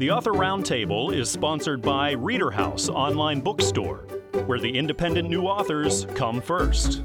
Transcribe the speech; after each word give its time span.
The 0.00 0.10
Author 0.10 0.32
Roundtable 0.32 1.14
is 1.14 1.28
sponsored 1.28 1.82
by 1.82 2.12
Reader 2.12 2.50
House 2.50 2.88
Online 2.88 3.38
Bookstore, 3.38 4.06
where 4.46 4.58
the 4.58 4.78
independent 4.78 5.28
new 5.28 5.42
authors 5.42 6.06
come 6.14 6.40
first. 6.40 7.02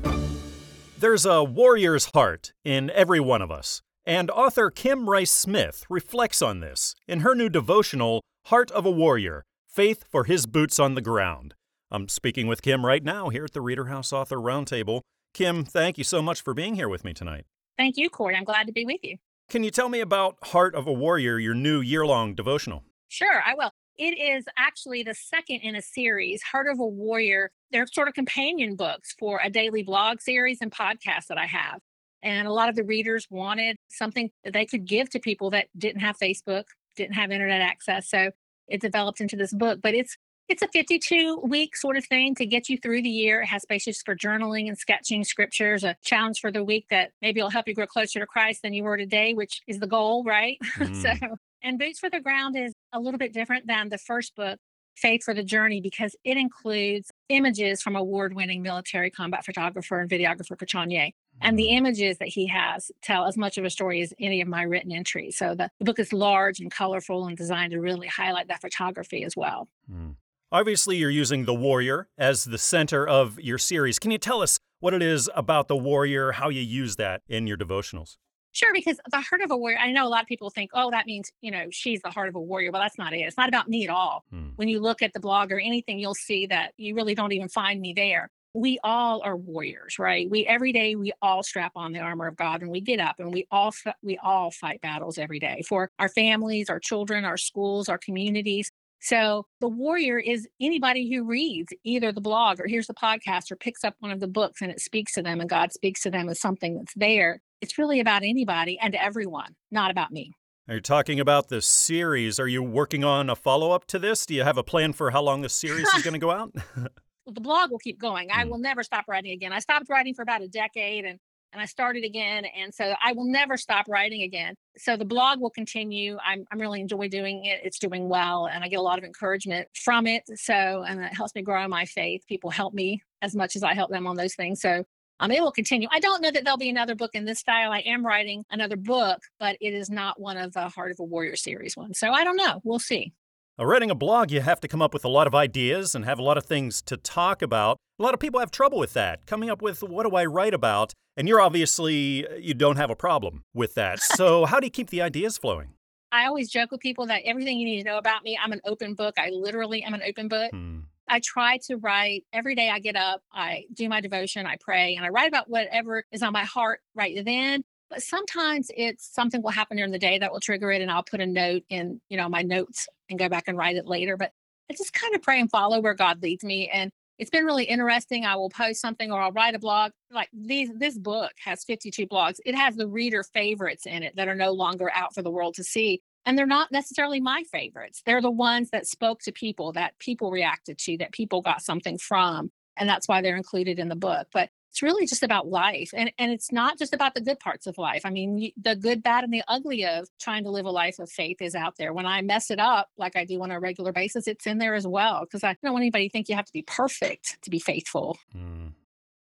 There's 0.97 1.25
a 1.25 1.43
warrior's 1.43 2.09
heart 2.13 2.53
in 2.63 2.89
every 2.91 3.19
one 3.19 3.41
of 3.41 3.51
us, 3.51 3.81
and 4.05 4.31
author 4.31 4.71
Kim 4.71 5.09
Rice 5.09 5.29
Smith 5.29 5.83
reflects 5.89 6.41
on 6.41 6.61
this 6.61 6.95
in 7.05 7.19
her 7.19 7.35
new 7.35 7.49
devotional, 7.49 8.21
Heart 8.45 8.71
of 8.71 8.85
a 8.85 8.91
Warrior 8.91 9.43
Faith 9.67 10.05
for 10.07 10.23
His 10.23 10.45
Boots 10.45 10.79
on 10.79 10.95
the 10.95 11.01
Ground. 11.01 11.53
I'm 11.91 12.07
speaking 12.07 12.47
with 12.47 12.61
Kim 12.61 12.85
right 12.85 13.03
now 13.03 13.27
here 13.27 13.43
at 13.43 13.51
the 13.51 13.59
Reader 13.59 13.87
House 13.87 14.13
Author 14.13 14.37
Roundtable. 14.37 15.01
Kim, 15.33 15.65
thank 15.65 15.97
you 15.97 16.05
so 16.05 16.21
much 16.21 16.41
for 16.41 16.53
being 16.53 16.75
here 16.75 16.87
with 16.87 17.03
me 17.03 17.13
tonight. 17.13 17.45
Thank 17.77 17.97
you, 17.97 18.09
Corey. 18.09 18.37
I'm 18.37 18.45
glad 18.45 18.67
to 18.67 18.71
be 18.71 18.85
with 18.85 19.03
you. 19.03 19.17
Can 19.47 19.63
you 19.63 19.69
tell 19.69 19.89
me 19.89 19.99
about 19.99 20.37
Heart 20.43 20.73
of 20.73 20.87
a 20.87 20.93
Warrior, 20.93 21.37
your 21.37 21.53
new 21.53 21.79
year 21.79 22.05
long 22.05 22.33
devotional? 22.33 22.83
Sure, 23.09 23.43
I 23.45 23.53
will. 23.53 23.71
It 23.97 24.17
is 24.17 24.45
actually 24.57 25.03
the 25.03 25.13
second 25.13 25.57
in 25.57 25.75
a 25.75 25.81
series, 25.81 26.41
Heart 26.41 26.67
of 26.67 26.79
a 26.79 26.85
Warrior. 26.85 27.51
They're 27.71 27.85
sort 27.87 28.07
of 28.07 28.15
companion 28.15 28.75
books 28.75 29.15
for 29.19 29.39
a 29.43 29.49
daily 29.49 29.83
blog 29.83 30.19
series 30.19 30.57
and 30.61 30.71
podcast 30.71 31.27
that 31.29 31.37
I 31.37 31.45
have. 31.45 31.79
And 32.23 32.47
a 32.47 32.51
lot 32.51 32.69
of 32.69 32.75
the 32.75 32.83
readers 32.83 33.27
wanted 33.29 33.77
something 33.87 34.31
that 34.43 34.53
they 34.53 34.65
could 34.65 34.85
give 34.85 35.11
to 35.11 35.19
people 35.19 35.51
that 35.51 35.67
didn't 35.77 36.01
have 36.01 36.17
Facebook, 36.17 36.63
didn't 36.95 37.13
have 37.13 37.31
internet 37.31 37.61
access. 37.61 38.09
So 38.09 38.31
it 38.67 38.81
developed 38.81 39.21
into 39.21 39.35
this 39.35 39.53
book, 39.53 39.79
but 39.81 39.93
it's 39.93 40.17
it's 40.47 40.61
a 40.61 40.67
52 40.67 41.41
week 41.43 41.75
sort 41.75 41.97
of 41.97 42.05
thing 42.05 42.35
to 42.35 42.45
get 42.45 42.69
you 42.69 42.77
through 42.77 43.01
the 43.01 43.09
year. 43.09 43.41
It 43.41 43.47
has 43.47 43.63
spaces 43.63 44.01
for 44.05 44.15
journaling 44.15 44.67
and 44.67 44.77
sketching 44.77 45.23
scriptures, 45.23 45.83
a 45.83 45.95
challenge 46.03 46.39
for 46.39 46.51
the 46.51 46.63
week 46.63 46.87
that 46.89 47.11
maybe 47.21 47.41
will 47.41 47.49
help 47.49 47.67
you 47.67 47.73
grow 47.73 47.87
closer 47.87 48.19
to 48.19 48.25
Christ 48.25 48.61
than 48.61 48.73
you 48.73 48.83
were 48.83 48.97
today, 48.97 49.33
which 49.33 49.61
is 49.67 49.79
the 49.79 49.87
goal, 49.87 50.23
right? 50.23 50.57
Mm. 50.75 51.01
so, 51.01 51.35
and 51.63 51.79
Boots 51.79 51.99
for 51.99 52.09
the 52.09 52.19
Ground 52.19 52.57
is 52.57 52.73
a 52.91 52.99
little 52.99 53.17
bit 53.17 53.33
different 53.33 53.65
than 53.65 53.89
the 53.89 53.97
first 53.97 54.35
book, 54.35 54.59
Faith 54.95 55.23
for 55.23 55.33
the 55.33 55.43
Journey, 55.43 55.79
because 55.79 56.15
it 56.23 56.37
includes 56.37 57.11
images 57.29 57.81
from 57.81 57.95
award 57.95 58.35
winning 58.35 58.61
military 58.61 59.09
combat 59.09 59.45
photographer 59.45 59.99
and 59.99 60.09
videographer 60.09 60.57
Kachanye. 60.57 61.13
And 61.41 61.57
the 61.57 61.63
mm-hmm. 61.63 61.77
images 61.77 62.17
that 62.19 62.27
he 62.27 62.47
has 62.47 62.91
tell 63.01 63.25
as 63.25 63.37
much 63.37 63.57
of 63.57 63.65
a 63.65 63.69
story 63.69 64.01
as 64.01 64.13
any 64.19 64.41
of 64.41 64.47
my 64.47 64.63
written 64.63 64.91
entries. 64.91 65.37
So 65.37 65.55
the, 65.55 65.69
the 65.79 65.85
book 65.85 65.99
is 65.99 66.13
large 66.13 66.59
and 66.59 66.69
colorful 66.69 67.25
and 67.25 67.37
designed 67.37 67.71
to 67.71 67.79
really 67.79 68.07
highlight 68.07 68.49
that 68.49 68.61
photography 68.61 69.23
as 69.23 69.35
well. 69.35 69.67
Mm. 69.91 70.15
Obviously, 70.55 70.95
you're 70.95 71.09
using 71.09 71.43
the 71.43 71.53
warrior 71.53 72.07
as 72.17 72.45
the 72.45 72.57
center 72.57 73.05
of 73.05 73.37
your 73.41 73.57
series. 73.57 73.99
Can 73.99 74.09
you 74.09 74.17
tell 74.17 74.41
us 74.41 74.57
what 74.79 74.93
it 74.93 75.01
is 75.01 75.29
about 75.35 75.67
the 75.67 75.75
warrior, 75.75 76.31
how 76.31 76.47
you 76.47 76.61
use 76.61 76.95
that 76.95 77.23
in 77.27 77.45
your 77.45 77.57
devotionals? 77.57 78.15
Sure, 78.53 78.71
because 78.73 78.97
the 79.11 79.19
heart 79.19 79.41
of 79.41 79.51
a 79.51 79.57
warrior, 79.57 79.77
I 79.77 79.91
know 79.91 80.07
a 80.07 80.09
lot 80.09 80.21
of 80.21 80.29
people 80.29 80.49
think, 80.49 80.71
oh, 80.73 80.91
that 80.91 81.07
means, 81.07 81.29
you 81.41 81.51
know, 81.51 81.65
she's 81.71 82.01
the 82.03 82.09
heart 82.09 82.29
of 82.29 82.35
a 82.35 82.39
warrior. 82.39 82.71
Well, 82.71 82.81
that's 82.81 82.97
not 82.97 83.11
it. 83.11 83.17
It's 83.17 83.35
not 83.35 83.49
about 83.49 83.67
me 83.67 83.83
at 83.83 83.89
all. 83.89 84.23
Hmm. 84.29 84.51
When 84.55 84.69
you 84.69 84.79
look 84.79 85.01
at 85.01 85.11
the 85.11 85.19
blog 85.19 85.51
or 85.51 85.59
anything, 85.59 85.99
you'll 85.99 86.15
see 86.15 86.45
that 86.45 86.71
you 86.77 86.95
really 86.95 87.15
don't 87.15 87.33
even 87.33 87.49
find 87.49 87.81
me 87.81 87.91
there 87.93 88.31
we 88.55 88.79
all 88.85 89.21
are 89.21 89.35
warriors 89.35 89.99
right 89.99 90.29
we 90.29 90.47
every 90.47 90.71
day 90.71 90.95
we 90.95 91.11
all 91.21 91.43
strap 91.43 91.73
on 91.75 91.91
the 91.91 91.99
armor 91.99 92.25
of 92.25 92.37
god 92.37 92.61
and 92.61 92.71
we 92.71 92.79
get 92.79 93.01
up 93.01 93.17
and 93.19 93.33
we 93.33 93.45
all 93.51 93.73
we 94.01 94.17
all 94.23 94.49
fight 94.49 94.79
battles 94.79 95.17
every 95.17 95.39
day 95.39 95.61
for 95.67 95.91
our 95.99 96.07
families 96.07 96.69
our 96.69 96.79
children 96.79 97.25
our 97.25 97.35
schools 97.35 97.89
our 97.89 97.97
communities 97.97 98.71
so 99.05 99.45
the 99.61 99.67
warrior 99.67 100.19
is 100.19 100.47
anybody 100.59 101.13
who 101.13 101.23
reads 101.23 101.71
either 101.83 102.11
the 102.11 102.21
blog 102.21 102.59
or 102.59 102.67
hears 102.67 102.87
the 102.87 102.93
podcast 102.93 103.51
or 103.51 103.55
picks 103.55 103.83
up 103.83 103.95
one 103.99 104.11
of 104.11 104.19
the 104.19 104.27
books 104.27 104.61
and 104.61 104.71
it 104.71 104.79
speaks 104.79 105.13
to 105.13 105.21
them 105.21 105.39
and 105.39 105.49
god 105.49 105.71
speaks 105.71 106.01
to 106.01 106.11
them 106.11 106.27
as 106.29 106.39
something 106.39 106.75
that's 106.75 106.93
there 106.95 107.41
it's 107.61 107.77
really 107.77 107.99
about 107.99 108.23
anybody 108.23 108.77
and 108.81 108.95
everyone 108.95 109.55
not 109.71 109.91
about 109.91 110.11
me 110.11 110.31
are 110.67 110.73
you 110.73 110.81
talking 110.81 111.19
about 111.19 111.49
the 111.49 111.61
series? 111.61 112.39
Are 112.39 112.47
you 112.47 112.63
working 112.63 113.03
on 113.03 113.29
a 113.29 113.35
follow 113.35 113.69
up 113.69 113.85
to 113.85 113.99
this? 113.99 114.25
Do 114.25 114.33
you 114.33 114.41
have 114.41 114.57
a 114.57 114.63
plan 114.63 114.93
for 114.93 115.11
how 115.11 115.21
long 115.21 115.43
the 115.43 115.49
series 115.49 115.87
is 115.89 116.01
going 116.01 116.15
to 116.15 116.19
go 116.19 116.31
out? 116.31 116.55
the 117.27 117.41
blog 117.41 117.71
will 117.71 117.79
keep 117.79 117.99
going. 117.99 118.31
I 118.31 118.43
mm. 118.43 118.49
will 118.49 118.57
never 118.57 118.83
stop 118.83 119.05
writing 119.07 119.31
again. 119.31 119.53
I 119.53 119.59
stopped 119.59 119.89
writing 119.89 120.13
for 120.13 120.21
about 120.21 120.41
a 120.41 120.47
decade 120.47 121.05
and 121.05 121.19
and 121.55 121.61
I 121.61 121.65
started 121.65 122.03
again. 122.03 122.43
And 122.43 122.73
so 122.73 122.93
I 123.01 123.13
will 123.13 123.23
never 123.23 123.55
stop 123.55 123.85
writing 123.87 124.23
again. 124.23 124.55
So 124.77 124.97
the 124.97 125.05
blog 125.05 125.39
will 125.39 125.49
continue. 125.49 126.17
I'm, 126.23 126.45
I'm 126.51 126.59
really 126.59 126.81
enjoy 126.81 127.07
doing 127.07 127.45
it. 127.45 127.61
It's 127.63 127.79
doing 127.79 128.09
well. 128.09 128.47
And 128.47 128.61
I 128.61 128.67
get 128.67 128.79
a 128.79 128.81
lot 128.81 128.97
of 128.97 129.05
encouragement 129.05 129.69
from 129.73 130.05
it. 130.05 130.23
So, 130.35 130.53
and 130.53 130.99
it 130.99 131.13
helps 131.13 131.33
me 131.33 131.43
grow 131.43 131.65
my 131.69 131.85
faith. 131.85 132.23
People 132.27 132.49
help 132.49 132.73
me 132.73 133.01
as 133.21 133.33
much 133.33 133.55
as 133.55 133.63
I 133.63 133.73
help 133.73 133.89
them 133.89 134.05
on 134.05 134.17
those 134.17 134.35
things. 134.35 134.59
So 134.59 134.83
um, 135.21 135.31
it 135.31 135.41
will 135.41 135.53
continue. 135.53 135.87
I 135.89 136.01
don't 136.01 136.21
know 136.21 136.29
that 136.29 136.43
there'll 136.43 136.57
be 136.57 136.69
another 136.69 136.93
book 136.93 137.11
in 137.13 137.23
this 137.23 137.39
style. 137.39 137.71
I 137.71 137.79
am 137.79 138.05
writing 138.05 138.43
another 138.51 138.75
book, 138.75 139.21
but 139.39 139.55
it 139.61 139.73
is 139.73 139.89
not 139.89 140.19
one 140.19 140.35
of 140.35 140.51
the 140.51 140.67
Heart 140.67 140.91
of 140.91 140.99
a 140.99 141.03
Warrior 141.03 141.37
series 141.37 141.77
ones. 141.77 141.99
So 141.99 142.11
I 142.11 142.25
don't 142.25 142.35
know. 142.35 142.59
We'll 142.65 142.79
see. 142.79 143.13
Uh, 143.57 143.65
writing 143.65 143.89
a 143.89 143.95
blog, 143.95 144.31
you 144.31 144.41
have 144.41 144.59
to 144.59 144.67
come 144.67 144.81
up 144.81 144.93
with 144.93 145.05
a 145.05 145.09
lot 145.09 145.27
of 145.27 145.33
ideas 145.33 145.95
and 145.95 146.03
have 146.03 146.19
a 146.19 146.21
lot 146.21 146.37
of 146.37 146.45
things 146.45 146.81
to 146.81 146.97
talk 146.97 147.41
about. 147.41 147.77
A 147.97 148.03
lot 148.03 148.13
of 148.13 148.19
people 148.19 148.41
have 148.41 148.51
trouble 148.51 148.77
with 148.77 148.91
that, 148.93 149.25
coming 149.25 149.49
up 149.49 149.61
with 149.61 149.81
what 149.81 150.03
do 150.03 150.13
I 150.13 150.25
write 150.25 150.53
about? 150.53 150.91
And 151.15 151.25
you're 151.25 151.39
obviously, 151.39 152.27
uh, 152.27 152.35
you 152.35 152.53
don't 152.53 152.75
have 152.75 152.89
a 152.89 152.97
problem 152.97 153.43
with 153.53 153.75
that. 153.75 153.99
So, 154.15 154.45
how 154.45 154.59
do 154.59 154.67
you 154.67 154.71
keep 154.71 154.89
the 154.89 155.01
ideas 155.01 155.37
flowing? 155.37 155.69
I 156.11 156.25
always 156.25 156.49
joke 156.49 156.71
with 156.71 156.81
people 156.81 157.05
that 157.07 157.21
everything 157.25 157.57
you 157.57 157.65
need 157.65 157.83
to 157.83 157.89
know 157.89 157.97
about 157.97 158.23
me, 158.23 158.37
I'm 158.41 158.51
an 158.51 158.61
open 158.65 158.93
book. 158.93 159.15
I 159.17 159.29
literally 159.29 159.83
am 159.83 159.93
an 159.93 160.01
open 160.05 160.27
book. 160.27 160.51
Hmm. 160.51 160.79
I 161.07 161.21
try 161.23 161.59
to 161.67 161.77
write 161.77 162.25
every 162.33 162.55
day 162.55 162.69
I 162.69 162.79
get 162.79 162.95
up, 162.95 163.21
I 163.31 163.65
do 163.73 163.87
my 163.87 164.01
devotion, 164.01 164.45
I 164.45 164.57
pray, 164.59 164.95
and 164.95 165.05
I 165.05 165.09
write 165.09 165.27
about 165.27 165.49
whatever 165.49 166.03
is 166.11 166.23
on 166.23 166.33
my 166.33 166.43
heart 166.43 166.81
right 166.93 167.23
then. 167.23 167.63
Sometimes 167.97 168.69
it's 168.75 169.13
something 169.13 169.41
will 169.41 169.51
happen 169.51 169.77
during 169.77 169.91
the 169.91 169.99
day 169.99 170.17
that 170.19 170.31
will 170.31 170.39
trigger 170.39 170.71
it, 170.71 170.81
and 170.81 170.91
I'll 170.91 171.03
put 171.03 171.21
a 171.21 171.25
note 171.25 171.63
in, 171.69 172.01
you 172.09 172.17
know, 172.17 172.29
my 172.29 172.41
notes 172.41 172.87
and 173.09 173.19
go 173.19 173.29
back 173.29 173.47
and 173.47 173.57
write 173.57 173.75
it 173.75 173.85
later. 173.85 174.17
But 174.17 174.31
I 174.69 174.73
just 174.73 174.93
kind 174.93 175.15
of 175.15 175.21
pray 175.21 175.39
and 175.39 175.49
follow 175.49 175.79
where 175.79 175.93
God 175.93 176.21
leads 176.21 176.43
me. 176.43 176.69
And 176.69 176.91
it's 177.17 177.29
been 177.29 177.45
really 177.45 177.63
interesting. 177.65 178.25
I 178.25 178.35
will 178.35 178.49
post 178.49 178.81
something 178.81 179.11
or 179.11 179.21
I'll 179.21 179.31
write 179.31 179.55
a 179.55 179.59
blog. 179.59 179.91
Like 180.11 180.29
these, 180.33 180.69
this 180.75 180.97
book 180.97 181.31
has 181.43 181.63
52 181.63 182.07
blogs. 182.07 182.37
It 182.45 182.55
has 182.55 182.75
the 182.75 182.87
reader 182.87 183.23
favorites 183.23 183.85
in 183.85 184.03
it 184.03 184.15
that 184.15 184.27
are 184.27 184.35
no 184.35 184.51
longer 184.51 184.91
out 184.93 185.13
for 185.13 185.21
the 185.21 185.31
world 185.31 185.55
to 185.55 185.63
see. 185.63 186.01
And 186.25 186.37
they're 186.37 186.45
not 186.47 186.71
necessarily 186.71 187.21
my 187.21 187.43
favorites. 187.51 188.01
They're 188.05 188.21
the 188.21 188.31
ones 188.31 188.71
that 188.71 188.87
spoke 188.87 189.21
to 189.21 189.31
people, 189.31 189.71
that 189.73 189.97
people 189.99 190.31
reacted 190.31 190.77
to, 190.79 190.97
that 190.97 191.11
people 191.11 191.41
got 191.41 191.61
something 191.61 191.97
from. 191.99 192.51
And 192.75 192.89
that's 192.89 193.07
why 193.07 193.21
they're 193.21 193.37
included 193.37 193.79
in 193.79 193.87
the 193.87 193.95
book. 193.95 194.27
But 194.33 194.49
it's 194.75 194.81
really 194.81 195.05
just 195.05 195.23
about 195.23 195.47
life 195.47 195.91
and 195.95 196.11
and 196.19 196.33
it's 196.33 196.51
not 196.51 196.77
just 196.77 196.93
about 196.93 197.15
the 197.15 197.21
good 197.21 197.39
parts 197.39 197.65
of 197.65 197.77
life 197.77 198.01
i 198.03 198.09
mean 198.09 198.51
the 198.61 198.75
good 198.75 199.01
bad 199.01 199.23
and 199.23 199.33
the 199.33 199.41
ugly 199.47 199.85
of 199.85 200.09
trying 200.19 200.43
to 200.43 200.49
live 200.49 200.65
a 200.65 200.69
life 200.69 200.99
of 200.99 201.09
faith 201.09 201.41
is 201.41 201.55
out 201.55 201.77
there 201.77 201.93
when 201.93 202.05
i 202.05 202.21
mess 202.21 202.51
it 202.51 202.59
up 202.59 202.89
like 202.97 203.15
i 203.15 203.23
do 203.23 203.41
on 203.41 203.51
a 203.51 203.59
regular 203.59 203.93
basis 203.93 204.27
it's 204.27 204.45
in 204.45 204.57
there 204.57 204.75
as 204.75 204.85
well 204.85 205.21
because 205.21 205.45
i 205.45 205.55
don't 205.63 205.71
want 205.71 205.81
anybody 205.81 206.09
to 206.09 206.11
think 206.11 206.27
you 206.27 206.35
have 206.35 206.43
to 206.43 206.51
be 206.51 206.61
perfect 206.61 207.41
to 207.41 207.49
be 207.49 207.57
faithful 207.57 208.17
mm. 208.35 208.69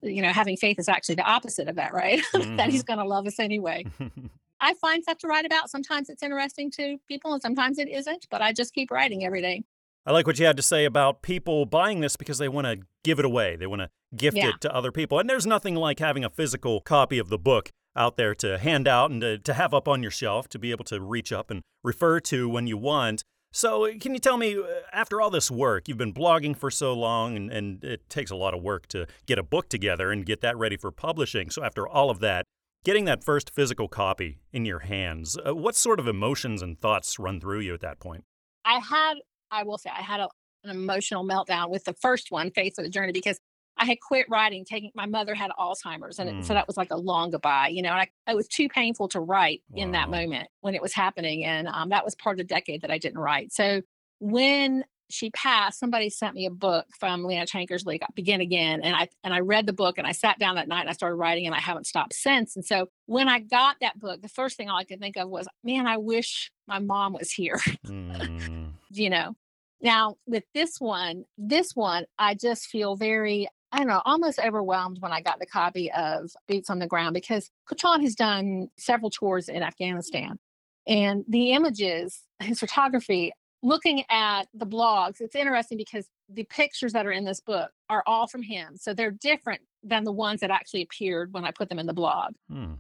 you 0.01 0.23
know 0.23 0.31
having 0.31 0.57
faith 0.57 0.79
is 0.79 0.89
actually 0.89 1.17
the 1.17 1.31
opposite 1.31 1.69
of 1.69 1.77
that 1.77 1.93
right 1.93 2.23
mm-hmm. 2.35 2.57
that 2.57 2.71
he's 2.71 2.83
mm-hmm. 2.83 2.95
going 2.95 3.05
to 3.05 3.09
love 3.09 3.27
us 3.27 3.39
anyway 3.39 3.85
i 4.61 4.73
find 4.73 5.03
stuff 5.03 5.19
to 5.19 5.27
write 5.27 5.45
about 5.45 5.69
sometimes 5.69 6.09
it's 6.09 6.23
interesting 6.23 6.71
to 6.71 6.97
people 7.09 7.35
and 7.35 7.43
sometimes 7.43 7.79
it 7.79 7.91
isn't 7.91 8.27
but 8.31 8.41
i 8.41 8.55
just 8.55 8.73
keep 8.73 8.91
writing 8.91 9.23
every 9.23 9.43
day 9.43 9.63
I 10.05 10.11
like 10.11 10.27
what 10.27 10.39
you 10.39 10.47
had 10.47 10.57
to 10.57 10.63
say 10.63 10.85
about 10.85 11.23
people 11.23 11.65
buying 11.65 12.01
this 12.01 12.17
because 12.17 12.39
they 12.39 12.49
want 12.49 12.67
to 12.67 12.79
give 13.05 13.19
it 13.19 13.25
away. 13.25 13.55
They 13.57 13.67
want 13.67 13.83
to 13.83 13.91
gift 14.17 14.37
yeah. 14.37 14.49
it 14.49 14.61
to 14.63 14.75
other 14.75 14.91
people. 14.91 15.19
And 15.19 15.31
there's 15.31 15.47
nothing 15.47 15.77
like 15.77 16.01
having 16.01 16.25
a 16.25 16.31
physical 16.31 16.81
copy 16.81 17.19
of 17.19 17.29
the 17.29 17.39
book 17.39 17.71
out 17.95 18.17
there 18.17 18.35
to 18.37 18.59
hand 18.59 18.89
out 18.89 19.11
and 19.11 19.21
to, 19.21 19.39
to 19.39 19.55
have 19.55 19.73
up 19.73 19.87
on 19.87 20.03
your 20.03 20.11
shelf 20.11 20.49
to 20.49 20.59
be 20.59 20.71
able 20.71 20.85
to 20.87 21.01
reach 21.01 21.33
up 21.33 21.51
and 21.51 21.63
refer 21.85 22.19
to 22.21 22.49
when 22.49 22.67
you 22.67 22.77
want. 22.77 23.23
So, 23.55 23.87
can 24.01 24.15
you 24.15 24.19
tell 24.19 24.39
me, 24.39 24.57
uh, 24.57 24.65
after 24.95 25.21
all 25.21 25.29
this 25.29 25.51
work, 25.51 25.87
you've 25.87 25.99
been 25.99 26.15
blogging 26.15 26.57
for 26.57 26.71
so 26.71 26.95
long, 26.95 27.37
and, 27.37 27.53
and 27.53 27.85
it 27.85 28.09
takes 28.09 28.31
a 28.31 28.37
lot 28.37 28.55
of 28.55 28.63
work 28.63 28.87
to 28.89 29.07
get 29.27 29.39
a 29.39 29.43
book 29.43 29.69
together 29.69 30.11
and 30.11 30.25
get 30.25 30.41
that 30.41 30.57
ready 30.57 30.79
for 30.79 30.91
publishing. 30.91 31.51
So, 31.51 31.63
after 31.63 31.87
all 31.87 32.09
of 32.09 32.21
that, 32.21 32.47
getting 32.83 33.05
that 33.05 33.23
first 33.23 33.51
physical 33.51 33.89
copy 33.89 34.39
in 34.55 34.65
your 34.65 34.79
hands, 34.79 35.37
uh, 35.47 35.55
what 35.55 35.77
sort 35.77 36.01
of 36.01 36.09
emotions 36.09 36.63
and 36.63 36.81
thoughts 36.81 37.19
run 37.19 37.41
through 37.41 37.61
you 37.61 37.75
at 37.75 37.83
that 37.83 38.01
point? 38.01 38.25
I 38.65 38.79
had 38.79 39.17
I 39.53 39.63
will 39.63 39.79
say 39.79 39.91
I 39.97 40.03
had 40.03 40.21
a, 40.21 40.29
an 40.65 40.71
emotional 40.71 41.25
meltdown 41.25 41.71
with 41.71 41.85
the 41.85 41.95
first 41.95 42.31
one, 42.31 42.51
Faith 42.51 42.75
for 42.75 42.83
the 42.83 42.89
Journey, 42.89 43.13
because 43.13 43.39
I 43.77 43.85
had 43.85 44.01
quit 44.01 44.27
writing, 44.29 44.65
taking 44.65 44.91
my 44.95 45.07
mother 45.07 45.35
had 45.35 45.51
Alzheimer's, 45.59 46.19
and 46.19 46.31
mm. 46.31 46.41
it, 46.41 46.45
so 46.45 46.53
mm. 46.53 46.57
that 46.57 46.67
was 46.67 46.77
like 46.77 46.91
a 46.91 46.97
long 46.97 47.31
goodbye, 47.31 47.69
you 47.69 47.83
know. 47.83 47.91
And 47.91 48.01
I, 48.01 48.31
it 48.31 48.37
was 48.37 48.49
too 48.49 48.69
painful 48.69 49.09
to 49.09 49.21
write 49.21 49.63
wow. 49.71 49.83
in 49.83 49.93
that 49.93 50.11
moment 50.11 50.49
when 50.61 50.75
it 50.75 50.83
was 50.83 50.93
happening, 50.93 51.45
and 51.45 51.69
um, 51.69 51.91
that 51.91 52.05
was 52.05 52.15
part 52.15 52.35
of 52.35 52.39
the 52.39 52.55
decade 52.55 52.83
that 52.83 52.91
I 52.91 52.99
didn't 52.99 53.19
write. 53.19 53.53
So 53.53 53.83
when 54.21 54.85
she 55.13 55.31
passed, 55.31 55.79
somebody 55.79 56.09
sent 56.11 56.35
me 56.35 56.47
a 56.47 56.51
book 56.51 56.87
from 56.99 57.23
Leeana 57.23 57.47
Tankersley, 57.47 58.01
Begin 58.15 58.41
Again. 58.41 58.81
And 58.83 58.97
I 58.97 59.09
and 59.23 59.35
I 59.35 59.41
read 59.41 59.67
the 59.67 59.73
book 59.73 59.99
and 59.99 60.07
I 60.07 60.13
sat 60.13 60.39
down 60.39 60.57
that 60.57 60.69
night 60.69 60.81
and 60.81 60.91
I 60.91 60.95
started 60.95 61.17
writing 61.17 61.47
and 61.47 61.55
I 61.55 61.61
haven't 61.61 61.87
stopped 61.87 62.15
since. 62.15 62.57
And 62.57 62.65
so 62.65 62.89
when 63.07 63.29
I 63.29 63.41
got 63.41 63.77
that 63.81 63.99
book, 63.99 64.23
the 64.23 64.29
first 64.29 64.57
thing 64.57 64.71
all 64.71 64.79
I 64.79 64.85
could 64.85 65.01
think 65.01 65.17
of 65.17 65.29
was, 65.29 65.47
man, 65.63 65.87
I 65.87 65.99
wish 65.99 66.51
my 66.67 66.79
mom 66.79 67.13
was 67.13 67.31
here. 67.31 67.61
Mm. 67.87 68.73
you 68.91 69.11
know. 69.11 69.35
Now 69.83 70.17
with 70.27 70.45
this 70.55 70.81
one, 70.81 71.25
this 71.37 71.73
one, 71.75 72.05
I 72.19 72.35
just 72.35 72.67
feel 72.67 72.97
very 72.97 73.49
I 73.75 73.79
don't 73.79 73.87
know, 73.87 74.03
almost 74.05 74.39
overwhelmed 74.39 74.99
when 75.01 75.13
I 75.13 75.23
got 75.23 75.39
the 75.39 75.47
copy 75.47 75.91
of 75.93 76.31
Boots 76.47 76.69
on 76.69 76.79
the 76.79 76.87
Ground 76.87 77.15
because 77.15 77.51
Kutan 77.67 78.03
has 78.03 78.15
done 78.15 78.69
several 78.77 79.09
tours 79.09 79.49
in 79.49 79.63
Afghanistan. 79.63 80.39
And 80.87 81.25
the 81.27 81.53
images, 81.53 82.21
his 82.41 82.61
photography, 82.61 83.33
looking 83.63 84.05
at 84.11 84.43
the 84.53 84.67
blogs, 84.67 85.21
it's 85.23 85.35
interesting 85.35 85.79
because 85.79 86.09
the 86.29 86.45
pictures 86.45 86.93
that 86.93 87.07
are 87.07 87.13
in 87.13 87.25
this 87.25 87.41
book 87.41 87.71
are 87.89 88.03
all 88.07 88.27
from 88.27 88.43
him. 88.43 88.77
So 88.77 88.93
they're 88.93 89.11
different 89.11 89.63
than 89.83 90.05
the 90.05 90.13
ones 90.13 90.41
that 90.41 90.51
actually 90.51 90.83
appeared 90.83 91.33
when 91.33 91.45
I 91.45 91.51
put 91.51 91.71
them 91.71 91.79
in 91.79 91.87
the 91.87 91.95
blog. 91.95 92.35
Hmm. 92.51 92.75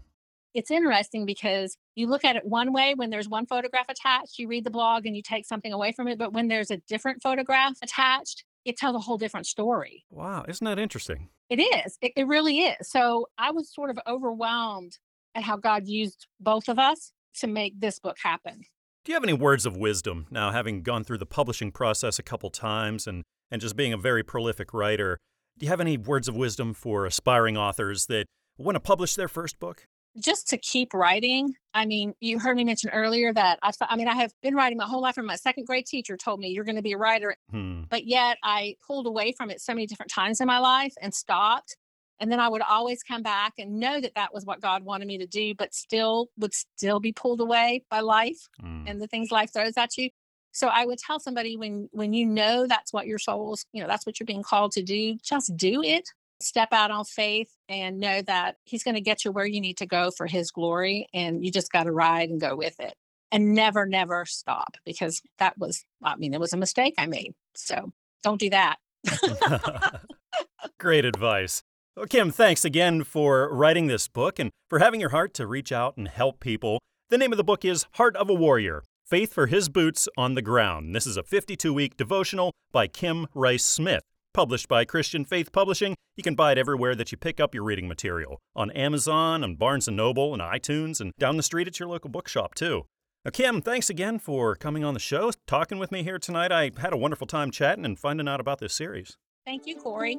It's 0.55 0.71
interesting 0.71 1.25
because 1.25 1.77
you 1.95 2.07
look 2.07 2.25
at 2.25 2.37
it 2.37 2.45
one 2.45 2.73
way 2.73 2.95
when 2.95 3.11
there's 3.11 3.29
one 3.29 3.47
photograph 3.47 3.87
attached, 3.89 4.39
you 4.39 4.49
read 4.49 4.65
the 4.65 4.71
blog 4.71 5.07
and 5.07 5.17
you 5.17 5.23
take 5.23 5.47
something 5.47 5.73
away 5.73 5.93
from 5.93 6.09
it. 6.09 6.19
But 6.19 6.33
when 6.33 6.49
there's 6.49 6.71
a 6.71 6.77
different 6.89 7.23
photograph 7.23 7.79
attached, 7.83 8.45
it 8.65 8.77
tells 8.77 8.95
a 8.95 9.01
whole 9.01 9.19
different 9.19 9.47
story. 9.47 10.05
Wow, 10.11 10.45
isn't 10.47 10.65
that 10.65 10.79
interesting? 10.79 11.31
It 11.49 11.61
is. 11.61 11.99
It, 12.01 12.13
it 12.17 12.27
really 12.27 12.61
is. 12.61 12.89
So 12.89 13.29
I 13.39 13.51
was 13.51 13.73
sort 13.73 13.91
of 13.91 13.99
overwhelmed 14.07 14.99
at 15.35 15.43
how 15.43 15.57
God 15.57 15.87
used 15.87 16.27
both 16.41 16.69
of 16.69 16.79
us 16.79 17.13
to 17.41 17.47
make 17.47 17.81
this 17.81 17.99
book 17.99 18.17
happen. 18.23 18.63
Do 19.05 19.11
you 19.11 19.17
have 19.17 19.25
any 19.25 19.33
words 19.33 19.67
of 19.67 19.77
wisdom 19.77 20.27
now, 20.31 20.53
having 20.53 20.83
gone 20.83 21.03
through 21.03 21.19
the 21.19 21.27
publishing 21.27 21.73
process 21.73 22.19
a 22.19 22.23
couple 22.23 22.51
times 22.51 23.07
and, 23.07 23.25
and 23.51 23.61
just 23.61 23.75
being 23.75 23.93
a 23.93 23.97
very 23.97 24.23
prolific 24.23 24.73
writer? 24.73 25.19
Do 25.59 25.67
you 25.67 25.71
have 25.71 25.81
any 25.81 25.97
words 25.97 26.29
of 26.29 26.37
wisdom 26.37 26.73
for 26.73 27.05
aspiring 27.05 27.57
authors 27.57 28.07
that 28.07 28.27
want 28.59 28.77
to 28.77 28.81
publish 28.81 29.15
their 29.15 29.29
first 29.29 29.59
book? 29.59 29.87
Just 30.21 30.49
to 30.49 30.59
keep 30.59 30.93
writing. 30.93 31.55
I 31.75 31.87
mean, 31.87 32.15
you 32.21 32.39
heard 32.39 32.57
me 32.57 32.65
mention 32.65 32.91
earlier 32.91 33.33
that 33.33 33.59
I, 33.63 33.71
I 33.83 33.97
mean, 33.97 34.09
I 34.09 34.15
have 34.15 34.33
been 34.43 34.55
writing 34.55 34.79
my 34.79 34.87
whole 34.87 35.01
life. 35.01 35.17
And 35.17 35.27
my 35.27 35.37
second 35.37 35.67
grade 35.67 35.87
teacher 35.87 36.17
told 36.17 36.41
me 36.41 36.49
you're 36.49 36.65
going 36.65 36.77
to 36.77 36.83
be 36.83 36.93
a 36.93 36.99
writer, 36.99 37.37
hmm. 37.51 37.83
but 37.89 38.05
yet 38.05 38.39
I 38.43 38.77
pulled 38.87 39.07
away 39.07 39.33
from 39.33 39.51
it 39.51 39.61
so 39.61 39.73
many 39.73 39.87
different 39.87 40.13
times 40.13 40.41
in 40.41 40.47
my 40.47 40.59
life 40.59 40.95
and 41.01 41.15
stopped. 41.15 41.77
And 42.21 42.31
then 42.31 42.39
I 42.39 42.49
would 42.49 42.63
always 42.63 43.03
come 43.03 43.23
back 43.23 43.55
and 43.59 43.81
know 43.81 44.01
that 44.01 44.15
that 44.15 44.33
was 44.33 44.45
what 44.45 44.61
God 44.61 44.85
wanted 44.85 45.09
me 45.09 45.19
to 45.19 45.27
do, 45.27 45.55
but 45.55 45.75
still 45.75 46.29
would 46.39 46.55
still 46.55 47.01
be 47.01 47.13
pulled 47.13 47.41
away 47.41 47.83
by 47.91 48.01
life 48.01 48.49
hmm. 48.61 48.85
and 48.87 49.01
the 49.01 49.09
things 49.09 49.31
life 49.31 49.53
throws 49.53 49.77
at 49.77 49.97
you. 49.97 50.11
So 50.55 50.69
I 50.69 50.85
would 50.85 50.99
tell 50.99 51.19
somebody 51.19 51.57
when 51.57 51.89
when 51.93 52.13
you 52.13 52.27
know 52.27 52.67
that's 52.67 52.93
what 52.93 53.07
your 53.07 53.19
soul's, 53.19 53.65
you 53.73 53.81
know, 53.81 53.89
that's 53.89 54.05
what 54.05 54.21
you're 54.21 54.27
being 54.27 54.43
called 54.43 54.73
to 54.73 54.83
do, 54.83 55.17
just 55.23 55.57
do 55.57 55.83
it 55.83 56.11
step 56.43 56.69
out 56.73 56.91
on 56.91 57.05
faith 57.05 57.51
and 57.69 57.99
know 57.99 58.23
that 58.23 58.57
he's 58.65 58.83
going 58.83 58.95
to 58.95 59.01
get 59.01 59.25
you 59.25 59.33
where 59.33 59.47
you 59.47 59.61
need 59.61 59.79
to 59.79 59.87
go 59.87 60.11
for 60.11 60.27
his 60.27 60.51
glory 60.51 61.07
and 61.15 61.45
you 61.45 61.51
just 61.51 61.73
got 61.73 61.85
to 61.85 61.93
ride 61.93 62.31
and 62.31 62.41
go 62.41 62.57
with 62.57 62.79
it. 62.81 62.95
And 63.31 63.55
never 63.55 63.87
never 63.87 64.27
stop 64.27 64.77
because 64.85 65.23
that 65.39 65.57
was 65.57 65.87
i 66.05 66.17
mean 66.17 66.35
it 66.35 66.41
was 66.41 66.53
a 66.53 66.59
mistake 66.59 66.93
i 66.99 67.07
made 67.07 67.33
so 67.55 67.91
don't 68.23 68.39
do 68.39 68.51
that. 68.51 68.77
Great 70.79 71.05
advice. 71.05 71.63
Well, 71.97 72.07
kim 72.07 72.31
thanks 72.31 72.65
again 72.65 73.05
for 73.05 73.53
writing 73.53 73.87
this 73.87 74.09
book 74.09 74.39
and 74.39 74.51
for 74.69 74.79
having 74.79 75.01
your 75.01 75.11
heart 75.11 75.35
to 75.35 75.47
reach 75.47 75.73
out 75.73 75.97
and 75.97 76.09
help 76.09 76.41
people. 76.41 76.79
The 77.11 77.19
name 77.19 77.33
of 77.33 77.37
the 77.37 77.45
book 77.45 77.65
is 77.65 77.87
heart 77.93 78.17
of 78.17 78.31
a 78.31 78.35
warrior 78.35 78.83
faith 79.05 79.35
for 79.35 79.47
his 79.47 79.69
boots 79.69 80.09
on 80.17 80.35
the 80.35 80.41
ground. 80.41 80.95
This 80.95 81.07
is 81.07 81.19
a 81.19 81.23
52 81.23 81.75
week 81.75 81.97
devotional 81.97 82.53
by 82.71 82.87
kim 82.87 83.27
rice 83.35 83.65
smith 83.65 84.05
Published 84.35 84.67
by 84.67 84.87
Christian 84.87 85.27
Faith 85.27 85.53
Publishing, 85.53 85.95
you 86.17 86.23
can 86.23 86.35
buy 86.35 86.53
it 86.53 86.59
everywhere 86.59 86.95
that 86.95 87.13
you 87.13 87.19
pick 87.19 87.39
up 87.39 87.55
your 87.55 87.65
reading 87.65 87.87
material 87.87 88.41
on 88.57 88.71
Amazon, 88.71 89.45
on 89.45 89.57
Barnes 89.57 89.89
& 89.89 89.91
Noble, 89.91 90.33
and 90.33 90.41
iTunes, 90.41 91.03
and 91.03 91.13
down 91.19 91.37
the 91.37 91.43
street 91.43 91.69
at 91.69 91.79
your 91.79 91.91
local 91.91 92.09
bookshop, 92.09 92.55
too. 92.55 92.87
Now, 93.27 93.31
Kim, 93.31 93.61
thanks 93.61 93.91
again 93.91 94.19
for 94.19 94.57
coming 94.57 94.85
on 94.85 94.95
the 94.95 95.01
show, 95.01 95.33
talking 95.47 95.79
with 95.79 95.93
me 95.93 96.03
here 96.03 96.19
tonight. 96.19 96.51
I 96.51 96.71
had 96.79 96.95
a 96.95 96.97
wonderful 96.97 97.27
time 97.27 97.51
chatting 97.51 97.85
and 97.85 97.99
finding 97.99 98.27
out 98.27 98.41
about 98.41 98.59
this 98.59 98.73
series. 98.73 99.19
Thank 99.45 99.67
you, 99.67 99.77
Corey. 99.77 100.15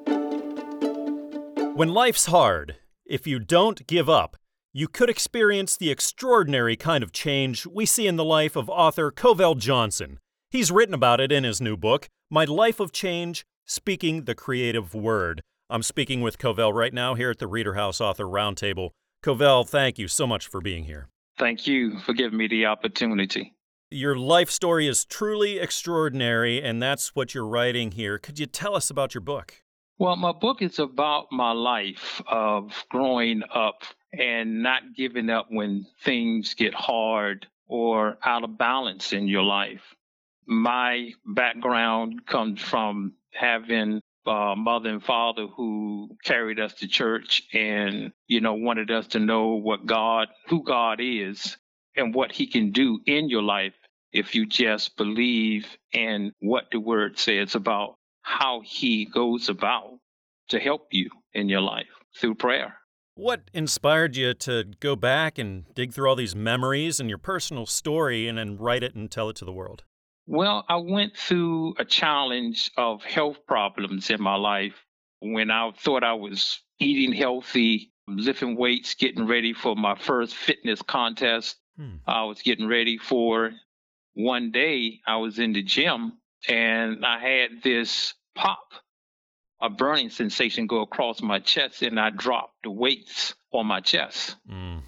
When 1.73 1.89
life's 1.89 2.27
hard, 2.27 2.75
if 3.07 3.25
you 3.25 3.39
don't 3.39 3.87
give 3.87 4.09
up, 4.09 4.37
you 4.71 4.87
could 4.87 5.09
experience 5.09 5.75
the 5.75 5.89
extraordinary 5.89 6.75
kind 6.75 7.03
of 7.03 7.13
change 7.13 7.65
we 7.65 7.87
see 7.87 8.05
in 8.05 8.17
the 8.17 8.23
life 8.23 8.55
of 8.55 8.69
author 8.69 9.11
Covell 9.11 9.57
Johnson. 9.57 10.19
He's 10.51 10.69
written 10.69 10.93
about 10.93 11.19
it 11.19 11.31
in 11.31 11.43
his 11.43 11.59
new 11.59 11.75
book, 11.75 12.09
My 12.29 12.45
Life 12.45 12.79
of 12.79 12.91
Change 12.91 13.43
Speaking 13.65 14.25
the 14.25 14.35
Creative 14.35 14.93
Word. 14.93 15.41
I'm 15.69 15.83
speaking 15.83 16.19
with 16.19 16.37
Covell 16.37 16.73
right 16.73 16.93
now 16.93 17.15
here 17.15 17.29
at 17.29 17.39
the 17.39 17.47
Reader 17.47 17.75
House 17.75 18.01
Author 18.01 18.25
Roundtable. 18.25 18.89
Covell, 19.23 19.65
thank 19.65 19.97
you 19.97 20.09
so 20.09 20.27
much 20.27 20.47
for 20.47 20.59
being 20.59 20.83
here. 20.83 21.07
Thank 21.39 21.65
you 21.65 21.97
for 22.01 22.13
giving 22.13 22.37
me 22.37 22.49
the 22.49 22.65
opportunity. 22.65 23.53
Your 23.89 24.17
life 24.17 24.49
story 24.49 24.85
is 24.85 25.05
truly 25.05 25.59
extraordinary, 25.59 26.61
and 26.61 26.83
that's 26.83 27.15
what 27.15 27.33
you're 27.33 27.47
writing 27.47 27.91
here. 27.91 28.17
Could 28.17 28.37
you 28.37 28.47
tell 28.47 28.75
us 28.75 28.89
about 28.89 29.13
your 29.13 29.21
book? 29.21 29.63
Well, 29.97 30.17
my 30.17 30.33
book 30.33 30.61
is 30.61 30.79
about 30.79 31.27
my 31.31 31.53
life 31.53 32.21
of 32.27 32.73
growing 32.89 33.43
up 33.53 33.83
and 34.11 34.61
not 34.61 34.81
giving 34.93 35.29
up 35.29 35.47
when 35.49 35.85
things 36.03 36.53
get 36.53 36.73
hard 36.73 37.47
or 37.67 38.17
out 38.25 38.43
of 38.43 38.57
balance 38.57 39.13
in 39.13 39.29
your 39.29 39.43
life. 39.43 39.95
My 40.45 41.11
background 41.25 42.25
comes 42.25 42.61
from 42.61 43.13
having 43.33 44.01
a 44.25 44.55
mother 44.55 44.89
and 44.89 45.03
father 45.03 45.47
who 45.47 46.09
carried 46.23 46.59
us 46.59 46.73
to 46.75 46.87
church 46.87 47.43
and, 47.53 48.11
you 48.27 48.41
know, 48.41 48.53
wanted 48.53 48.89
us 48.91 49.07
to 49.07 49.19
know 49.19 49.49
what 49.55 49.85
God, 49.85 50.29
who 50.47 50.63
God 50.63 50.99
is 51.01 51.57
and 51.95 52.13
what 52.13 52.31
he 52.31 52.47
can 52.47 52.71
do 52.71 52.99
in 53.05 53.29
your 53.29 53.43
life 53.43 53.73
if 54.11 54.35
you 54.35 54.45
just 54.45 54.95
believe 54.95 55.65
in 55.91 56.31
what 56.39 56.65
the 56.71 56.79
word 56.79 57.17
says 57.17 57.55
about 57.55 57.95
how 58.21 58.61
he 58.63 59.05
goes 59.05 59.49
about 59.49 59.97
to 60.49 60.59
help 60.59 60.87
you 60.91 61.09
in 61.33 61.49
your 61.49 61.61
life 61.61 61.87
through 62.19 62.35
prayer. 62.35 62.77
What 63.15 63.51
inspired 63.53 64.15
you 64.15 64.33
to 64.33 64.65
go 64.79 64.95
back 64.95 65.37
and 65.37 65.65
dig 65.75 65.93
through 65.93 66.09
all 66.09 66.15
these 66.15 66.35
memories 66.35 66.99
and 66.99 67.09
your 67.09 67.19
personal 67.19 67.65
story 67.65 68.27
and 68.27 68.37
then 68.37 68.57
write 68.57 68.83
it 68.83 68.95
and 68.95 69.11
tell 69.11 69.29
it 69.29 69.35
to 69.37 69.45
the 69.45 69.51
world? 69.51 69.83
Well, 70.25 70.65
I 70.69 70.77
went 70.77 71.17
through 71.17 71.75
a 71.77 71.85
challenge 71.85 72.71
of 72.77 73.03
health 73.03 73.45
problems 73.47 74.09
in 74.09 74.21
my 74.21 74.35
life 74.35 74.75
when 75.19 75.51
I 75.51 75.71
thought 75.71 76.03
I 76.03 76.13
was 76.13 76.61
eating 76.79 77.13
healthy, 77.13 77.91
lifting 78.07 78.55
weights, 78.55 78.95
getting 78.95 79.27
ready 79.27 79.53
for 79.53 79.75
my 79.75 79.95
first 79.95 80.35
fitness 80.35 80.81
contest. 80.81 81.57
Hmm. 81.77 81.95
I 82.07 82.23
was 82.23 82.41
getting 82.41 82.67
ready 82.67 82.97
for 82.97 83.51
one 84.13 84.51
day 84.51 84.99
I 85.05 85.17
was 85.17 85.39
in 85.39 85.53
the 85.53 85.63
gym 85.63 86.13
and 86.47 87.05
I 87.05 87.19
had 87.19 87.63
this 87.63 88.13
pop, 88.35 88.73
a 89.61 89.69
burning 89.69 90.09
sensation 90.09 90.67
go 90.67 90.81
across 90.81 91.21
my 91.21 91.39
chest, 91.39 91.81
and 91.81 91.99
I 91.99 92.09
dropped 92.09 92.63
the 92.63 92.71
weights 92.71 93.33
on 93.51 93.65
my 93.65 93.79
chest. 93.79 94.35
Mm 94.49 94.81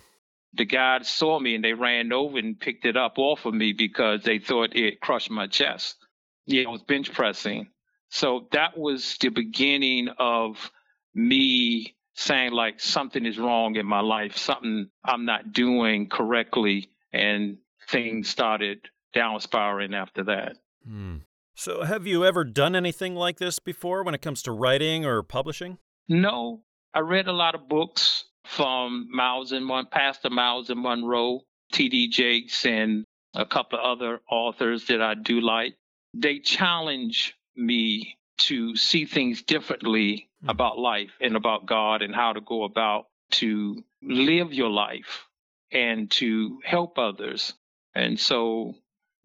the 0.56 0.66
guys 0.66 1.08
saw 1.08 1.40
me 1.40 1.56
and 1.56 1.64
they 1.64 1.74
ran 1.74 2.12
over 2.14 2.38
and 2.38 2.60
picked 2.60 2.86
it 2.86 2.98
up 2.98 3.14
off 3.18 3.46
of 3.46 3.54
me 3.54 3.74
because 3.74 4.24
they 4.24 4.40
thought 4.40 4.76
it 4.76 5.02
crushed 5.02 5.32
my 5.32 5.48
chest. 5.48 5.98
Yeah, 6.46 6.64
I 6.68 6.72
was 6.72 6.84
bench 6.84 7.12
pressing. 7.14 7.68
So 8.10 8.48
that 8.52 8.78
was 8.78 9.18
the 9.20 9.30
beginning 9.30 10.10
of 10.20 10.72
me 11.14 11.96
saying 12.14 12.52
like 12.52 12.80
something 12.80 13.26
is 13.26 13.38
wrong 13.38 13.76
in 13.76 13.86
my 13.86 14.00
life, 14.00 14.38
something 14.38 14.90
I'm 15.04 15.26
not 15.26 15.52
doing 15.52 16.08
correctly, 16.08 16.90
and 17.12 17.58
things 17.90 18.30
started 18.30 18.80
down 19.14 19.40
spiraling 19.40 19.94
after 19.94 20.24
that. 20.26 20.58
Hmm. 20.88 21.18
So, 21.58 21.84
have 21.84 22.06
you 22.06 22.26
ever 22.26 22.44
done 22.44 22.76
anything 22.76 23.16
like 23.16 23.38
this 23.38 23.60
before 23.60 24.04
when 24.04 24.14
it 24.14 24.22
comes 24.22 24.42
to 24.44 24.52
writing 24.52 25.06
or 25.06 25.24
publishing? 25.24 25.78
No, 26.10 26.64
I 26.94 27.00
read 27.00 27.28
a 27.28 27.34
lot 27.34 27.56
of 27.56 27.70
books 27.70 28.26
from 28.48 29.08
Myles 29.12 29.52
and 29.52 29.66
Mon- 29.66 29.88
Pastor 29.88 30.30
Myles 30.30 30.70
and 30.70 30.82
Munroe, 30.82 31.42
T.D. 31.72 32.10
Jakes, 32.10 32.66
and 32.66 33.06
a 33.34 33.46
couple 33.46 33.80
of 33.80 33.86
other 33.86 34.22
authors 34.30 34.88
that 34.88 35.02
I 35.02 35.16
do 35.16 35.42
like. 35.42 35.76
They 36.14 36.40
challenge 36.40 37.36
me 37.56 38.18
to 38.38 38.76
see 38.76 39.06
things 39.06 39.42
differently 39.42 40.30
mm. 40.44 40.50
about 40.50 40.78
life 40.78 41.12
and 41.22 41.36
about 41.36 41.66
God 41.66 42.02
and 42.02 42.14
how 42.14 42.34
to 42.34 42.42
go 42.42 42.64
about 42.64 43.08
to 43.32 43.84
live 44.02 44.54
your 44.54 44.70
life 44.70 45.26
and 45.72 46.10
to 46.12 46.60
help 46.64 46.98
others. 46.98 47.54
And 47.94 48.20
so 48.20 48.76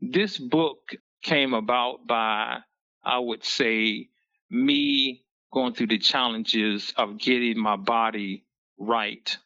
this 0.01 0.39
book 0.39 0.95
came 1.23 1.55
about 1.55 2.07
by, 2.07 2.59
I 3.05 3.19
would 3.19 3.45
say, 3.45 4.09
me 4.49 5.25
going 5.53 5.75
through 5.75 5.89
the 5.89 5.99
challenges 5.99 6.93
of 6.97 7.19
getting 7.19 7.59
my 7.59 7.77
body 7.77 8.45
right 8.81 9.37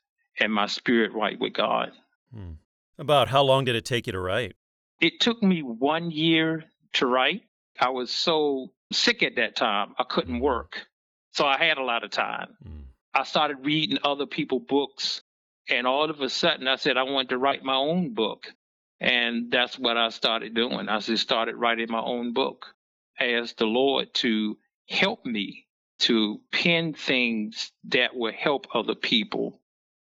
and 0.41 0.53
my 0.53 0.67
spirit 0.67 1.13
right 1.13 1.39
with 1.39 1.53
God. 1.53 1.93
Hmm. 2.33 2.53
About 2.99 3.29
how 3.29 3.43
long 3.43 3.65
did 3.65 3.75
it 3.75 3.85
take 3.85 4.07
you 4.07 4.13
to 4.13 4.21
write? 4.21 4.55
It 5.01 5.21
took 5.21 5.43
me 5.43 5.61
one 5.61 6.11
year 6.11 6.65
to 6.95 7.07
write. 7.07 7.43
I 7.79 7.91
was 7.91 8.11
so 8.11 8.73
sick 8.93 9.23
at 9.23 9.37
that 9.37 9.57
time, 9.57 9.95
I 9.99 10.05
couldn't 10.05 10.41
work. 10.41 10.87
So 11.33 11.45
I 11.45 11.59
had 11.59 11.79
a 11.79 11.83
lot 11.83 12.05
of 12.05 12.11
time. 12.11 12.57
Mm. 12.67 12.85
I 13.13 13.25
started 13.25 13.59
reading 13.65 13.99
other 14.05 14.27
people's 14.27 14.67
books, 14.69 15.23
and 15.69 15.87
all 15.87 16.09
of 16.09 16.21
a 16.21 16.29
sudden 16.29 16.69
I 16.69 16.77
said 16.77 16.97
I 16.97 17.03
wanted 17.03 17.31
to 17.31 17.39
write 17.39 17.65
my 17.65 17.75
own 17.75 18.15
book. 18.15 18.47
And 19.01 19.51
that's 19.51 19.79
what 19.79 19.97
I 19.97 20.09
started 20.11 20.55
doing. 20.55 20.89
I 20.89 20.99
just 21.01 21.23
started 21.23 21.57
writing 21.57 21.91
my 21.91 22.01
own 22.01 22.33
book. 22.33 22.67
Asked 23.19 23.59
the 23.59 23.67
Lord 23.67 24.15
to 24.15 24.57
help 24.89 25.27
me 25.27 25.67
to 26.01 26.41
pen 26.53 26.95
things 26.95 27.73
that 27.85 28.15
will 28.15 28.33
help 28.33 28.67
other 28.75 28.95
people. 28.95 29.61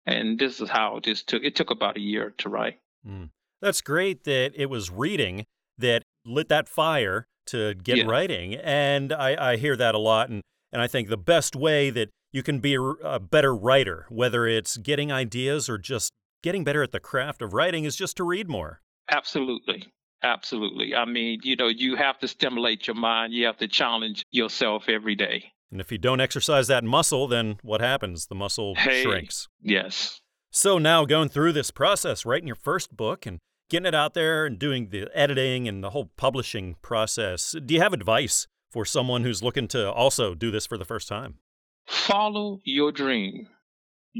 And 0.06 0.38
this 0.38 0.62
is 0.62 0.70
how 0.70 1.00
this 1.04 1.24
took. 1.24 1.44
It 1.44 1.56
took 1.56 1.72
about 1.72 1.98
a 1.98 2.02
year 2.02 2.34
to 2.40 2.50
write. 2.50 2.80
Mm. 3.08 3.30
That's 3.62 3.82
great 3.82 4.24
that 4.26 4.52
it 4.56 4.70
was 4.70 4.92
reading 4.92 5.46
that 5.78 6.04
lit 6.26 6.50
that 6.50 6.68
fire 6.68 7.28
to 7.48 7.74
get 7.76 7.98
yeah. 7.98 8.06
writing. 8.06 8.56
And 8.56 9.14
I, 9.14 9.54
I 9.54 9.58
hear 9.58 9.76
that 9.76 9.96
a 9.96 10.00
lot. 10.00 10.30
And, 10.30 10.42
and 10.72 10.82
I 10.82 10.88
think 10.88 11.10
the 11.10 11.18
best 11.18 11.56
way 11.56 11.90
that 11.92 12.10
you 12.32 12.44
can 12.44 12.60
be 12.60 12.76
a, 12.76 12.82
a 12.82 13.20
better 13.20 13.56
writer, 13.56 14.06
whether 14.10 14.46
it's 14.46 14.78
getting 14.78 15.12
ideas 15.12 15.70
or 15.70 15.78
just 15.78 16.12
getting 16.44 16.64
better 16.64 16.84
at 16.84 16.92
the 16.92 17.00
craft 17.00 17.42
of 17.42 17.54
writing, 17.54 17.86
is 17.86 17.96
just 17.96 18.18
to 18.18 18.24
read 18.24 18.50
more. 18.50 18.82
Absolutely. 19.10 19.88
Absolutely. 20.24 20.96
I 20.96 21.06
mean, 21.06 21.42
you 21.44 21.56
know, 21.56 21.68
you 21.68 21.96
have 21.96 22.20
to 22.20 22.28
stimulate 22.28 22.88
your 22.88 22.96
mind. 22.96 23.34
You 23.34 23.46
have 23.46 23.58
to 23.58 23.68
challenge 23.68 24.26
yourself 24.32 24.90
every 24.90 25.16
day. 25.16 25.52
And 25.72 25.82
if 25.82 25.92
you 25.92 25.98
don't 25.98 26.22
exercise 26.22 26.68
that 26.68 26.84
muscle, 26.84 27.28
then 27.28 27.58
what 27.62 27.82
happens? 27.82 28.28
The 28.28 28.36
muscle 28.36 28.76
hey, 28.76 29.04
shrinks. 29.04 29.48
Yes. 29.62 30.22
So 30.52 30.78
now 30.78 31.06
going 31.06 31.30
through 31.30 31.54
this 31.54 31.72
process, 31.72 32.26
writing 32.26 32.48
your 32.48 32.56
first 32.56 32.96
book 32.96 33.26
and 33.26 33.40
getting 33.70 33.88
it 33.88 33.96
out 33.96 34.14
there 34.14 34.46
and 34.46 34.58
doing 34.58 34.90
the 34.90 35.10
editing 35.14 35.68
and 35.68 35.84
the 35.84 35.90
whole 35.90 36.12
publishing 36.18 36.76
process, 36.82 37.56
do 37.66 37.74
you 37.74 37.82
have 37.82 37.94
advice 37.94 38.48
for 38.72 38.86
someone 38.86 39.24
who's 39.24 39.44
looking 39.44 39.68
to 39.70 39.92
also 39.92 40.34
do 40.36 40.52
this 40.52 40.66
for 40.66 40.78
the 40.78 40.86
first 40.86 41.08
time? 41.08 41.40
Follow 41.88 42.60
your 42.64 42.92
dream. 42.92 43.48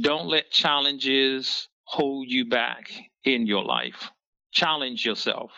Don't 0.02 0.28
let 0.28 0.52
challenges 0.52 1.70
hold 1.84 2.30
you 2.30 2.50
back 2.50 2.92
in 3.24 3.48
your 3.48 3.64
life. 3.64 4.10
Challenge 4.52 5.06
yourself, 5.06 5.52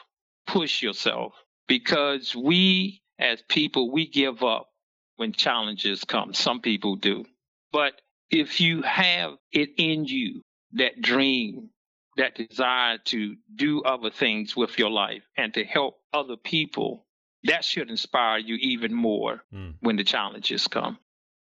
push 0.45 0.81
yourself, 0.81 1.33
because 1.67 2.35
we 2.35 3.01
as 3.19 3.41
people, 3.49 3.91
we 3.91 4.07
give 4.07 4.43
up 4.43 4.69
when 5.17 5.33
challenges 5.33 6.03
come. 6.03 6.33
Some 6.33 6.61
people 6.61 6.95
do. 6.95 7.25
But 7.71 8.01
if 8.29 8.61
you 8.61 8.81
have 8.81 9.33
it 9.51 9.69
in 9.77 10.05
you, 10.05 10.41
that 10.73 11.01
dream, 11.01 11.69
that 12.17 12.35
desire 12.35 12.97
to 13.05 13.35
do 13.55 13.81
other 13.83 14.09
things 14.09 14.55
with 14.55 14.77
your 14.79 14.89
life 14.89 15.23
and 15.37 15.53
to 15.53 15.63
help 15.63 15.97
other 16.13 16.35
people, 16.35 17.05
that 17.43 17.63
should 17.63 17.89
inspire 17.89 18.39
you 18.39 18.55
even 18.55 18.93
more 18.93 19.43
mm. 19.53 19.75
when 19.81 19.95
the 19.95 20.03
challenges 20.03 20.67
come. 20.67 20.97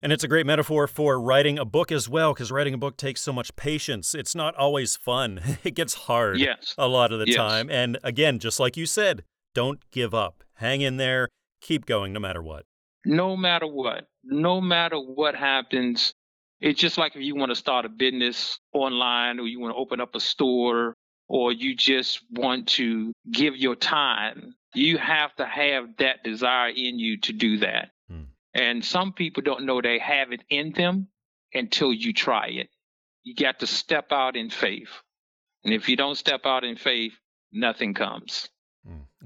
And 0.03 0.13
it's 0.13 0.25
a 0.25 0.29
great 0.29 0.47
metaphor 0.47 0.89
for 0.89 1.21
writing 1.21 1.61
a 1.61 1.65
book 1.65 1.93
as 1.93 2.09
well, 2.09 2.35
because 2.35 2.51
writing 2.51 2.75
a 2.75 2.79
book 2.79 2.97
takes 2.97 3.21
so 3.21 3.33
much 3.33 3.55
patience. 3.55 4.17
It's 4.17 4.35
not 4.35 4.57
always 4.57 4.97
fun. 4.97 5.41
It 5.65 5.75
gets 5.77 5.95
hard 5.95 6.41
yes. 6.41 6.75
a 6.77 6.89
lot 6.89 7.13
of 7.13 7.21
the 7.21 7.29
yes. 7.29 7.37
time. 7.37 7.71
And 7.71 7.99
again, 8.03 8.41
just 8.41 8.59
like 8.59 8.77
you 8.77 8.85
said, 8.85 9.23
don't 9.55 9.79
give 9.93 10.13
up. 10.13 10.43
Hang 10.55 10.81
in 10.81 10.97
there. 10.97 11.29
Keep 11.61 11.87
going 11.87 12.13
no 12.13 12.19
matter 12.19 12.43
what. 12.43 12.65
No 13.05 13.37
matter 13.37 13.67
what. 13.67 14.07
No 14.25 14.61
matter 14.61 14.97
what 14.99 15.35
happens, 15.35 16.15
it's 16.61 16.79
just 16.79 16.99
like 16.99 17.17
if 17.17 17.23
you 17.23 17.35
want 17.35 17.51
to 17.51 17.57
start 17.57 17.85
a 17.85 17.89
business 17.89 18.59
online 18.73 19.41
or 19.41 19.47
you 19.47 19.59
want 19.61 19.75
to 19.75 19.79
open 19.79 20.01
up 20.01 20.15
a 20.15 20.21
store 20.21 20.95
or 21.29 21.53
you 21.53 21.75
just 21.75 22.21
want 22.31 22.69
to 22.69 23.13
give 23.31 23.57
your 23.57 23.75
time, 23.75 24.55
you 24.75 24.99
have 24.99 25.35
to 25.37 25.47
have 25.47 25.97
that 25.99 26.23
desire 26.23 26.69
in 26.69 26.99
you 26.99 27.19
to 27.19 27.33
do 27.33 27.59
that. 27.59 27.91
Hmm. 28.09 28.23
And 28.55 28.85
some 28.85 29.13
people 29.13 29.43
don't 29.43 29.67
know 29.67 29.81
they 29.81 29.99
have 29.99 30.33
it 30.33 30.43
in 30.49 30.73
them 30.73 31.09
until 31.53 31.93
you 31.93 32.13
try 32.13 32.47
it. 32.47 32.69
You 33.25 33.35
got 33.35 33.61
to 33.61 33.67
step 33.67 34.13
out 34.13 34.37
in 34.37 34.51
faith. 34.51 34.91
And 35.65 35.75
if 35.75 35.89
you 35.89 35.97
don't 35.97 36.17
step 36.17 36.43
out 36.45 36.65
in 36.65 36.77
faith, 36.77 37.13
nothing 37.53 37.95
comes. 37.95 38.49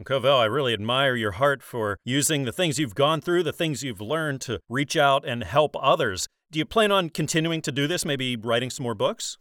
Covell, 0.04 0.38
I 0.38 0.44
really 0.44 0.72
admire 0.72 1.16
your 1.16 1.32
heart 1.32 1.62
for 1.62 1.98
using 2.04 2.44
the 2.44 2.52
things 2.52 2.78
you've 2.78 2.94
gone 2.94 3.20
through, 3.20 3.42
the 3.42 3.52
things 3.52 3.82
you've 3.82 4.00
learned 4.00 4.40
to 4.42 4.60
reach 4.68 4.96
out 4.96 5.24
and 5.24 5.42
help 5.42 5.76
others. 5.80 6.28
Do 6.50 6.58
you 6.58 6.64
plan 6.64 6.92
on 6.92 7.10
continuing 7.10 7.62
to 7.62 7.72
do 7.72 7.86
this, 7.86 8.04
maybe 8.04 8.36
writing 8.36 8.70
some 8.70 8.84
more 8.84 8.94
books? 8.94 9.38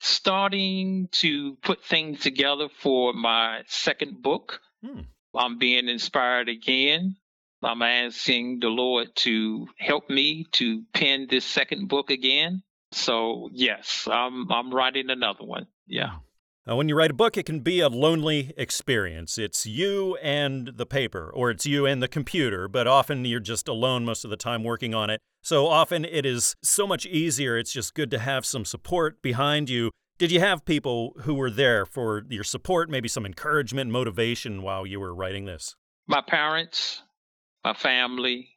Starting 0.00 1.08
to 1.12 1.56
put 1.62 1.84
things 1.84 2.20
together 2.20 2.68
for 2.80 3.12
my 3.12 3.62
second 3.66 4.22
book. 4.22 4.60
Hmm. 4.84 5.00
I'm 5.34 5.58
being 5.58 5.88
inspired 5.88 6.48
again. 6.48 7.16
I'm 7.62 7.82
asking 7.82 8.60
the 8.60 8.68
Lord 8.68 9.14
to 9.16 9.68
help 9.78 10.08
me 10.08 10.46
to 10.52 10.82
pen 10.94 11.26
this 11.28 11.44
second 11.44 11.88
book 11.88 12.10
again. 12.10 12.62
So 12.92 13.50
yes, 13.52 14.08
I'm 14.10 14.50
I'm 14.50 14.72
writing 14.72 15.10
another 15.10 15.44
one. 15.44 15.66
Yeah. 15.86 16.16
Uh, 16.68 16.76
when 16.76 16.88
you 16.90 16.94
write 16.94 17.10
a 17.10 17.14
book, 17.14 17.38
it 17.38 17.46
can 17.46 17.60
be 17.60 17.80
a 17.80 17.88
lonely 17.88 18.52
experience. 18.56 19.38
It's 19.38 19.64
you 19.64 20.16
and 20.16 20.72
the 20.76 20.84
paper, 20.84 21.30
or 21.32 21.50
it's 21.50 21.64
you 21.64 21.86
and 21.86 22.02
the 22.02 22.08
computer, 22.08 22.68
but 22.68 22.86
often 22.86 23.24
you're 23.24 23.40
just 23.40 23.66
alone 23.66 24.04
most 24.04 24.24
of 24.24 24.30
the 24.30 24.36
time 24.36 24.62
working 24.62 24.94
on 24.94 25.08
it. 25.08 25.20
So 25.42 25.66
often 25.66 26.04
it 26.04 26.26
is 26.26 26.56
so 26.62 26.86
much 26.86 27.06
easier. 27.06 27.56
It's 27.56 27.72
just 27.72 27.94
good 27.94 28.10
to 28.10 28.18
have 28.18 28.44
some 28.44 28.66
support 28.66 29.22
behind 29.22 29.70
you. 29.70 29.90
Did 30.18 30.30
you 30.30 30.40
have 30.40 30.66
people 30.66 31.14
who 31.22 31.32
were 31.32 31.48
there 31.50 31.86
for 31.86 32.24
your 32.28 32.44
support, 32.44 32.90
maybe 32.90 33.08
some 33.08 33.24
encouragement, 33.24 33.90
motivation 33.90 34.60
while 34.60 34.86
you 34.86 35.00
were 35.00 35.14
writing 35.14 35.46
this? 35.46 35.76
My 36.06 36.20
parents, 36.20 37.02
my 37.64 37.72
family, 37.72 38.50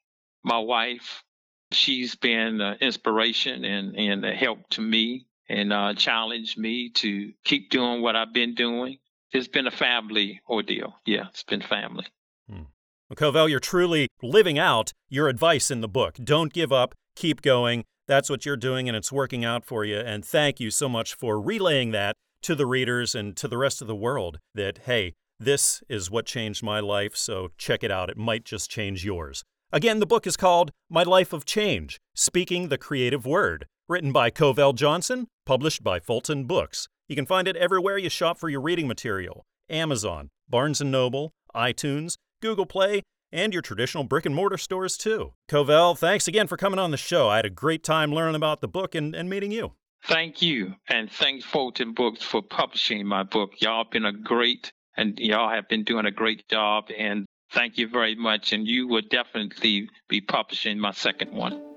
my 0.44 0.60
wife. 0.60 1.24
She's 1.72 2.16
been 2.16 2.60
an 2.60 2.78
inspiration 2.82 3.64
and, 3.64 3.96
and 3.96 4.26
a 4.26 4.34
help 4.34 4.68
to 4.72 4.82
me 4.82 5.26
and 5.50 5.74
uh, 5.74 5.94
challenged 5.94 6.58
me 6.58 6.90
to 6.90 7.32
keep 7.44 7.70
doing 7.70 8.02
what 8.02 8.16
I've 8.16 8.34
been 8.34 8.56
doing. 8.56 8.98
It's 9.32 9.48
been 9.48 9.68
a 9.68 9.72
family 9.72 10.42
ordeal. 10.48 10.96
Yeah, 11.06 11.28
it's 11.30 11.44
been 11.44 11.62
family. 11.62 12.06
Hmm. 12.50 12.64
Well, 13.10 13.32
Covell, 13.32 13.50
you're 13.50 13.60
truly 13.60 14.08
living 14.22 14.58
out 14.58 14.92
your 15.10 15.28
advice 15.28 15.72
in 15.72 15.82
the 15.82 15.88
book. 15.88 16.18
Don't 16.24 16.54
give 16.54 16.72
up, 16.72 16.94
keep 17.16 17.42
going. 17.42 17.84
That's 18.08 18.30
what 18.30 18.46
you're 18.46 18.58
doing, 18.58 18.88
and 18.88 18.98
it's 18.98 19.12
working 19.12 19.46
out 19.46 19.66
for 19.66 19.86
you. 19.86 19.98
And 19.98 20.26
thank 20.26 20.60
you 20.60 20.70
so 20.72 20.90
much 20.90 21.16
for 21.16 21.40
relaying 21.40 21.92
that 21.92 22.16
to 22.44 22.56
the 22.56 22.66
readers 22.66 23.16
and 23.16 23.36
to 23.38 23.48
the 23.48 23.58
rest 23.58 23.82
of 23.82 23.88
the 23.88 23.96
world 23.96 24.40
that, 24.54 24.80
hey, 24.86 25.14
this 25.40 25.82
is 25.90 26.12
what 26.12 26.26
changed 26.26 26.64
my 26.64 26.80
life, 26.80 27.16
so 27.16 27.50
check 27.58 27.84
it 27.84 27.92
out. 27.92 28.10
It 28.10 28.18
might 28.18 28.46
just 28.46 28.70
change 28.70 29.04
yours. 29.04 29.44
Again, 29.72 30.00
the 30.00 30.06
book 30.06 30.28
is 30.28 30.38
called 30.38 30.72
My 30.90 31.04
Life 31.04 31.34
of 31.34 31.46
Change 31.46 32.00
Speaking 32.14 32.68
the 32.68 32.78
Creative 32.78 33.26
Word. 33.26 33.66
Written 33.90 34.14
by 34.14 34.32
Covell 34.32 34.74
Johnson, 34.74 35.28
published 35.46 35.84
by 35.84 36.00
Fulton 36.00 36.46
Books. 36.46 36.88
You 37.10 37.18
can 37.18 37.26
find 37.26 37.50
it 37.50 37.58
everywhere 37.58 37.98
you 37.98 38.10
shop 38.10 38.38
for 38.38 38.48
your 38.48 38.62
reading 38.62 38.88
material 38.88 39.44
Amazon, 39.70 40.30
Barnes 40.48 40.80
& 40.82 40.84
Noble, 40.84 41.34
iTunes, 41.54 42.16
Google 42.42 42.66
Play, 42.66 43.02
and 43.34 43.52
your 43.52 43.62
traditional 43.62 44.06
brick 44.06 44.26
and 44.26 44.34
mortar 44.34 44.58
stores 44.58 44.96
too. 44.96 45.34
Covell, 45.50 45.98
thanks 45.98 46.30
again 46.30 46.48
for 46.48 46.56
coming 46.56 46.80
on 46.80 46.92
the 46.92 46.98
show. 46.98 47.28
I 47.28 47.36
had 47.36 47.46
a 47.46 47.50
great 47.50 47.84
time 47.84 48.14
learning 48.14 48.36
about 48.36 48.62
the 48.62 48.70
book 48.70 48.96
and, 48.96 49.14
and 49.14 49.30
meeting 49.30 49.52
you. 49.52 49.74
Thank 50.06 50.42
you. 50.42 50.76
And 50.88 51.12
thanks 51.12 51.44
Fulton 51.44 51.94
Books 51.94 52.24
for 52.24 52.42
publishing 52.42 53.06
my 53.06 53.24
book. 53.24 53.52
Y'all 53.60 53.84
been 53.92 54.06
a 54.06 54.14
great 54.14 54.72
and 54.96 55.20
y'all 55.20 55.50
have 55.50 55.68
been 55.68 55.84
doing 55.84 56.06
a 56.06 56.12
great 56.12 56.48
job 56.48 56.86
and 56.98 57.26
thank 57.52 57.78
you 57.78 57.90
very 57.90 58.16
much. 58.16 58.54
And 58.54 58.66
you 58.66 58.88
will 58.88 59.04
definitely 59.10 59.90
be 60.08 60.22
publishing 60.22 60.80
my 60.80 60.92
second 60.92 61.34
one. 61.34 61.73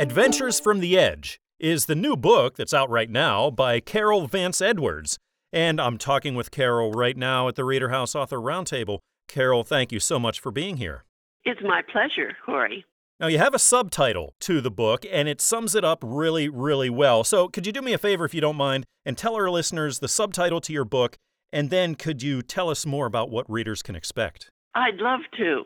Adventures 0.00 0.58
from 0.58 0.80
the 0.80 0.98
Edge 0.98 1.38
is 1.58 1.84
the 1.84 1.94
new 1.94 2.16
book 2.16 2.56
that's 2.56 2.72
out 2.72 2.88
right 2.88 3.10
now 3.10 3.50
by 3.50 3.80
Carol 3.80 4.26
Vance 4.26 4.62
Edwards. 4.62 5.18
And 5.52 5.78
I'm 5.78 5.98
talking 5.98 6.34
with 6.34 6.50
Carol 6.50 6.90
right 6.92 7.18
now 7.18 7.48
at 7.48 7.54
the 7.54 7.64
Reader 7.64 7.90
House 7.90 8.14
Author 8.14 8.38
Roundtable. 8.38 9.00
Carol, 9.28 9.62
thank 9.62 9.92
you 9.92 10.00
so 10.00 10.18
much 10.18 10.40
for 10.40 10.50
being 10.50 10.78
here. 10.78 11.04
It's 11.44 11.60
my 11.62 11.82
pleasure, 11.82 12.34
Corey. 12.46 12.86
Now, 13.20 13.26
you 13.26 13.36
have 13.36 13.52
a 13.52 13.58
subtitle 13.58 14.32
to 14.40 14.62
the 14.62 14.70
book, 14.70 15.04
and 15.12 15.28
it 15.28 15.42
sums 15.42 15.74
it 15.74 15.84
up 15.84 16.02
really, 16.02 16.48
really 16.48 16.88
well. 16.88 17.22
So, 17.22 17.48
could 17.48 17.66
you 17.66 17.72
do 17.72 17.82
me 17.82 17.92
a 17.92 17.98
favor, 17.98 18.24
if 18.24 18.32
you 18.32 18.40
don't 18.40 18.56
mind, 18.56 18.86
and 19.04 19.18
tell 19.18 19.34
our 19.34 19.50
listeners 19.50 19.98
the 19.98 20.08
subtitle 20.08 20.62
to 20.62 20.72
your 20.72 20.86
book, 20.86 21.18
and 21.52 21.68
then 21.68 21.94
could 21.94 22.22
you 22.22 22.40
tell 22.40 22.70
us 22.70 22.86
more 22.86 23.04
about 23.04 23.28
what 23.28 23.44
readers 23.50 23.82
can 23.82 23.94
expect? 23.94 24.48
I'd 24.74 24.96
love 24.96 25.20
to. 25.36 25.64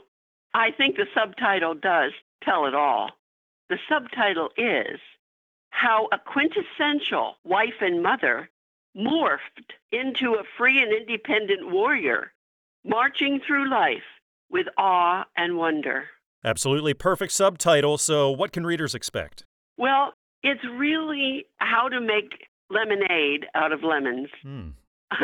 I 0.54 0.72
think 0.76 0.96
the 0.96 1.06
subtitle 1.14 1.74
does 1.74 2.10
tell 2.42 2.66
it 2.66 2.74
all. 2.74 3.10
The 3.70 3.78
subtitle 3.88 4.50
is 4.56 5.00
How 5.70 6.08
a 6.12 6.18
Quintessential 6.18 7.36
Wife 7.44 7.80
and 7.80 8.02
Mother 8.02 8.50
Morphed 8.96 9.72
into 9.90 10.34
a 10.34 10.44
Free 10.56 10.80
and 10.80 10.92
Independent 10.92 11.72
Warrior, 11.72 12.32
Marching 12.84 13.40
Through 13.46 13.68
Life 13.70 14.04
with 14.50 14.66
Awe 14.78 15.24
and 15.36 15.56
Wonder. 15.56 16.04
Absolutely 16.44 16.94
perfect 16.94 17.32
subtitle. 17.32 17.98
So, 17.98 18.30
what 18.30 18.52
can 18.52 18.64
readers 18.64 18.94
expect? 18.94 19.44
Well, 19.78 20.12
it's 20.42 20.64
really 20.78 21.46
how 21.56 21.88
to 21.88 22.00
make 22.00 22.48
lemonade 22.70 23.46
out 23.54 23.72
of 23.72 23.82
lemons. 23.82 24.28
Hmm. 24.42 24.68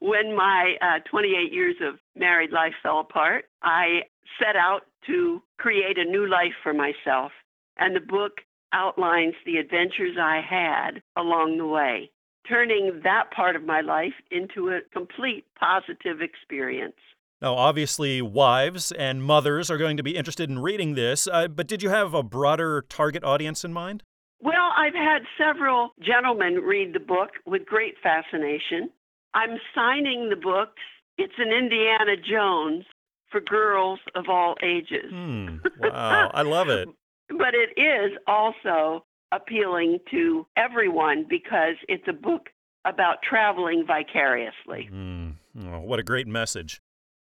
when 0.00 0.36
my 0.36 0.74
uh, 0.80 1.00
28 1.10 1.52
years 1.52 1.76
of 1.82 1.98
married 2.16 2.52
life 2.52 2.74
fell 2.82 3.00
apart, 3.00 3.46
I 3.62 4.02
set 4.38 4.56
out 4.56 4.82
to 5.06 5.42
create 5.58 5.98
a 5.98 6.04
new 6.04 6.28
life 6.28 6.54
for 6.62 6.72
myself. 6.72 7.32
And 7.78 7.96
the 7.96 8.00
book 8.00 8.32
outlines 8.72 9.34
the 9.44 9.56
adventures 9.56 10.16
I 10.20 10.40
had 10.48 11.02
along 11.16 11.58
the 11.58 11.66
way, 11.66 12.10
turning 12.48 13.00
that 13.04 13.30
part 13.34 13.56
of 13.56 13.64
my 13.64 13.80
life 13.80 14.14
into 14.30 14.68
a 14.68 14.80
complete 14.92 15.46
positive 15.58 16.20
experience. 16.20 16.96
Now, 17.42 17.54
obviously, 17.54 18.20
wives 18.20 18.92
and 18.92 19.24
mothers 19.24 19.70
are 19.70 19.78
going 19.78 19.96
to 19.96 20.02
be 20.02 20.16
interested 20.16 20.50
in 20.50 20.58
reading 20.58 20.94
this, 20.94 21.26
uh, 21.26 21.48
but 21.48 21.66
did 21.66 21.82
you 21.82 21.88
have 21.88 22.12
a 22.12 22.22
broader 22.22 22.84
target 22.88 23.24
audience 23.24 23.64
in 23.64 23.72
mind? 23.72 24.02
Well, 24.42 24.72
I've 24.76 24.94
had 24.94 25.22
several 25.38 25.90
gentlemen 26.00 26.56
read 26.56 26.92
the 26.92 27.00
book 27.00 27.30
with 27.46 27.64
great 27.64 27.94
fascination. 28.02 28.90
I'm 29.34 29.58
signing 29.74 30.28
the 30.30 30.36
books. 30.36 30.80
It's 31.18 31.34
an 31.38 31.52
Indiana 31.52 32.16
Jones 32.16 32.84
for 33.30 33.40
girls 33.40 34.00
of 34.14 34.24
all 34.28 34.54
ages. 34.62 35.10
Hmm. 35.10 35.56
Wow, 35.82 36.30
I 36.34 36.42
love 36.42 36.68
it. 36.68 36.88
but 37.28 37.54
it 37.54 37.78
is 37.80 38.12
also 38.26 39.04
appealing 39.32 39.98
to 40.10 40.46
everyone 40.56 41.24
because 41.28 41.76
it's 41.88 42.06
a 42.08 42.12
book 42.12 42.48
about 42.84 43.18
traveling 43.22 43.84
vicariously. 43.86 44.88
Mm. 44.92 45.34
Oh, 45.58 45.80
what 45.80 45.98
a 45.98 46.02
great 46.02 46.26
message. 46.26 46.80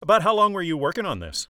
About 0.02 0.22
how 0.24 0.34
long 0.36 0.54
were 0.54 0.62
you 0.62 0.78
working 0.78 1.06
on 1.06 1.20
this? 1.20 1.48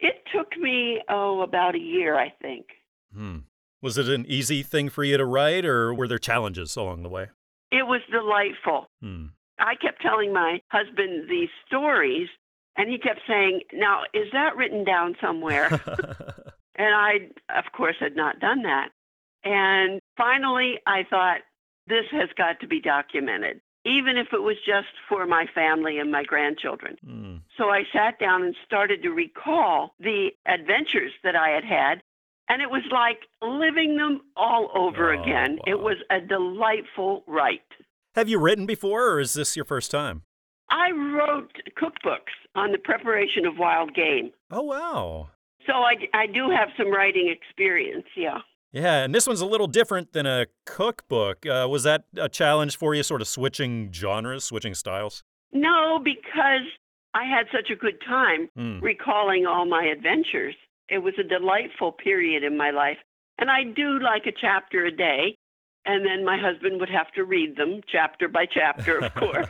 It 0.00 0.16
took 0.34 0.56
me, 0.58 1.00
oh, 1.08 1.40
about 1.42 1.74
a 1.74 1.78
year, 1.80 2.18
I 2.18 2.32
think. 2.42 2.66
Hmm. 3.14 3.38
Was 3.82 3.96
it 3.98 4.08
an 4.08 4.26
easy 4.26 4.62
thing 4.62 4.88
for 4.88 5.04
you 5.04 5.16
to 5.16 5.24
write, 5.24 5.64
or 5.64 5.94
were 5.94 6.08
there 6.08 6.18
challenges 6.18 6.76
along 6.76 7.02
the 7.02 7.08
way? 7.08 7.28
It 7.72 7.86
was 7.86 8.00
delightful. 8.10 8.88
Hmm. 9.00 9.26
I 9.58 9.74
kept 9.74 10.02
telling 10.02 10.32
my 10.32 10.60
husband 10.68 11.28
these 11.28 11.48
stories, 11.66 12.28
and 12.76 12.90
he 12.90 12.98
kept 12.98 13.20
saying, 13.26 13.62
Now, 13.72 14.02
is 14.12 14.28
that 14.32 14.56
written 14.56 14.84
down 14.84 15.16
somewhere? 15.20 15.68
and 16.74 16.94
I, 16.94 17.30
of 17.56 17.64
course, 17.72 17.96
had 18.00 18.16
not 18.16 18.40
done 18.40 18.62
that. 18.62 18.90
And 19.44 20.00
finally, 20.16 20.78
I 20.86 21.04
thought, 21.08 21.40
This 21.86 22.04
has 22.12 22.28
got 22.36 22.60
to 22.60 22.66
be 22.66 22.80
documented 22.80 23.60
even 23.86 24.16
if 24.18 24.32
it 24.32 24.42
was 24.42 24.56
just 24.66 24.88
for 25.08 25.26
my 25.26 25.46
family 25.54 25.98
and 25.98 26.10
my 26.10 26.24
grandchildren. 26.24 26.96
Mm. 27.06 27.40
So 27.56 27.70
I 27.70 27.84
sat 27.92 28.18
down 28.18 28.42
and 28.42 28.56
started 28.66 29.02
to 29.04 29.10
recall 29.10 29.94
the 30.00 30.30
adventures 30.44 31.12
that 31.22 31.36
I 31.36 31.50
had 31.50 31.64
had. 31.64 32.02
And 32.48 32.62
it 32.62 32.70
was 32.70 32.82
like 32.90 33.20
living 33.42 33.96
them 33.96 34.20
all 34.36 34.70
over 34.74 35.12
oh, 35.12 35.22
again. 35.22 35.58
Wow. 35.58 35.64
It 35.66 35.80
was 35.80 35.96
a 36.10 36.20
delightful 36.20 37.22
write. 37.26 37.60
Have 38.16 38.30
you 38.30 38.38
written 38.38 38.64
before, 38.64 39.10
or 39.10 39.20
is 39.20 39.34
this 39.34 39.56
your 39.56 39.66
first 39.66 39.90
time? 39.90 40.22
I 40.70 40.90
wrote 40.90 41.52
cookbooks 41.78 42.32
on 42.54 42.72
the 42.72 42.78
preparation 42.78 43.44
of 43.44 43.58
wild 43.58 43.94
game. 43.94 44.30
Oh, 44.50 44.62
wow. 44.62 45.28
So 45.66 45.74
I, 45.74 45.96
I 46.14 46.26
do 46.26 46.48
have 46.48 46.70
some 46.78 46.90
writing 46.90 47.28
experience, 47.28 48.06
yeah. 48.16 48.38
Yeah, 48.72 49.04
and 49.04 49.14
this 49.14 49.26
one's 49.26 49.42
a 49.42 49.46
little 49.46 49.66
different 49.66 50.14
than 50.14 50.24
a 50.24 50.46
cookbook. 50.64 51.44
Uh, 51.44 51.66
was 51.68 51.82
that 51.82 52.04
a 52.16 52.30
challenge 52.30 52.78
for 52.78 52.94
you, 52.94 53.02
sort 53.02 53.20
of 53.20 53.28
switching 53.28 53.92
genres, 53.92 54.44
switching 54.44 54.72
styles? 54.72 55.22
No, 55.52 56.00
because 56.02 56.66
I 57.12 57.24
had 57.24 57.48
such 57.52 57.68
a 57.70 57.76
good 57.76 58.00
time 58.08 58.48
mm. 58.58 58.80
recalling 58.80 59.44
all 59.44 59.66
my 59.66 59.84
adventures. 59.84 60.54
It 60.88 60.98
was 60.98 61.12
a 61.18 61.22
delightful 61.22 61.92
period 61.92 62.44
in 62.44 62.56
my 62.56 62.70
life. 62.70 62.98
And 63.38 63.50
I 63.50 63.64
do 63.64 63.98
like 64.00 64.24
a 64.24 64.32
chapter 64.32 64.86
a 64.86 64.90
day. 64.90 65.36
And 65.86 66.04
then 66.04 66.24
my 66.24 66.36
husband 66.36 66.80
would 66.80 66.90
have 66.90 67.10
to 67.12 67.24
read 67.24 67.56
them 67.56 67.80
chapter 67.90 68.28
by 68.28 68.44
chapter, 68.52 68.98
of 68.98 69.14
course. 69.14 69.48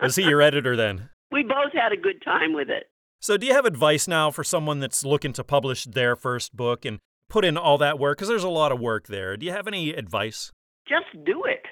was 0.00 0.16
he 0.16 0.22
your 0.22 0.40
editor 0.40 0.76
then? 0.76 1.10
We 1.32 1.44
both 1.44 1.72
had 1.72 1.92
a 1.92 1.96
good 1.96 2.20
time 2.24 2.54
with 2.54 2.68
it. 2.70 2.90
So, 3.20 3.36
do 3.36 3.46
you 3.46 3.54
have 3.54 3.64
advice 3.64 4.08
now 4.08 4.32
for 4.32 4.42
someone 4.42 4.80
that's 4.80 5.04
looking 5.04 5.32
to 5.34 5.44
publish 5.44 5.84
their 5.84 6.16
first 6.16 6.56
book 6.56 6.84
and 6.84 6.98
put 7.28 7.44
in 7.44 7.56
all 7.56 7.78
that 7.78 8.00
work? 8.00 8.18
Because 8.18 8.26
there's 8.26 8.42
a 8.42 8.48
lot 8.48 8.72
of 8.72 8.80
work 8.80 9.06
there. 9.06 9.36
Do 9.36 9.46
you 9.46 9.52
have 9.52 9.68
any 9.68 9.90
advice? 9.90 10.50
Just 10.88 11.06
do 11.24 11.44
it. 11.44 11.62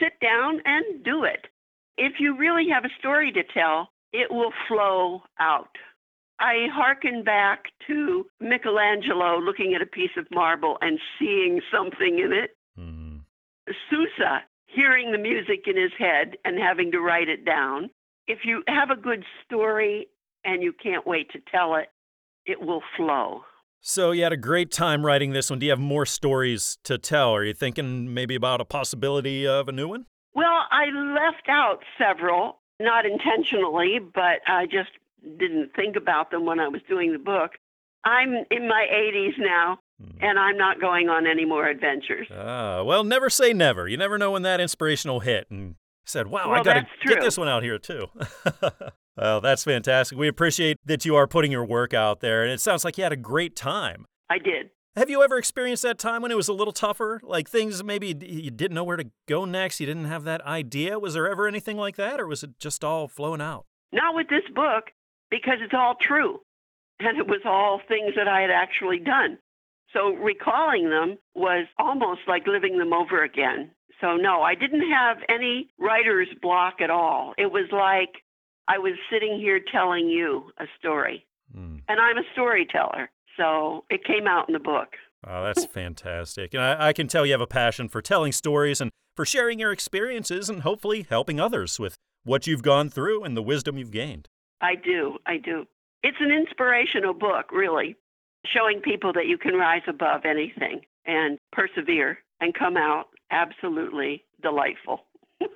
Sit 0.00 0.14
down 0.20 0.60
and 0.64 1.04
do 1.04 1.22
it. 1.22 1.46
If 1.96 2.14
you 2.18 2.36
really 2.36 2.66
have 2.72 2.84
a 2.84 2.88
story 2.98 3.30
to 3.32 3.44
tell, 3.54 3.90
it 4.12 4.32
will 4.32 4.50
flow 4.66 5.22
out. 5.38 5.70
I 6.40 6.66
hearken 6.72 7.22
back 7.22 7.66
to 7.86 8.26
Michelangelo 8.40 9.38
looking 9.38 9.74
at 9.74 9.82
a 9.82 9.86
piece 9.86 10.16
of 10.18 10.26
marble 10.32 10.76
and 10.80 10.98
seeing 11.20 11.60
something 11.72 12.18
in 12.18 12.32
it. 12.32 12.53
Sousa 13.90 14.42
hearing 14.66 15.12
the 15.12 15.18
music 15.18 15.64
in 15.66 15.76
his 15.76 15.92
head 15.98 16.36
and 16.44 16.58
having 16.58 16.90
to 16.92 17.00
write 17.00 17.28
it 17.28 17.44
down. 17.44 17.90
If 18.26 18.40
you 18.44 18.62
have 18.66 18.90
a 18.90 19.00
good 19.00 19.24
story 19.44 20.08
and 20.44 20.62
you 20.62 20.72
can't 20.72 21.06
wait 21.06 21.30
to 21.30 21.38
tell 21.50 21.76
it, 21.76 21.88
it 22.46 22.60
will 22.60 22.82
flow. 22.96 23.42
So 23.80 24.12
you 24.12 24.22
had 24.22 24.32
a 24.32 24.38
great 24.38 24.70
time 24.70 25.04
writing 25.04 25.32
this 25.32 25.50
one. 25.50 25.58
Do 25.58 25.66
you 25.66 25.72
have 25.72 25.78
more 25.78 26.06
stories 26.06 26.78
to 26.84 26.96
tell? 26.98 27.34
Are 27.34 27.44
you 27.44 27.52
thinking 27.52 28.12
maybe 28.14 28.34
about 28.34 28.60
a 28.60 28.64
possibility 28.64 29.46
of 29.46 29.68
a 29.68 29.72
new 29.72 29.88
one? 29.88 30.06
Well, 30.34 30.64
I 30.70 30.86
left 30.86 31.48
out 31.48 31.80
several, 31.98 32.60
not 32.80 33.04
intentionally, 33.06 33.98
but 33.98 34.40
I 34.46 34.64
just 34.64 34.90
didn't 35.38 35.74
think 35.76 35.96
about 35.96 36.30
them 36.30 36.46
when 36.46 36.60
I 36.60 36.68
was 36.68 36.80
doing 36.88 37.12
the 37.12 37.18
book. 37.18 37.52
I'm 38.04 38.34
in 38.50 38.68
my 38.68 38.86
80s 38.92 39.38
now. 39.38 39.78
And 40.20 40.38
I'm 40.38 40.56
not 40.56 40.80
going 40.80 41.08
on 41.08 41.26
any 41.26 41.44
more 41.44 41.66
adventures. 41.66 42.28
Ah, 42.32 42.82
well, 42.82 43.04
never 43.04 43.30
say 43.30 43.52
never. 43.52 43.88
You 43.88 43.96
never 43.96 44.18
know 44.18 44.32
when 44.32 44.42
that 44.42 44.60
inspiration 44.60 45.10
will 45.10 45.20
hit. 45.20 45.46
And 45.50 45.76
said, 46.04 46.26
"Wow, 46.26 46.50
well, 46.50 46.60
I 46.60 46.62
got 46.62 46.74
to 46.74 47.08
get 47.08 47.20
this 47.20 47.38
one 47.38 47.48
out 47.48 47.62
here 47.62 47.78
too." 47.78 48.08
Well, 49.16 49.40
that's 49.40 49.62
fantastic. 49.62 50.18
We 50.18 50.26
appreciate 50.26 50.78
that 50.84 51.04
you 51.04 51.14
are 51.14 51.26
putting 51.26 51.52
your 51.52 51.64
work 51.64 51.94
out 51.94 52.20
there, 52.20 52.42
and 52.42 52.50
it 52.50 52.60
sounds 52.60 52.84
like 52.84 52.98
you 52.98 53.04
had 53.04 53.12
a 53.12 53.16
great 53.16 53.54
time. 53.54 54.06
I 54.28 54.38
did. 54.38 54.70
Have 54.96 55.10
you 55.10 55.22
ever 55.22 55.38
experienced 55.38 55.82
that 55.82 55.98
time 55.98 56.22
when 56.22 56.30
it 56.30 56.36
was 56.36 56.48
a 56.48 56.52
little 56.52 56.72
tougher? 56.72 57.20
Like 57.22 57.48
things 57.48 57.82
maybe 57.82 58.08
you 58.08 58.50
didn't 58.50 58.74
know 58.74 58.84
where 58.84 58.96
to 58.96 59.10
go 59.28 59.44
next, 59.44 59.80
you 59.80 59.86
didn't 59.86 60.06
have 60.06 60.24
that 60.24 60.40
idea? 60.42 60.98
Was 60.98 61.14
there 61.14 61.28
ever 61.28 61.46
anything 61.46 61.76
like 61.76 61.96
that, 61.96 62.20
or 62.20 62.26
was 62.26 62.42
it 62.42 62.58
just 62.58 62.84
all 62.84 63.08
flowing 63.08 63.40
out? 63.40 63.66
Not 63.92 64.14
with 64.14 64.28
this 64.28 64.44
book, 64.54 64.90
because 65.30 65.58
it's 65.60 65.74
all 65.74 65.96
true. 66.00 66.40
And 67.00 67.18
it 67.18 67.26
was 67.26 67.40
all 67.44 67.80
things 67.88 68.14
that 68.16 68.28
I 68.28 68.40
had 68.40 68.50
actually 68.50 68.98
done. 68.98 69.38
So 69.94 70.08
recalling 70.16 70.90
them 70.90 71.16
was 71.34 71.66
almost 71.78 72.22
like 72.26 72.46
living 72.46 72.78
them 72.78 72.92
over 72.92 73.22
again. 73.22 73.70
So, 74.00 74.16
no, 74.16 74.42
I 74.42 74.54
didn't 74.54 74.90
have 74.90 75.18
any 75.28 75.70
writer's 75.78 76.28
block 76.42 76.80
at 76.82 76.90
all. 76.90 77.32
It 77.38 77.52
was 77.52 77.68
like 77.72 78.22
I 78.68 78.78
was 78.78 78.94
sitting 79.10 79.38
here 79.38 79.60
telling 79.72 80.08
you 80.08 80.50
a 80.58 80.64
story. 80.78 81.24
Mm. 81.56 81.80
And 81.88 82.00
I'm 82.00 82.18
a 82.18 82.24
storyteller. 82.32 83.08
So 83.36 83.84
it 83.90 84.04
came 84.04 84.26
out 84.26 84.48
in 84.48 84.52
the 84.52 84.58
book. 84.58 84.88
Oh, 85.26 85.44
that's 85.44 85.64
fantastic. 85.64 86.54
And 86.54 86.62
I, 86.62 86.88
I, 86.88 86.92
can 86.92 87.08
tell 87.08 87.24
you 87.24 87.32
have 87.32 87.40
a 87.40 87.46
passion 87.46 87.88
for 87.88 88.02
telling 88.02 88.32
stories 88.32 88.80
and 88.80 88.90
for 89.16 89.24
sharing 89.24 89.58
your 89.58 89.72
experiences 89.72 90.50
and 90.50 90.62
hopefully 90.62 91.06
helping 91.08 91.40
others 91.40 91.78
with 91.78 91.96
what 92.24 92.46
you've 92.46 92.62
gone 92.62 92.90
through 92.90 93.24
and 93.24 93.36
the 93.36 93.42
wisdom 93.42 93.78
you've 93.78 93.90
gained. 93.90 94.28
I 94.60 94.74
do. 94.74 95.16
I 95.26 95.38
do. 95.38 95.66
It's 96.02 96.18
an 96.20 96.30
inspirational 96.30 97.14
book, 97.14 97.50
really, 97.52 97.96
showing 98.52 98.80
people 98.80 99.12
that 99.12 99.26
you 99.26 99.38
can 99.38 99.54
rise 99.54 99.82
above 99.86 100.24
anything 100.24 100.82
and 101.06 101.38
persevere 101.52 102.18
and 102.40 102.54
come 102.54 102.76
out 102.76 103.06
absolutely 103.30 104.24
delightful. 104.42 105.00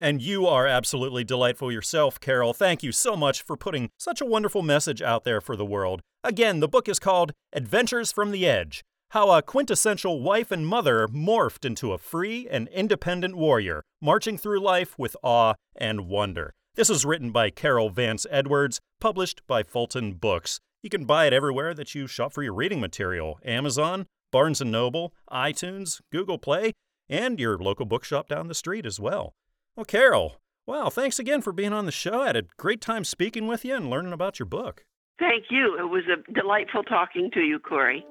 And 0.00 0.22
you 0.22 0.46
are 0.46 0.66
absolutely 0.66 1.24
delightful 1.24 1.72
yourself, 1.72 2.20
Carol. 2.20 2.54
Thank 2.54 2.84
you 2.84 2.92
so 2.92 3.16
much 3.16 3.42
for 3.42 3.56
putting 3.56 3.90
such 3.98 4.20
a 4.20 4.26
wonderful 4.26 4.62
message 4.62 5.02
out 5.02 5.24
there 5.24 5.40
for 5.40 5.56
the 5.56 5.64
world. 5.64 6.02
Again, 6.22 6.60
the 6.60 6.68
book 6.68 6.88
is 6.88 7.00
called 7.00 7.32
Adventures 7.52 8.12
from 8.12 8.30
the 8.30 8.46
Edge 8.46 8.84
How 9.10 9.32
a 9.32 9.42
Quintessential 9.42 10.22
Wife 10.22 10.52
and 10.52 10.68
Mother 10.68 11.08
Morphed 11.08 11.64
into 11.64 11.92
a 11.92 11.98
Free 11.98 12.46
and 12.48 12.68
Independent 12.68 13.36
Warrior, 13.36 13.82
Marching 14.00 14.38
Through 14.38 14.60
Life 14.60 14.96
with 14.96 15.16
Awe 15.24 15.54
and 15.74 16.06
Wonder. 16.06 16.54
This 16.76 16.90
is 16.90 17.04
written 17.04 17.32
by 17.32 17.50
Carol 17.50 17.90
Vance 17.90 18.24
Edwards, 18.30 18.80
published 19.00 19.42
by 19.48 19.64
Fulton 19.64 20.12
Books. 20.12 20.60
You 20.80 20.90
can 20.90 21.04
buy 21.04 21.26
it 21.26 21.32
everywhere 21.32 21.74
that 21.74 21.96
you 21.96 22.06
shop 22.06 22.32
for 22.32 22.42
your 22.42 22.54
reading 22.54 22.80
material 22.80 23.40
Amazon, 23.44 24.06
Barnes 24.30 24.60
& 24.60 24.64
Noble, 24.64 25.12
iTunes, 25.30 26.00
Google 26.12 26.38
Play, 26.38 26.72
and 27.08 27.40
your 27.40 27.58
local 27.58 27.84
bookshop 27.84 28.28
down 28.28 28.46
the 28.46 28.54
street 28.54 28.86
as 28.86 29.00
well. 29.00 29.34
Well, 29.74 29.84
Carol, 29.84 30.36
wow, 30.66 30.88
thanks 30.88 31.18
again 31.18 31.42
for 31.42 31.52
being 31.52 31.72
on 31.72 31.86
the 31.86 31.92
show. 31.92 32.22
I 32.22 32.26
had 32.28 32.36
a 32.36 32.44
great 32.58 32.80
time 32.80 33.02
speaking 33.02 33.48
with 33.48 33.64
you 33.64 33.74
and 33.74 33.90
learning 33.90 34.12
about 34.12 34.38
your 34.38 34.46
book. 34.46 34.84
Thank 35.18 35.46
you. 35.50 35.76
It 35.78 35.90
was 35.90 36.04
a 36.06 36.32
delightful 36.32 36.84
talking 36.84 37.30
to 37.34 37.40
you, 37.40 37.58
Corey. 37.58 38.06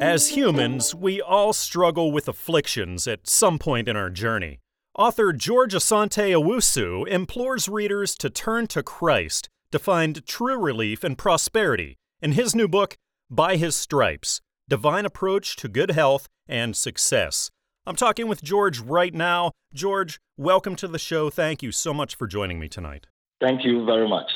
As 0.00 0.28
humans, 0.28 0.94
we 0.94 1.20
all 1.20 1.52
struggle 1.52 2.10
with 2.10 2.26
afflictions 2.26 3.06
at 3.06 3.28
some 3.28 3.58
point 3.58 3.86
in 3.86 3.96
our 3.96 4.08
journey. 4.08 4.60
Author 4.96 5.32
George 5.32 5.74
Asante 5.74 6.32
Owusu 6.32 7.06
implores 7.06 7.68
readers 7.68 8.14
to 8.14 8.30
turn 8.30 8.66
to 8.68 8.82
Christ 8.82 9.50
to 9.70 9.78
find 9.78 10.26
true 10.26 10.58
relief 10.58 11.04
and 11.04 11.18
prosperity 11.18 11.96
in 12.20 12.32
his 12.32 12.54
new 12.54 12.68
book, 12.68 12.96
By 13.30 13.56
His 13.56 13.76
Stripes 13.76 14.40
Divine 14.68 15.04
Approach 15.04 15.56
to 15.56 15.68
Good 15.68 15.90
Health 15.90 16.28
and 16.48 16.74
Success. 16.74 17.50
I'm 17.86 17.96
talking 17.96 18.28
with 18.28 18.42
George 18.42 18.80
right 18.80 19.12
now. 19.12 19.52
George, 19.74 20.18
welcome 20.38 20.74
to 20.76 20.88
the 20.88 20.98
show. 20.98 21.28
Thank 21.28 21.62
you 21.62 21.70
so 21.70 21.92
much 21.92 22.14
for 22.14 22.26
joining 22.26 22.58
me 22.58 22.68
tonight. 22.68 23.06
Thank 23.42 23.64
you 23.64 23.84
very 23.84 24.08
much. 24.08 24.30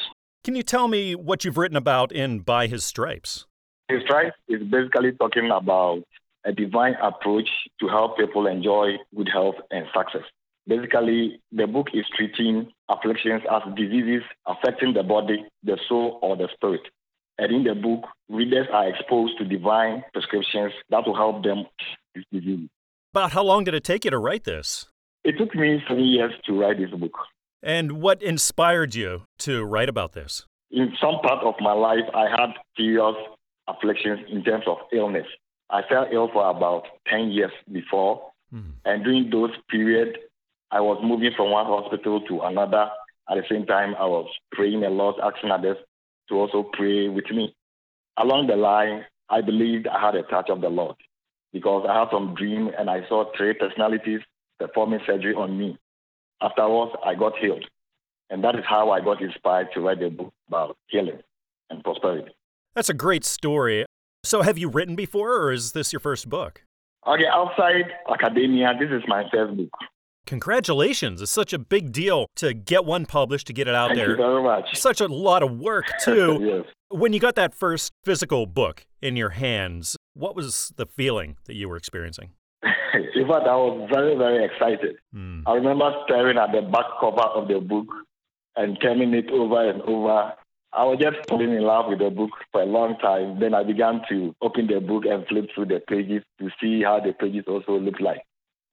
Can 0.44 0.54
you 0.54 0.62
tell 0.62 0.86
me 0.86 1.14
what 1.14 1.44
you've 1.44 1.56
written 1.56 1.76
about 1.76 2.12
in 2.12 2.40
By 2.40 2.66
His 2.66 2.84
Stripes? 2.84 3.46
His 3.88 4.02
Stripes 4.02 4.36
is 4.48 4.62
basically 4.62 5.12
talking 5.12 5.50
about 5.50 6.02
a 6.44 6.52
divine 6.52 6.94
approach 7.02 7.48
to 7.80 7.88
help 7.88 8.18
people 8.18 8.46
enjoy 8.46 8.96
good 9.16 9.28
health 9.32 9.56
and 9.70 9.86
success. 9.96 10.28
Basically, 10.66 11.40
the 11.50 11.66
book 11.66 11.88
is 11.94 12.04
treating 12.14 12.70
afflictions 12.88 13.42
as 13.50 13.62
diseases 13.74 14.22
affecting 14.46 14.94
the 14.94 15.02
body, 15.02 15.44
the 15.62 15.78
soul, 15.88 16.18
or 16.22 16.36
the 16.36 16.48
spirit. 16.54 16.82
And 17.38 17.54
in 17.54 17.64
the 17.64 17.74
book, 17.74 18.04
readers 18.28 18.66
are 18.72 18.88
exposed 18.88 19.38
to 19.38 19.44
divine 19.44 20.02
prescriptions 20.12 20.72
that 20.90 21.06
will 21.06 21.14
help 21.14 21.44
them 21.44 21.64
with 22.14 22.24
disease. 22.32 22.68
About 23.12 23.32
how 23.32 23.42
long 23.42 23.64
did 23.64 23.74
it 23.74 23.84
take 23.84 24.04
you 24.04 24.10
to 24.10 24.18
write 24.18 24.44
this? 24.44 24.86
It 25.24 25.38
took 25.38 25.54
me 25.54 25.82
seven 25.88 26.04
years 26.04 26.32
to 26.46 26.58
write 26.58 26.78
this 26.78 26.90
book. 26.90 27.16
And 27.62 28.00
what 28.00 28.22
inspired 28.22 28.94
you 28.94 29.22
to 29.40 29.64
write 29.64 29.88
about 29.88 30.12
this? 30.12 30.44
In 30.70 30.92
some 31.00 31.20
part 31.22 31.44
of 31.44 31.54
my 31.60 31.72
life, 31.72 32.04
I 32.14 32.28
had 32.28 32.50
serious 32.76 33.14
afflictions 33.66 34.20
in 34.30 34.44
terms 34.44 34.64
of 34.66 34.78
illness. 34.92 35.26
I 35.70 35.82
fell 35.88 36.06
ill 36.12 36.28
for 36.32 36.48
about 36.48 36.84
10 37.08 37.30
years 37.30 37.52
before. 37.70 38.30
Mm. 38.52 38.72
And 38.84 39.04
during 39.04 39.30
those 39.30 39.50
periods, 39.68 40.16
I 40.70 40.80
was 40.80 41.00
moving 41.02 41.30
from 41.36 41.50
one 41.50 41.66
hospital 41.66 42.20
to 42.28 42.40
another. 42.42 42.90
At 43.30 43.36
the 43.36 43.44
same 43.50 43.66
time, 43.66 43.94
I 43.98 44.04
was 44.04 44.28
praying 44.52 44.84
a 44.84 44.90
lot, 44.90 45.16
asking 45.22 45.50
others 45.50 45.76
to 46.28 46.34
also 46.34 46.68
pray 46.72 47.08
with 47.08 47.30
me. 47.30 47.54
Along 48.18 48.46
the 48.46 48.56
line, 48.56 49.04
I 49.30 49.40
believed 49.40 49.86
I 49.86 50.00
had 50.00 50.14
a 50.14 50.22
touch 50.24 50.50
of 50.50 50.60
the 50.60 50.68
Lord 50.68 50.96
because 51.52 51.86
I 51.88 51.98
had 51.98 52.08
some 52.10 52.34
dream 52.34 52.70
and 52.78 52.90
I 52.90 53.06
saw 53.08 53.24
three 53.36 53.54
personalities 53.54 54.20
performing 54.58 55.00
surgery 55.06 55.34
on 55.34 55.58
me. 55.58 55.78
Afterwards, 56.40 56.92
I 57.04 57.14
got 57.14 57.36
healed. 57.38 57.64
And 58.30 58.44
that 58.44 58.54
is 58.54 58.64
how 58.68 58.90
I 58.90 59.00
got 59.00 59.22
inspired 59.22 59.68
to 59.74 59.80
write 59.80 60.02
a 60.02 60.10
book 60.10 60.32
about 60.48 60.76
healing 60.88 61.20
and 61.70 61.82
prosperity. 61.82 62.30
That's 62.74 62.90
a 62.90 62.94
great 62.94 63.24
story. 63.24 63.86
So, 64.24 64.42
have 64.42 64.58
you 64.58 64.68
written 64.68 64.94
before, 64.94 65.36
or 65.36 65.52
is 65.52 65.72
this 65.72 65.92
your 65.92 66.00
first 66.00 66.28
book? 66.28 66.62
Okay, 67.06 67.26
outside 67.32 67.86
academia, 68.12 68.74
this 68.78 68.90
is 68.90 69.02
my 69.06 69.24
first 69.32 69.56
book. 69.56 69.70
Congratulations. 70.28 71.22
It's 71.22 71.32
such 71.32 71.54
a 71.54 71.58
big 71.58 71.90
deal 71.90 72.26
to 72.36 72.52
get 72.52 72.84
one 72.84 73.06
published, 73.06 73.46
to 73.46 73.54
get 73.54 73.66
it 73.66 73.74
out 73.74 73.88
Thank 73.88 73.96
there. 73.96 74.08
Thank 74.08 74.18
you 74.18 74.24
very 74.24 74.42
much. 74.42 74.76
Such 74.76 75.00
a 75.00 75.06
lot 75.06 75.42
of 75.42 75.58
work, 75.58 75.86
too. 76.04 76.38
yes. 76.42 76.64
When 76.90 77.14
you 77.14 77.18
got 77.18 77.34
that 77.36 77.54
first 77.54 77.92
physical 78.04 78.44
book 78.44 78.84
in 79.00 79.16
your 79.16 79.30
hands, 79.30 79.96
what 80.12 80.36
was 80.36 80.70
the 80.76 80.84
feeling 80.84 81.38
that 81.46 81.54
you 81.54 81.66
were 81.66 81.78
experiencing? 81.78 82.32
in 82.62 83.26
fact, 83.26 83.46
I 83.46 83.56
was 83.56 83.88
very, 83.90 84.16
very 84.16 84.44
excited. 84.44 84.96
Mm. 85.16 85.44
I 85.46 85.54
remember 85.54 85.90
staring 86.04 86.36
at 86.36 86.52
the 86.52 86.60
back 86.60 86.84
cover 87.00 87.22
of 87.22 87.48
the 87.48 87.60
book 87.60 87.86
and 88.54 88.76
turning 88.82 89.14
it 89.14 89.30
over 89.30 89.70
and 89.70 89.80
over. 89.80 90.34
I 90.74 90.84
was 90.84 90.98
just 91.00 91.26
falling 91.26 91.54
in 91.54 91.62
love 91.62 91.86
with 91.88 92.00
the 92.00 92.10
book 92.10 92.32
for 92.52 92.60
a 92.60 92.66
long 92.66 92.98
time. 92.98 93.40
Then 93.40 93.54
I 93.54 93.62
began 93.62 94.02
to 94.10 94.34
open 94.42 94.66
the 94.66 94.80
book 94.80 95.04
and 95.06 95.26
flip 95.26 95.48
through 95.54 95.66
the 95.66 95.80
pages 95.88 96.22
to 96.38 96.50
see 96.60 96.82
how 96.82 97.00
the 97.00 97.14
pages 97.14 97.44
also 97.48 97.78
looked 97.78 98.02
like. 98.02 98.20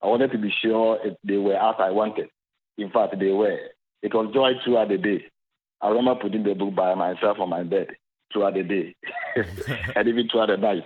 I 0.06 0.08
wanted 0.08 0.30
to 0.30 0.38
be 0.38 0.54
sure 0.62 0.98
if 1.04 1.14
they 1.24 1.36
were 1.36 1.56
as 1.56 1.74
I 1.80 1.90
wanted. 1.90 2.28
In 2.78 2.90
fact, 2.90 3.18
they 3.18 3.32
were. 3.32 3.58
It 4.02 4.14
was 4.14 4.32
joy 4.32 4.52
throughout 4.64 4.88
the 4.88 4.98
day. 4.98 5.24
I 5.80 5.88
remember 5.88 6.14
putting 6.22 6.44
the 6.44 6.54
book 6.54 6.76
by 6.76 6.94
myself 6.94 7.38
on 7.40 7.48
my 7.48 7.64
bed 7.64 7.88
throughout 8.32 8.54
the 8.54 8.62
day 8.62 8.94
and 9.96 10.06
even 10.06 10.28
throughout 10.28 10.46
the 10.46 10.58
night. 10.58 10.84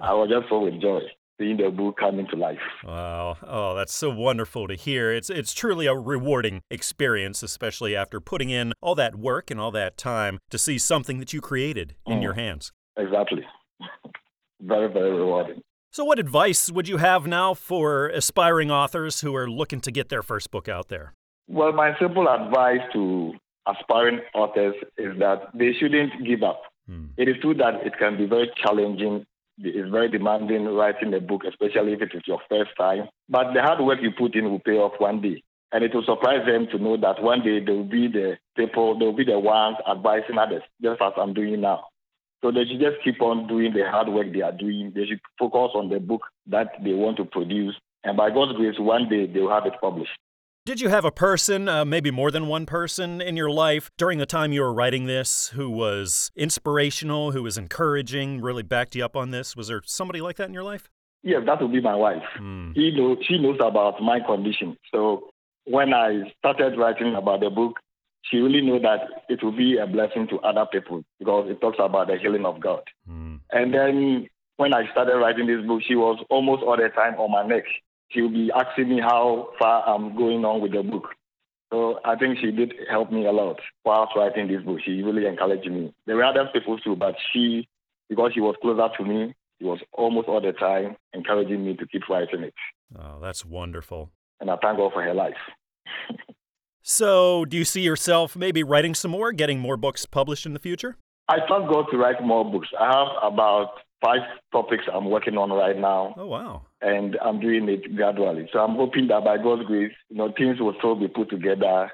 I 0.00 0.14
was 0.14 0.30
just 0.30 0.48
full 0.48 0.64
with 0.64 0.80
joy 0.80 1.00
seeing 1.38 1.58
the 1.58 1.68
book 1.68 1.98
coming 1.98 2.26
to 2.28 2.36
life. 2.36 2.56
Wow. 2.82 3.36
Oh, 3.46 3.76
that's 3.76 3.92
so 3.92 4.08
wonderful 4.08 4.68
to 4.68 4.74
hear. 4.74 5.12
It's 5.12 5.28
it's 5.28 5.52
truly 5.52 5.84
a 5.84 5.94
rewarding 5.94 6.62
experience, 6.70 7.42
especially 7.42 7.94
after 7.94 8.20
putting 8.20 8.48
in 8.48 8.72
all 8.80 8.94
that 8.94 9.16
work 9.16 9.50
and 9.50 9.60
all 9.60 9.70
that 9.72 9.98
time 9.98 10.38
to 10.48 10.56
see 10.56 10.78
something 10.78 11.18
that 11.18 11.34
you 11.34 11.42
created 11.42 11.94
in 12.06 12.20
mm. 12.20 12.22
your 12.22 12.32
hands. 12.32 12.72
Exactly. 12.96 13.44
very, 14.62 14.90
very 14.90 15.10
rewarding. 15.10 15.60
So, 15.96 16.04
what 16.04 16.18
advice 16.18 16.70
would 16.70 16.88
you 16.88 16.98
have 16.98 17.26
now 17.26 17.54
for 17.54 18.08
aspiring 18.08 18.70
authors 18.70 19.22
who 19.22 19.34
are 19.34 19.48
looking 19.48 19.80
to 19.80 19.90
get 19.90 20.10
their 20.10 20.22
first 20.22 20.50
book 20.50 20.68
out 20.68 20.88
there? 20.88 21.14
Well, 21.48 21.72
my 21.72 21.98
simple 21.98 22.28
advice 22.28 22.82
to 22.92 23.32
aspiring 23.66 24.20
authors 24.34 24.74
is 24.98 25.18
that 25.20 25.48
they 25.54 25.72
shouldn't 25.72 26.22
give 26.22 26.42
up. 26.42 26.60
Hmm. 26.86 27.06
It 27.16 27.30
is 27.30 27.36
true 27.40 27.54
that 27.54 27.76
it 27.82 27.94
can 27.98 28.18
be 28.18 28.26
very 28.26 28.50
challenging. 28.62 29.24
It's 29.56 29.90
very 29.90 30.10
demanding 30.10 30.66
writing 30.66 31.14
a 31.14 31.20
book, 31.20 31.44
especially 31.48 31.94
if 31.94 32.02
it 32.02 32.10
is 32.12 32.24
your 32.26 32.42
first 32.46 32.72
time. 32.76 33.08
But 33.30 33.54
the 33.54 33.62
hard 33.62 33.80
work 33.80 34.00
you 34.02 34.10
put 34.10 34.34
in 34.34 34.50
will 34.50 34.60
pay 34.60 34.76
off 34.76 35.00
one 35.00 35.22
day. 35.22 35.42
And 35.72 35.82
it 35.82 35.94
will 35.94 36.04
surprise 36.04 36.44
them 36.44 36.66
to 36.72 36.78
know 36.78 36.98
that 36.98 37.22
one 37.22 37.42
day 37.42 37.64
they 37.64 37.72
will 37.72 37.88
be 37.88 38.08
the 38.08 38.36
people, 38.54 38.98
they 38.98 39.06
will 39.06 39.16
be 39.16 39.24
the 39.24 39.38
ones 39.38 39.78
advising 39.90 40.36
others, 40.36 40.62
just 40.82 41.00
as 41.00 41.14
I'm 41.16 41.32
doing 41.32 41.62
now. 41.62 41.86
So 42.42 42.50
they 42.50 42.64
should 42.64 42.80
just 42.80 43.02
keep 43.02 43.20
on 43.22 43.46
doing 43.48 43.72
the 43.72 43.82
hard 43.90 44.08
work 44.08 44.32
they 44.32 44.42
are 44.42 44.52
doing. 44.52 44.92
They 44.94 45.06
should 45.06 45.20
focus 45.38 45.72
on 45.74 45.88
the 45.88 45.98
book 45.98 46.22
that 46.46 46.72
they 46.84 46.92
want 46.92 47.16
to 47.16 47.24
produce. 47.24 47.74
And 48.04 48.16
by 48.16 48.30
God's 48.30 48.56
grace, 48.56 48.76
one 48.78 49.08
day 49.08 49.26
they 49.26 49.40
will 49.40 49.50
have 49.50 49.66
it 49.66 49.74
published. 49.80 50.12
Did 50.64 50.80
you 50.80 50.88
have 50.88 51.04
a 51.04 51.12
person, 51.12 51.68
uh, 51.68 51.84
maybe 51.84 52.10
more 52.10 52.32
than 52.32 52.48
one 52.48 52.66
person 52.66 53.20
in 53.20 53.36
your 53.36 53.50
life 53.50 53.88
during 53.96 54.18
the 54.18 54.26
time 54.26 54.52
you 54.52 54.62
were 54.62 54.74
writing 54.74 55.06
this 55.06 55.48
who 55.50 55.70
was 55.70 56.32
inspirational, 56.34 57.30
who 57.30 57.44
was 57.44 57.56
encouraging, 57.56 58.40
really 58.40 58.64
backed 58.64 58.96
you 58.96 59.04
up 59.04 59.14
on 59.14 59.30
this? 59.30 59.54
Was 59.54 59.68
there 59.68 59.80
somebody 59.84 60.20
like 60.20 60.36
that 60.36 60.48
in 60.48 60.54
your 60.54 60.64
life? 60.64 60.90
Yes, 61.22 61.42
that 61.46 61.62
would 61.62 61.72
be 61.72 61.80
my 61.80 61.94
wife. 61.94 62.22
Mm. 62.40 62.74
She, 62.74 62.90
knows, 62.90 63.18
she 63.22 63.38
knows 63.38 63.58
about 63.60 64.02
my 64.02 64.18
condition. 64.18 64.76
So 64.92 65.30
when 65.66 65.94
I 65.94 66.32
started 66.38 66.76
writing 66.76 67.14
about 67.14 67.40
the 67.40 67.50
book, 67.50 67.78
she 68.30 68.38
really 68.38 68.60
knew 68.60 68.78
that 68.80 69.00
it 69.28 69.42
will 69.42 69.56
be 69.56 69.78
a 69.78 69.86
blessing 69.86 70.26
to 70.28 70.38
other 70.40 70.66
people 70.70 71.04
because 71.18 71.48
it 71.50 71.60
talks 71.60 71.78
about 71.80 72.08
the 72.08 72.18
healing 72.18 72.44
of 72.44 72.60
God. 72.60 72.82
Mm. 73.08 73.40
And 73.50 73.72
then 73.72 74.28
when 74.56 74.74
I 74.74 74.90
started 74.90 75.16
writing 75.16 75.46
this 75.46 75.64
book, 75.66 75.82
she 75.86 75.94
was 75.94 76.18
almost 76.30 76.62
all 76.62 76.76
the 76.76 76.88
time 76.88 77.14
on 77.14 77.30
my 77.30 77.46
neck. 77.46 77.64
She 78.10 78.22
would 78.22 78.32
be 78.32 78.50
asking 78.54 78.88
me 78.88 79.00
how 79.00 79.50
far 79.58 79.88
I'm 79.88 80.16
going 80.16 80.44
on 80.44 80.60
with 80.60 80.72
the 80.72 80.82
book. 80.82 81.08
So 81.72 81.98
I 82.04 82.16
think 82.16 82.38
she 82.38 82.52
did 82.52 82.74
help 82.88 83.10
me 83.10 83.26
a 83.26 83.32
lot 83.32 83.58
whilst 83.84 84.12
writing 84.16 84.48
this 84.48 84.62
book. 84.62 84.78
She 84.84 85.02
really 85.02 85.26
encouraged 85.26 85.70
me. 85.70 85.92
There 86.06 86.16
were 86.16 86.24
other 86.24 86.48
people 86.52 86.78
too, 86.78 86.96
but 86.96 87.16
she, 87.32 87.68
because 88.08 88.32
she 88.34 88.40
was 88.40 88.54
closer 88.62 88.88
to 88.96 89.04
me, 89.04 89.34
she 89.58 89.64
was 89.64 89.80
almost 89.92 90.28
all 90.28 90.40
the 90.40 90.52
time 90.52 90.96
encouraging 91.12 91.64
me 91.64 91.76
to 91.76 91.86
keep 91.86 92.08
writing 92.08 92.42
it. 92.42 92.54
Oh, 92.96 93.18
that's 93.20 93.44
wonderful. 93.44 94.10
And 94.40 94.50
I 94.50 94.56
thank 94.62 94.78
God 94.78 94.92
for 94.92 95.02
her 95.02 95.14
life. 95.14 95.34
So, 96.88 97.44
do 97.44 97.56
you 97.56 97.64
see 97.64 97.80
yourself 97.80 98.36
maybe 98.36 98.62
writing 98.62 98.94
some 98.94 99.10
more, 99.10 99.32
getting 99.32 99.58
more 99.58 99.76
books 99.76 100.06
published 100.06 100.46
in 100.46 100.52
the 100.52 100.60
future? 100.60 100.96
I 101.28 101.38
thank 101.48 101.68
God 101.68 101.86
to 101.90 101.96
write 101.96 102.22
more 102.22 102.48
books. 102.48 102.68
I 102.78 102.86
have 102.86 103.32
about 103.32 103.70
five 104.00 104.20
topics 104.52 104.84
I'm 104.94 105.10
working 105.10 105.36
on 105.36 105.50
right 105.50 105.76
now. 105.76 106.14
Oh, 106.16 106.26
wow. 106.26 106.62
And 106.80 107.18
I'm 107.20 107.40
doing 107.40 107.68
it 107.68 107.96
gradually. 107.96 108.48
So 108.52 108.60
I'm 108.60 108.76
hoping 108.76 109.08
that 109.08 109.24
by 109.24 109.36
God's 109.36 109.64
grace, 109.66 109.90
you 110.10 110.16
know, 110.16 110.32
things 110.38 110.60
will 110.60 110.76
still 110.78 110.94
be 110.94 111.08
put 111.08 111.28
together, 111.28 111.90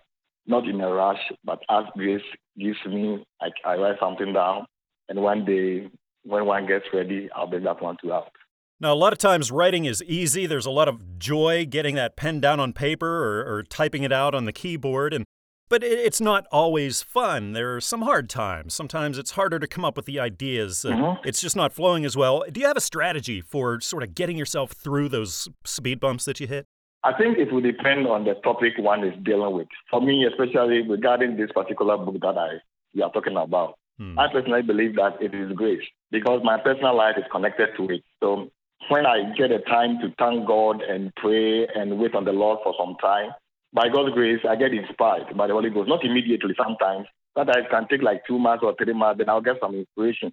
not 0.46 0.68
in 0.68 0.78
a 0.83 0.92
rush, 0.92 1.33
but 1.42 1.61
as 1.70 1.85
grace 1.96 2.20
gives 2.59 2.76
me, 2.87 3.24
I, 3.40 3.48
I 3.64 3.76
write 3.76 3.96
something 3.98 4.35
down. 4.35 4.66
And 5.09 5.22
one 5.22 5.46
day, 5.46 5.88
when 6.24 6.44
one 6.44 6.66
gets 6.66 6.85
ready, 6.92 7.31
I'll 7.35 7.46
bring 7.46 7.64
that 7.64 7.83
one 7.83 7.96
to 8.02 8.12
out. 8.12 8.33
Now, 8.83 8.92
a 8.92 8.95
lot 8.95 9.12
of 9.12 9.21
times 9.21 9.53
writing 9.53 9.85
is 9.85 10.03
easy. 10.03 10.45
There's 10.45 10.66
a 10.66 10.71
lot 10.71 10.88
of 10.88 11.16
joy 11.16 11.64
getting 11.64 11.95
that 11.95 12.16
pen 12.16 12.40
down 12.40 12.59
on 12.59 12.73
paper 12.73 13.07
or, 13.07 13.47
or 13.47 13.62
typing 13.62 14.03
it 14.03 14.11
out 14.11 14.35
on 14.35 14.45
the 14.45 14.53
keyboard. 14.53 15.14
And 15.14 15.25
but 15.68 15.85
it, 15.85 16.01
it's 16.01 16.21
not 16.21 16.47
always 16.51 17.01
fun. 17.01 17.53
There 17.53 17.77
are 17.77 17.81
some 17.81 18.03
hard 18.03 18.29
times. 18.29 18.75
Sometimes 18.75 19.18
it's 19.18 19.31
harder 19.31 19.61
to 19.61 19.68
come 19.68 19.85
up 19.85 19.97
with 19.97 20.07
the 20.07 20.18
ideas. 20.18 20.85
Mm-hmm. 20.85 21.25
It's 21.25 21.40
just 21.40 21.55
not 21.55 21.73
flowing 21.73 22.05
as 22.05 22.16
well. 22.16 22.42
Do 22.51 22.61
you 22.61 22.66
have 22.66 22.77
a 22.77 22.81
strategy 22.81 23.40
for 23.40 23.81
sort 23.81 24.03
of 24.03 24.16
getting 24.16 24.37
yourself 24.37 24.73
through 24.73 25.11
those 25.11 25.49
speed 25.64 26.01
bumps 26.01 26.25
that 26.25 26.40
you 26.40 26.49
hit? 26.49 26.66
I 27.05 27.12
think 27.16 27.38
it 27.38 27.53
will 27.53 27.61
depend 27.61 28.09
on 28.09 28.25
the 28.25 28.35
topic 28.42 28.73
one 28.79 29.05
is 29.07 29.14
dealing 29.23 29.55
with. 29.55 29.68
For 29.90 30.01
me, 30.01 30.27
especially 30.27 30.83
regarding 30.88 31.37
this 31.37 31.53
particular 31.55 31.97
book 31.99 32.16
that 32.21 32.37
I 32.37 32.59
we 32.97 33.03
are 33.03 33.12
talking 33.12 33.37
about, 33.37 33.79
hmm. 33.97 34.18
I 34.18 34.27
personally 34.33 34.62
believe 34.62 34.97
that 34.97 35.23
it 35.23 35.33
is 35.35 35.53
grace 35.53 35.85
because 36.11 36.40
my 36.42 36.59
personal 36.59 36.97
life 36.97 37.14
is 37.16 37.25
connected 37.31 37.68
to 37.77 37.85
it. 37.88 38.03
So 38.21 38.51
when 38.88 39.07
I 39.07 39.33
get 39.37 39.51
a 39.51 39.61
time 39.61 39.99
to 40.01 40.12
thank 40.18 40.47
God 40.47 40.83
and 40.83 41.14
pray 41.16 41.66
and 41.75 41.99
wait 41.99 42.14
on 42.14 42.25
the 42.25 42.33
Lord 42.33 42.59
for 42.62 42.75
some 42.79 42.97
time, 43.01 43.31
by 43.73 43.88
God's 43.88 44.12
grace, 44.12 44.40
I 44.49 44.57
get 44.57 44.75
inspired 44.75 45.37
by 45.37 45.47
the 45.47 45.55
Holy 45.55 45.71
Ghost. 45.71 45.88
Not 45.88 46.05
immediately 46.05 46.55
sometimes. 46.57 47.07
Sometimes 47.37 47.64
it 47.64 47.71
can 47.71 47.88
take 47.88 48.03
like 48.03 48.27
two 48.27 48.38
months 48.38 48.62
or 48.64 48.75
three 48.77 48.92
months, 48.92 49.18
then 49.18 49.31
I'll 49.31 49.40
get 49.40 49.57
some 49.61 49.75
inspiration. 49.75 50.33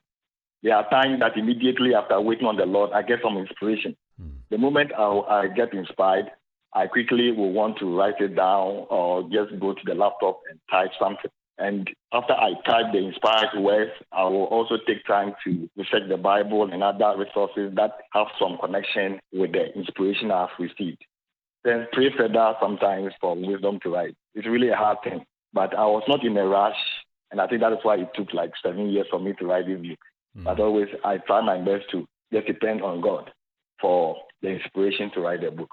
There 0.62 0.76
are 0.76 0.90
times 0.90 1.22
that 1.22 1.38
immediately 1.38 1.96
after 1.96 2.20
waiting 2.20 2.48
on 2.48 2.58
the 2.58 2.66
Lord, 2.66 2.92
I 2.92 3.02
get 3.02 3.20
some 3.24 3.38
inspiration. 3.38 3.96
Mm. 4.22 4.32
The 4.50 4.58
moment 4.58 4.92
I, 4.98 5.04
I 5.04 5.48
get 5.48 5.74
inspired, 5.74 6.26
I 6.74 6.88
quickly 6.88 7.32
will 7.32 7.54
want 7.54 7.80
to 7.80 7.98
write 7.98 8.20
it 8.20 8.36
down 8.36 8.86
or 8.90 9.24
just 9.24 9.58
go 9.60 9.74
to 9.74 9.82
the 9.86 9.96
laptop 9.96 10.42
and 10.50 10.60
type 10.70 10.92
something. 11.00 11.32
And 11.60 11.90
after 12.14 12.34
I 12.34 12.54
type 12.66 12.94
the 12.94 13.00
inspired 13.00 13.62
words, 13.62 13.92
I 14.14 14.24
will 14.24 14.46
also 14.46 14.76
take 14.88 15.06
time 15.06 15.34
to 15.44 15.70
research 15.76 16.04
the 16.08 16.18
Bible 16.18 16.72
and 16.72 16.82
other 16.82 17.18
resources 17.18 17.74
that 17.76 17.92
have 18.14 18.28
some 18.40 18.58
connection 18.58 19.20
with 19.34 19.52
the 19.52 19.66
inspiration 19.76 20.32
I've 20.32 20.50
received. 20.58 21.04
Then 21.66 21.88
pray 21.92 22.12
further 22.18 22.54
sometimes 22.62 23.12
for 23.20 23.36
wisdom 23.36 23.80
to 23.84 23.90
write. 23.90 24.16
It's 24.34 24.48
really 24.48 24.70
a 24.70 24.76
hard 24.76 25.00
thing, 25.04 25.26
but 25.54 25.78
I 25.78 25.86
was 25.86 26.04
not 26.08 26.24
in 26.24 26.38
a 26.38 26.48
rush. 26.48 26.78
And 27.32 27.42
I 27.42 27.48
think 27.48 27.62
that 27.62 27.74
is 27.74 27.80
why 27.84 27.98
it 27.98 28.10
took 28.16 28.34
like 28.34 28.54
seven 28.64 28.90
years 28.90 29.08
for 29.12 29.20
me 29.20 29.34
to 29.40 29.46
write 29.46 29.68
this 29.68 29.78
book. 29.78 30.00
Mm. 30.38 30.44
But 30.46 30.60
always, 30.62 30.88
I 31.04 31.18
try 31.18 31.42
my 31.42 31.58
best 31.58 31.92
to 31.92 32.08
just 32.34 32.48
depend 32.48 32.82
on 32.82 33.02
God 33.02 33.30
for 33.82 34.16
the 34.42 34.50
inspiration 34.50 35.12
to 35.14 35.20
write 35.20 35.42
the 35.42 35.52
book. 35.52 35.72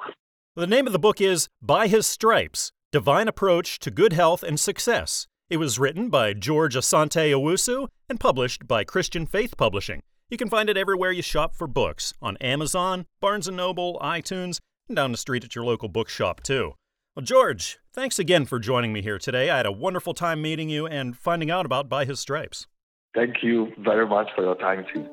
The 0.57 0.67
name 0.67 0.87
of 0.87 0.93
the 0.93 0.99
book 0.99 1.21
is 1.21 1.49
By 1.63 1.87
His 1.87 2.07
Stripes 2.07 2.73
Divine 2.93 3.29
Approach 3.29 3.79
to 3.81 3.91
Good 3.91 4.13
Health 4.13 4.43
and 4.43 4.59
Success. 4.59 5.29
It 5.49 5.59
was 5.59 5.79
written 5.79 6.09
by 6.09 6.33
George 6.33 6.75
Asante 6.75 7.31
Owusu 7.31 7.87
and 8.09 8.19
published 8.19 8.67
by 8.67 8.83
Christian 8.83 9.27
Faith 9.27 9.57
Publishing. 9.57 10.03
You 10.29 10.37
can 10.37 10.49
find 10.49 10.69
it 10.69 10.77
everywhere 10.77 11.13
you 11.13 11.23
shop 11.23 11.55
for 11.55 11.69
books 11.69 12.13
on 12.21 12.37
Amazon, 12.39 13.07
Barnes 13.21 13.49
& 13.49 13.53
Noble, 13.53 13.97
iTunes, 14.03 14.59
and 14.89 14.97
down 14.97 15.13
the 15.13 15.19
street 15.19 15.45
at 15.45 15.55
your 15.55 15.65
local 15.65 15.89
bookshop 15.89 16.43
too. 16.43 16.73
Well, 17.15 17.25
George, 17.25 17.79
thanks 17.93 18.19
again 18.19 18.45
for 18.45 18.59
joining 18.59 18.93
me 18.93 19.03
here 19.03 19.21
today. 19.21 19.49
I 19.49 19.59
had 19.59 19.67
a 19.67 19.73
wonderful 19.73 20.15
time 20.15 20.43
meeting 20.43 20.69
you 20.69 20.85
and 20.85 21.17
finding 21.17 21.49
out 21.49 21.65
about 21.65 21.89
By 21.89 22.07
His 22.07 22.19
Stripes. 22.19 22.67
Thank 23.15 23.37
you 23.45 23.69
very 23.79 24.05
much 24.05 24.27
for 24.35 24.43
your 24.43 24.57
time 24.57 24.85
too. 24.93 25.07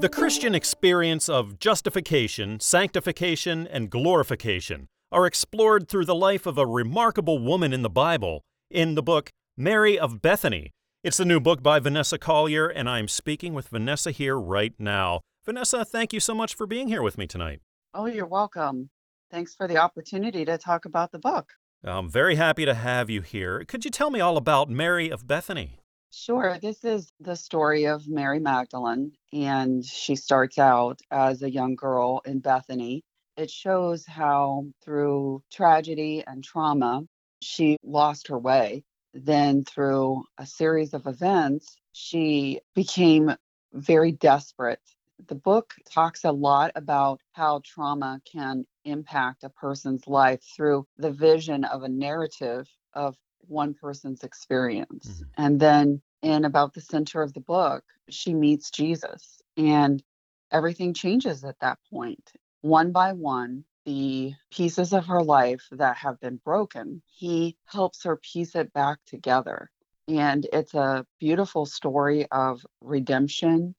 The 0.00 0.10
Christian 0.10 0.54
experience 0.54 1.30
of 1.30 1.58
justification, 1.58 2.60
sanctification, 2.60 3.66
and 3.68 3.88
glorification 3.88 4.88
are 5.10 5.24
explored 5.24 5.88
through 5.88 6.04
the 6.04 6.14
life 6.14 6.44
of 6.44 6.58
a 6.58 6.66
remarkable 6.66 7.38
woman 7.38 7.72
in 7.72 7.80
the 7.80 7.88
Bible 7.88 8.44
in 8.72 8.94
the 8.94 9.02
book 9.02 9.30
Mary 9.56 9.98
of 9.98 10.22
Bethany. 10.22 10.70
It's 11.04 11.18
the 11.18 11.24
new 11.24 11.40
book 11.40 11.62
by 11.62 11.78
Vanessa 11.78 12.18
Collier, 12.18 12.68
and 12.68 12.88
I'm 12.88 13.08
speaking 13.08 13.54
with 13.54 13.68
Vanessa 13.68 14.10
here 14.10 14.38
right 14.38 14.72
now. 14.78 15.20
Vanessa, 15.44 15.84
thank 15.84 16.12
you 16.12 16.20
so 16.20 16.34
much 16.34 16.54
for 16.54 16.66
being 16.66 16.88
here 16.88 17.02
with 17.02 17.18
me 17.18 17.26
tonight. 17.26 17.60
Oh, 17.92 18.06
you're 18.06 18.26
welcome. 18.26 18.88
Thanks 19.30 19.54
for 19.54 19.68
the 19.68 19.76
opportunity 19.76 20.44
to 20.44 20.56
talk 20.58 20.84
about 20.84 21.12
the 21.12 21.18
book. 21.18 21.52
I'm 21.84 22.08
very 22.08 22.36
happy 22.36 22.64
to 22.64 22.74
have 22.74 23.10
you 23.10 23.20
here. 23.20 23.64
Could 23.66 23.84
you 23.84 23.90
tell 23.90 24.10
me 24.10 24.20
all 24.20 24.36
about 24.36 24.70
Mary 24.70 25.10
of 25.10 25.26
Bethany? 25.26 25.78
Sure. 26.12 26.58
This 26.60 26.84
is 26.84 27.10
the 27.20 27.34
story 27.34 27.86
of 27.86 28.06
Mary 28.06 28.38
Magdalene, 28.38 29.12
and 29.32 29.84
she 29.84 30.14
starts 30.14 30.58
out 30.58 31.00
as 31.10 31.42
a 31.42 31.50
young 31.50 31.74
girl 31.74 32.22
in 32.24 32.38
Bethany. 32.38 33.02
It 33.36 33.50
shows 33.50 34.06
how, 34.06 34.66
through 34.84 35.42
tragedy 35.50 36.22
and 36.26 36.44
trauma, 36.44 37.02
she 37.42 37.76
lost 37.82 38.28
her 38.28 38.38
way. 38.38 38.84
Then, 39.14 39.64
through 39.64 40.24
a 40.38 40.46
series 40.46 40.94
of 40.94 41.06
events, 41.06 41.76
she 41.92 42.60
became 42.74 43.34
very 43.74 44.12
desperate. 44.12 44.80
The 45.28 45.34
book 45.34 45.74
talks 45.92 46.24
a 46.24 46.32
lot 46.32 46.72
about 46.74 47.20
how 47.32 47.60
trauma 47.64 48.20
can 48.30 48.64
impact 48.84 49.44
a 49.44 49.50
person's 49.50 50.06
life 50.06 50.42
through 50.56 50.86
the 50.96 51.12
vision 51.12 51.64
of 51.64 51.82
a 51.82 51.88
narrative 51.88 52.68
of 52.94 53.16
one 53.40 53.74
person's 53.74 54.24
experience. 54.24 55.08
Mm-hmm. 55.08 55.44
And 55.44 55.60
then, 55.60 56.02
in 56.22 56.44
about 56.44 56.72
the 56.72 56.80
center 56.80 57.22
of 57.22 57.34
the 57.34 57.40
book, 57.40 57.84
she 58.08 58.32
meets 58.32 58.70
Jesus, 58.70 59.40
and 59.56 60.02
everything 60.50 60.94
changes 60.94 61.44
at 61.44 61.58
that 61.60 61.78
point. 61.90 62.32
One 62.62 62.92
by 62.92 63.12
one, 63.12 63.64
the 63.84 64.32
pieces 64.50 64.92
of 64.92 65.06
her 65.06 65.22
life 65.22 65.66
that 65.72 65.96
have 65.96 66.20
been 66.20 66.40
broken, 66.44 67.02
he 67.06 67.56
helps 67.66 68.04
her 68.04 68.16
piece 68.16 68.54
it 68.54 68.72
back 68.72 68.98
together. 69.06 69.70
And 70.08 70.46
it's 70.52 70.74
a 70.74 71.06
beautiful 71.20 71.66
story 71.66 72.26
of 72.30 72.64
redemption 72.80 73.74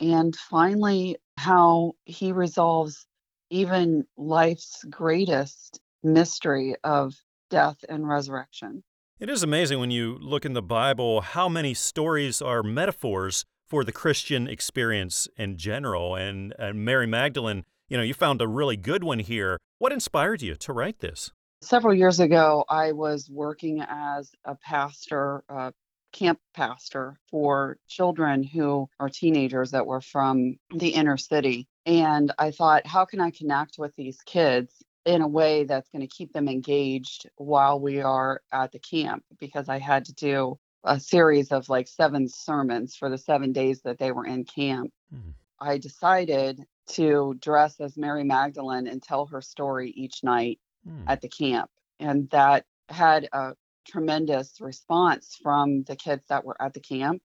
and 0.00 0.34
finally 0.36 1.16
how 1.36 1.92
he 2.04 2.32
resolves 2.32 3.06
even 3.50 4.04
life's 4.16 4.84
greatest 4.90 5.80
mystery 6.02 6.74
of 6.84 7.14
death 7.50 7.84
and 7.88 8.08
resurrection. 8.08 8.82
It 9.20 9.30
is 9.30 9.42
amazing 9.42 9.78
when 9.78 9.90
you 9.90 10.18
look 10.20 10.44
in 10.44 10.54
the 10.54 10.62
Bible 10.62 11.20
how 11.20 11.48
many 11.48 11.72
stories 11.72 12.42
are 12.42 12.62
metaphors 12.62 13.44
for 13.66 13.84
the 13.84 13.92
Christian 13.92 14.48
experience 14.48 15.28
in 15.36 15.56
general. 15.56 16.14
And, 16.14 16.52
and 16.58 16.84
Mary 16.84 17.06
Magdalene 17.06 17.64
you 17.88 17.96
know, 17.96 18.02
you 18.02 18.14
found 18.14 18.40
a 18.40 18.48
really 18.48 18.76
good 18.76 19.04
one 19.04 19.18
here. 19.18 19.58
What 19.78 19.92
inspired 19.92 20.42
you 20.42 20.54
to 20.56 20.72
write 20.72 21.00
this? 21.00 21.32
Several 21.62 21.94
years 21.94 22.20
ago, 22.20 22.64
I 22.68 22.92
was 22.92 23.30
working 23.30 23.82
as 23.88 24.30
a 24.44 24.54
pastor, 24.54 25.42
a 25.48 25.72
camp 26.12 26.38
pastor 26.54 27.16
for 27.30 27.78
children 27.88 28.42
who 28.42 28.88
are 29.00 29.08
teenagers 29.08 29.72
that 29.72 29.86
were 29.86 30.00
from 30.00 30.56
the 30.74 30.90
inner 30.90 31.16
city. 31.16 31.66
And 31.86 32.32
I 32.38 32.50
thought, 32.50 32.86
how 32.86 33.04
can 33.04 33.20
I 33.20 33.30
connect 33.30 33.76
with 33.78 33.94
these 33.96 34.18
kids 34.24 34.72
in 35.04 35.20
a 35.20 35.28
way 35.28 35.64
that's 35.64 35.88
going 35.90 36.02
to 36.02 36.16
keep 36.16 36.32
them 36.32 36.48
engaged 36.48 37.28
while 37.36 37.80
we 37.80 38.00
are 38.00 38.40
at 38.52 38.72
the 38.72 38.78
camp? 38.78 39.24
Because 39.38 39.68
I 39.68 39.78
had 39.78 40.04
to 40.06 40.14
do 40.14 40.58
a 40.84 41.00
series 41.00 41.50
of 41.50 41.68
like 41.68 41.88
seven 41.88 42.28
sermons 42.28 42.94
for 42.94 43.08
the 43.08 43.18
seven 43.18 43.52
days 43.52 43.80
that 43.82 43.98
they 43.98 44.12
were 44.12 44.26
in 44.26 44.44
camp. 44.44 44.92
Mm-hmm. 45.12 45.30
I 45.64 45.78
decided 45.78 46.64
to 46.90 47.34
dress 47.40 47.80
as 47.80 47.96
Mary 47.96 48.24
Magdalene 48.24 48.86
and 48.86 49.02
tell 49.02 49.26
her 49.26 49.40
story 49.40 49.90
each 49.96 50.22
night 50.22 50.60
hmm. 50.86 51.08
at 51.08 51.20
the 51.20 51.28
camp. 51.28 51.70
And 51.98 52.28
that 52.30 52.66
had 52.88 53.28
a 53.32 53.54
tremendous 53.86 54.60
response 54.60 55.38
from 55.42 55.84
the 55.84 55.96
kids 55.96 56.24
that 56.28 56.44
were 56.44 56.60
at 56.60 56.74
the 56.74 56.80
camp. 56.80 57.22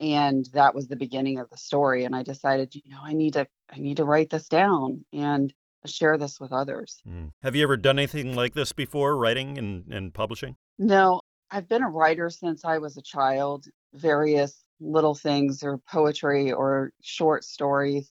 And 0.00 0.46
that 0.54 0.74
was 0.74 0.88
the 0.88 0.96
beginning 0.96 1.38
of 1.38 1.50
the 1.50 1.58
story. 1.58 2.04
And 2.04 2.16
I 2.16 2.22
decided, 2.22 2.74
you 2.74 2.82
know, 2.86 3.00
I 3.02 3.12
need 3.12 3.34
to 3.34 3.46
I 3.70 3.78
need 3.78 3.98
to 3.98 4.04
write 4.04 4.30
this 4.30 4.48
down 4.48 5.04
and 5.12 5.52
share 5.86 6.18
this 6.18 6.40
with 6.40 6.52
others. 6.52 7.00
Hmm. 7.06 7.26
Have 7.42 7.54
you 7.54 7.62
ever 7.62 7.76
done 7.76 7.98
anything 7.98 8.34
like 8.34 8.54
this 8.54 8.72
before, 8.72 9.16
writing 9.16 9.58
and, 9.58 9.84
and 9.92 10.12
publishing? 10.12 10.56
No, 10.78 11.20
I've 11.50 11.68
been 11.68 11.82
a 11.82 11.88
writer 11.88 12.30
since 12.30 12.64
I 12.64 12.78
was 12.78 12.96
a 12.96 13.02
child, 13.02 13.66
various 13.92 14.64
little 14.80 15.14
things 15.14 15.62
or 15.62 15.78
poetry 15.78 16.52
or 16.52 16.92
short 17.02 17.44
stories 17.44 18.10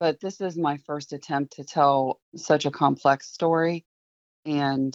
but 0.00 0.20
this 0.20 0.40
is 0.40 0.56
my 0.56 0.76
first 0.76 1.12
attempt 1.12 1.54
to 1.56 1.64
tell 1.64 2.20
such 2.36 2.66
a 2.66 2.70
complex 2.70 3.30
story. 3.30 3.84
And 4.44 4.94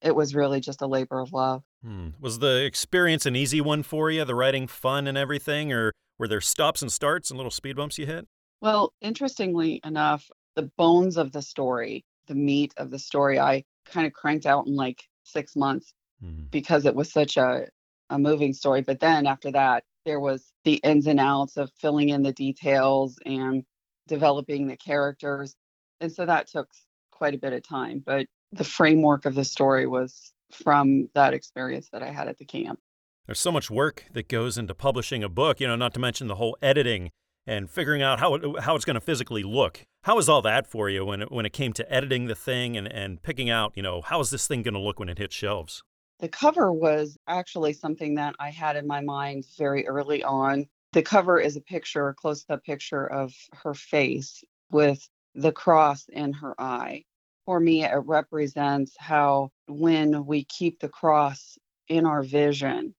it 0.00 0.14
was 0.14 0.34
really 0.34 0.60
just 0.60 0.80
a 0.80 0.86
labor 0.86 1.20
of 1.20 1.32
love. 1.32 1.62
Hmm. 1.84 2.08
Was 2.20 2.38
the 2.38 2.64
experience 2.64 3.26
an 3.26 3.36
easy 3.36 3.60
one 3.60 3.82
for 3.82 4.10
you, 4.10 4.24
the 4.24 4.34
writing 4.34 4.66
fun 4.66 5.06
and 5.06 5.18
everything, 5.18 5.72
or 5.72 5.92
were 6.18 6.28
there 6.28 6.40
stops 6.40 6.82
and 6.82 6.92
starts 6.92 7.30
and 7.30 7.36
little 7.36 7.50
speed 7.50 7.76
bumps 7.76 7.98
you 7.98 8.06
hit? 8.06 8.26
Well, 8.60 8.92
interestingly 9.00 9.80
enough, 9.84 10.30
the 10.56 10.70
bones 10.78 11.16
of 11.16 11.32
the 11.32 11.42
story, 11.42 12.04
the 12.26 12.34
meat 12.34 12.72
of 12.76 12.90
the 12.90 12.98
story, 12.98 13.38
I 13.38 13.64
kind 13.84 14.06
of 14.06 14.12
cranked 14.12 14.46
out 14.46 14.66
in 14.66 14.76
like 14.76 15.04
six 15.24 15.56
months 15.56 15.92
hmm 16.20 16.44
because 16.50 16.86
it 16.86 16.94
was 16.94 17.12
such 17.12 17.36
a, 17.36 17.68
a 18.08 18.18
moving 18.18 18.54
story. 18.54 18.80
But 18.80 19.00
then 19.00 19.26
after 19.26 19.50
that, 19.52 19.84
there 20.08 20.18
was 20.18 20.52
the 20.64 20.76
ins 20.76 21.06
and 21.06 21.20
outs 21.20 21.58
of 21.58 21.70
filling 21.78 22.08
in 22.08 22.22
the 22.22 22.32
details 22.32 23.18
and 23.26 23.62
developing 24.06 24.66
the 24.66 24.76
characters. 24.76 25.54
And 26.00 26.10
so 26.10 26.24
that 26.24 26.48
took 26.48 26.66
quite 27.10 27.34
a 27.34 27.38
bit 27.38 27.52
of 27.52 27.62
time. 27.62 28.02
But 28.04 28.26
the 28.50 28.64
framework 28.64 29.26
of 29.26 29.34
the 29.34 29.44
story 29.44 29.86
was 29.86 30.32
from 30.50 31.10
that 31.14 31.34
experience 31.34 31.90
that 31.92 32.02
I 32.02 32.10
had 32.10 32.26
at 32.26 32.38
the 32.38 32.46
camp. 32.46 32.80
There's 33.26 33.38
so 33.38 33.52
much 33.52 33.70
work 33.70 34.06
that 34.14 34.28
goes 34.28 34.56
into 34.56 34.74
publishing 34.74 35.22
a 35.22 35.28
book, 35.28 35.60
you 35.60 35.66
know, 35.66 35.76
not 35.76 35.92
to 35.92 36.00
mention 36.00 36.26
the 36.26 36.36
whole 36.36 36.56
editing 36.62 37.10
and 37.46 37.68
figuring 37.68 38.00
out 38.00 38.18
how 38.18 38.34
it, 38.34 38.60
how 38.62 38.76
it's 38.76 38.86
going 38.86 38.94
to 38.94 39.02
physically 39.02 39.42
look. 39.42 39.84
How 40.04 40.16
was 40.16 40.30
all 40.30 40.40
that 40.40 40.66
for 40.66 40.88
you 40.88 41.04
when 41.04 41.20
it, 41.20 41.30
when 41.30 41.44
it 41.44 41.52
came 41.52 41.74
to 41.74 41.92
editing 41.92 42.28
the 42.28 42.34
thing 42.34 42.78
and, 42.78 42.90
and 42.90 43.22
picking 43.22 43.50
out, 43.50 43.72
you 43.74 43.82
know, 43.82 44.00
how 44.00 44.20
is 44.20 44.30
this 44.30 44.46
thing 44.46 44.62
going 44.62 44.72
to 44.72 44.80
look 44.80 44.98
when 44.98 45.10
it 45.10 45.18
hits 45.18 45.34
shelves? 45.34 45.82
The 46.20 46.28
cover 46.28 46.72
was 46.72 47.16
actually 47.28 47.72
something 47.72 48.16
that 48.16 48.34
I 48.40 48.50
had 48.50 48.76
in 48.76 48.86
my 48.86 49.00
mind 49.00 49.44
very 49.56 49.86
early 49.86 50.22
on 50.24 50.66
the 50.92 51.02
cover 51.02 51.38
is 51.38 51.56
a 51.56 51.60
picture, 51.60 52.08
a 52.08 52.14
close 52.14 52.44
up 52.48 52.64
picture 52.64 53.06
of 53.06 53.34
her 53.52 53.74
face 53.74 54.42
with 54.70 55.08
the 55.34 55.52
cross 55.52 56.06
in 56.08 56.32
her 56.32 56.54
eye. 56.58 57.04
For 57.44 57.60
me, 57.60 57.84
it 57.84 58.02
represents 58.04 58.94
how 58.98 59.50
when 59.66 60.26
we 60.26 60.44
keep 60.44 60.80
the 60.80 60.88
cross 60.88 61.58
in 61.88 62.06
our 62.06 62.22
vision, 62.22 62.94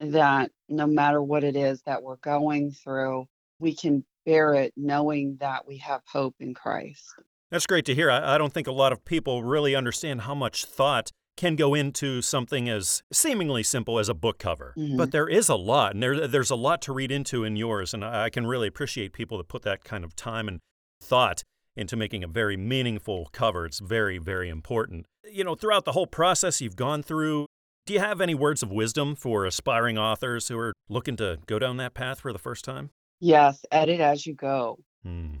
that 0.00 0.50
no 0.68 0.86
matter 0.86 1.22
what 1.22 1.44
it 1.44 1.56
is 1.56 1.82
that 1.82 2.02
we're 2.02 2.16
going 2.16 2.72
through, 2.72 3.26
we 3.58 3.74
can 3.74 4.04
bear 4.26 4.54
it 4.54 4.72
knowing 4.76 5.36
that 5.40 5.66
we 5.66 5.78
have 5.78 6.02
hope 6.06 6.34
in 6.40 6.54
Christ. 6.54 7.04
That's 7.50 7.66
great 7.66 7.84
to 7.86 7.94
hear. 7.94 8.10
I, 8.10 8.34
I 8.34 8.38
don't 8.38 8.52
think 8.52 8.66
a 8.66 8.72
lot 8.72 8.92
of 8.92 9.04
people 9.04 9.44
really 9.44 9.74
understand 9.74 10.22
how 10.22 10.34
much 10.34 10.64
thought 10.64 11.12
can 11.36 11.56
go 11.56 11.74
into 11.74 12.22
something 12.22 12.68
as 12.68 13.02
seemingly 13.12 13.62
simple 13.62 13.98
as 13.98 14.08
a 14.08 14.14
book 14.14 14.38
cover. 14.38 14.72
Mm-hmm. 14.76 14.96
But 14.96 15.10
there 15.10 15.28
is 15.28 15.48
a 15.48 15.56
lot, 15.56 15.94
and 15.94 16.02
there, 16.02 16.28
there's 16.28 16.50
a 16.50 16.56
lot 16.56 16.80
to 16.82 16.92
read 16.92 17.10
into 17.10 17.42
in 17.44 17.56
yours. 17.56 17.92
And 17.92 18.04
I 18.04 18.30
can 18.30 18.46
really 18.46 18.68
appreciate 18.68 19.12
people 19.12 19.38
that 19.38 19.48
put 19.48 19.62
that 19.62 19.82
kind 19.84 20.04
of 20.04 20.14
time 20.14 20.46
and 20.46 20.60
thought 21.02 21.42
into 21.76 21.96
making 21.96 22.22
a 22.22 22.28
very 22.28 22.56
meaningful 22.56 23.28
cover. 23.32 23.66
It's 23.66 23.80
very, 23.80 24.18
very 24.18 24.48
important. 24.48 25.06
You 25.28 25.42
know, 25.42 25.56
throughout 25.56 25.84
the 25.84 25.92
whole 25.92 26.06
process 26.06 26.60
you've 26.60 26.76
gone 26.76 27.02
through, 27.02 27.46
Do 27.86 27.92
you 27.92 28.00
have 28.00 28.22
any 28.22 28.34
words 28.34 28.62
of 28.62 28.72
wisdom 28.72 29.14
for 29.14 29.44
aspiring 29.44 29.98
authors 29.98 30.48
who 30.48 30.58
are 30.58 30.72
looking 30.88 31.16
to 31.16 31.38
go 31.46 31.58
down 31.58 31.76
that 31.76 31.92
path 31.92 32.20
for 32.20 32.32
the 32.32 32.38
first 32.38 32.64
time? 32.64 32.90
Yes, 33.20 33.62
edit 33.70 34.00
as 34.00 34.26
you 34.26 34.34
go. 34.34 34.78
Hmm. 35.02 35.36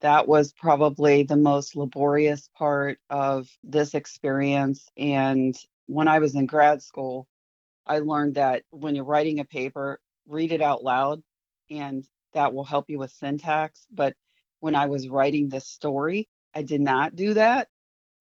That 0.00 0.28
was 0.28 0.52
probably 0.52 1.24
the 1.24 1.36
most 1.36 1.74
laborious 1.74 2.48
part 2.56 2.98
of 3.10 3.48
this 3.64 3.94
experience. 3.94 4.88
And 4.96 5.56
when 5.86 6.06
I 6.06 6.20
was 6.20 6.34
in 6.34 6.46
grad 6.46 6.82
school, 6.82 7.26
I 7.86 7.98
learned 7.98 8.36
that 8.36 8.62
when 8.70 8.94
you're 8.94 9.04
writing 9.04 9.40
a 9.40 9.44
paper, 9.44 10.00
read 10.26 10.52
it 10.52 10.62
out 10.62 10.84
loud, 10.84 11.22
and 11.70 12.04
that 12.34 12.54
will 12.54 12.64
help 12.64 12.88
you 12.88 12.98
with 12.98 13.10
syntax. 13.10 13.86
But 13.90 14.14
when 14.60 14.74
I 14.74 14.86
was 14.86 15.08
writing 15.08 15.48
this 15.48 15.66
story, 15.66 16.28
I 16.54 16.62
did 16.62 16.80
not 16.80 17.16
do 17.16 17.34
that. 17.34 17.68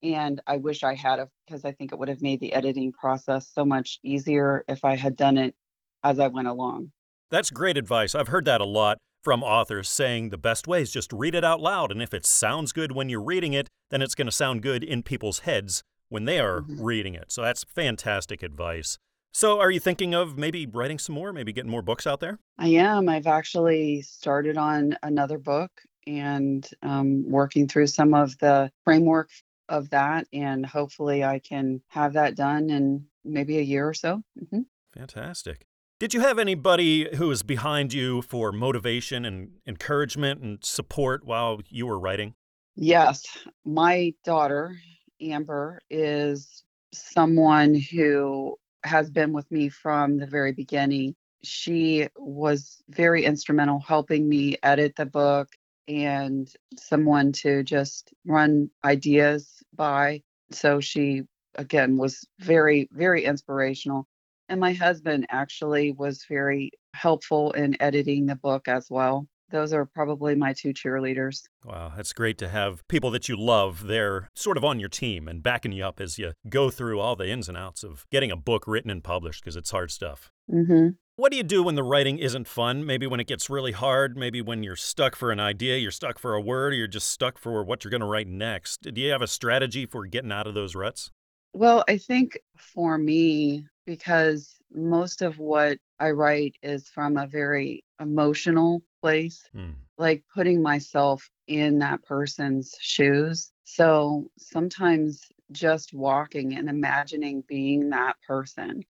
And 0.04 0.42
I 0.48 0.58
wish 0.58 0.84
I 0.84 0.96
had 0.96 1.20
because 1.46 1.66
I 1.66 1.72
think 1.72 1.92
it 1.92 2.00
would 2.00 2.10
have 2.10 2.22
made 2.22 2.40
the 2.40 2.54
editing 2.54 2.92
process 2.92 3.50
so 3.54 3.66
much 3.66 4.00
easier 4.04 4.64
if 4.68 4.86
I 4.86 4.96
had 4.96 5.16
done 5.16 5.38
it 5.38 5.56
as 6.04 6.20
I 6.20 6.28
went 6.28 6.48
along. 6.48 6.92
That's 7.30 7.50
great 7.50 7.78
advice. 7.78 8.16
I've 8.16 8.30
heard 8.30 8.46
that 8.46 8.62
a 8.62 8.66
lot 8.66 9.00
from 9.28 9.44
authors 9.44 9.90
saying 9.90 10.30
the 10.30 10.38
best 10.38 10.70
way 10.70 10.82
is 10.82 10.90
just 10.90 11.12
read 11.12 11.36
it 11.36 11.44
out 11.44 11.60
loud. 11.60 11.92
And 11.92 12.02
if 12.02 12.14
it 12.14 12.26
sounds 12.26 12.72
good 12.72 12.94
when 12.94 13.10
you're 13.10 13.22
reading 13.22 13.52
it, 13.52 13.68
then 13.90 14.02
it's 14.02 14.16
going 14.16 14.28
to 14.28 14.32
sound 14.32 14.62
good 14.62 14.86
in 14.86 15.04
people's 15.04 15.40
heads 15.40 15.84
when 16.08 16.24
they 16.24 16.40
are 16.40 16.62
mm-hmm. 16.62 16.82
reading 16.82 17.14
it. 17.14 17.30
So 17.30 17.42
that's 17.42 17.66
fantastic 17.66 18.42
advice. 18.42 18.98
So, 19.34 19.60
are 19.60 19.70
you 19.70 19.82
thinking 19.82 20.16
of 20.16 20.38
maybe 20.38 20.66
writing 20.66 20.98
some 20.98 21.14
more, 21.16 21.34
maybe 21.34 21.52
getting 21.52 21.70
more 21.70 21.82
books 21.82 22.08
out 22.08 22.22
there? 22.22 22.40
I 22.58 22.70
am. 22.70 23.10
I've 23.10 23.28
actually 23.28 24.02
started 24.04 24.58
on 24.58 24.98
another 25.04 25.38
book 25.38 25.72
and 26.08 26.66
um, 26.82 27.30
working 27.30 27.68
through 27.68 27.88
some 27.88 28.14
of 28.14 28.38
the 28.38 28.72
framework 28.86 29.30
of 29.68 29.90
that. 29.90 30.26
And 30.32 30.66
hopefully, 30.66 31.26
I 31.26 31.40
can 31.40 31.82
have 31.90 32.14
that 32.14 32.38
done 32.38 32.70
in 32.70 33.06
maybe 33.26 33.58
a 33.58 33.62
year 33.62 33.90
or 33.90 33.94
so. 33.94 34.22
Mm-hmm. 34.42 34.62
Fantastic. 34.98 35.67
Did 36.00 36.14
you 36.14 36.20
have 36.20 36.38
anybody 36.38 37.10
who 37.16 37.30
was 37.30 37.42
behind 37.42 37.92
you 37.92 38.22
for 38.22 38.52
motivation 38.52 39.26
and 39.26 39.54
encouragement 39.66 40.42
and 40.42 40.60
support 40.64 41.26
while 41.26 41.60
you 41.70 41.88
were 41.88 42.00
writing? 42.00 42.36
Yes. 42.76 43.26
My 43.66 44.14
daughter, 44.24 44.78
Amber, 45.20 45.82
is 45.90 46.64
someone 46.94 47.74
who 47.74 48.58
has 48.84 49.10
been 49.10 49.34
with 49.34 49.50
me 49.52 49.70
from 49.70 50.20
the 50.20 50.28
very 50.28 50.52
beginning. 50.52 51.16
She 51.44 52.08
was 52.16 52.78
very 52.90 53.26
instrumental 53.26 53.80
helping 53.80 54.30
me 54.30 54.56
edit 54.62 54.98
the 54.98 55.08
book 55.08 55.50
and 55.88 56.48
someone 56.78 57.32
to 57.32 57.64
just 57.64 58.14
run 58.24 58.70
ideas 58.86 59.64
by. 59.74 60.22
So 60.52 60.80
she, 60.80 61.24
again, 61.56 61.98
was 61.98 62.24
very, 62.40 62.88
very 62.92 63.26
inspirational. 63.26 64.08
And 64.50 64.60
my 64.60 64.74
husband 64.74 65.26
actually 65.30 65.92
was 65.92 66.26
very 66.28 66.72
helpful 66.94 67.52
in 67.52 67.76
editing 67.82 68.26
the 68.26 68.36
book 68.36 68.68
as 68.68 68.88
well 68.90 69.28
those 69.50 69.74
are 69.74 69.86
probably 69.86 70.36
my 70.36 70.54
two 70.54 70.74
cheerleaders. 70.74 71.44
Wow, 71.64 71.94
that's 71.96 72.14
great 72.14 72.38
to 72.40 72.50
have 72.50 72.88
people 72.88 73.12
that 73.12 73.30
you 73.30 73.36
love 73.38 73.88
there 73.88 74.30
sort 74.34 74.58
of 74.58 74.66
on 74.66 74.80
your 74.80 74.90
team 74.90 75.28
and 75.28 75.44
backing 75.44 75.72
you 75.72 75.86
up 75.86 76.00
as 76.00 76.18
you 76.18 76.34
go 76.50 76.70
through 76.70 77.00
all 77.00 77.16
the 77.16 77.30
ins 77.30 77.48
and 77.48 77.58
outs 77.58 77.84
of 77.84 78.06
getting 78.12 78.32
a 78.32 78.36
book 78.36 78.68
written 78.68 78.92
and 78.92 79.04
published 79.04 79.44
because 79.44 79.56
it's 79.56 79.72
hard 79.72 79.92
stuff. 79.92 80.32
Mm-hmm. 80.52 80.90
What 81.16 81.32
do 81.32 81.38
you 81.38 81.44
do 81.44 81.64
when 81.64 81.76
the 81.76 81.84
writing 81.84 82.20
isn't 82.20 82.48
fun? 82.48 82.86
Maybe 82.86 83.08
when 83.08 83.20
it 83.20 83.28
gets 83.28 83.50
really 83.50 83.72
hard, 83.72 84.16
maybe 84.16 84.40
when 84.40 84.62
you're 84.62 84.76
stuck 84.76 85.16
for 85.16 85.32
an 85.32 85.40
idea, 85.40 85.78
you're 85.78 85.90
stuck 85.90 86.20
for 86.20 86.36
a 86.36 86.42
word, 86.42 86.74
or 86.74 86.76
you're 86.76 86.88
just 86.88 87.10
stuck 87.10 87.40
for 87.40 87.64
what 87.64 87.84
you're 87.84 87.90
going 87.90 88.02
to 88.02 88.08
write 88.08 88.28
next. 88.28 88.82
Do 88.94 89.02
you 89.02 89.12
have 89.12 89.24
a 89.24 89.28
strategy 89.28 89.88
for 89.88 90.06
getting 90.06 90.32
out 90.32 90.46
of 90.46 90.54
those 90.54 90.76
ruts? 90.76 91.10
Well, 91.54 91.84
I 91.88 91.98
think 91.98 92.38
for 92.56 93.00
me, 93.00 93.66
because 93.88 94.58
most 94.72 95.24
of 95.24 95.40
what 95.40 95.80
I 96.00 96.12
write 96.12 96.56
is 96.62 96.90
from 96.90 97.18
a 97.18 97.26
very 97.26 97.84
emotional 98.00 98.84
place, 99.02 99.42
mm. 99.56 99.74
like 99.98 100.24
putting 100.36 100.62
myself 100.62 101.28
in 101.48 101.80
that 101.80 102.04
person's 102.04 102.76
shoes. 102.80 103.52
So 103.64 104.30
sometimes 104.38 105.24
just 105.52 105.94
walking 105.94 106.54
and 106.56 106.70
imagining 106.70 107.44
being 107.48 107.90
that 107.90 108.18
person 108.28 108.84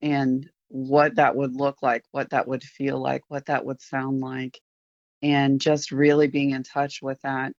and 0.00 0.48
what 0.68 1.16
that 1.16 1.36
would 1.36 1.54
look 1.54 1.82
like, 1.82 2.04
what 2.10 2.30
that 2.30 2.48
would 2.48 2.62
feel 2.62 2.98
like, 2.98 3.22
what 3.28 3.46
that 3.46 3.66
would 3.66 3.82
sound 3.82 4.20
like, 4.20 4.58
and 5.22 5.60
just 5.60 5.92
really 5.92 6.28
being 6.28 6.50
in 6.50 6.62
touch 6.62 7.02
with 7.02 7.20
that 7.22 7.52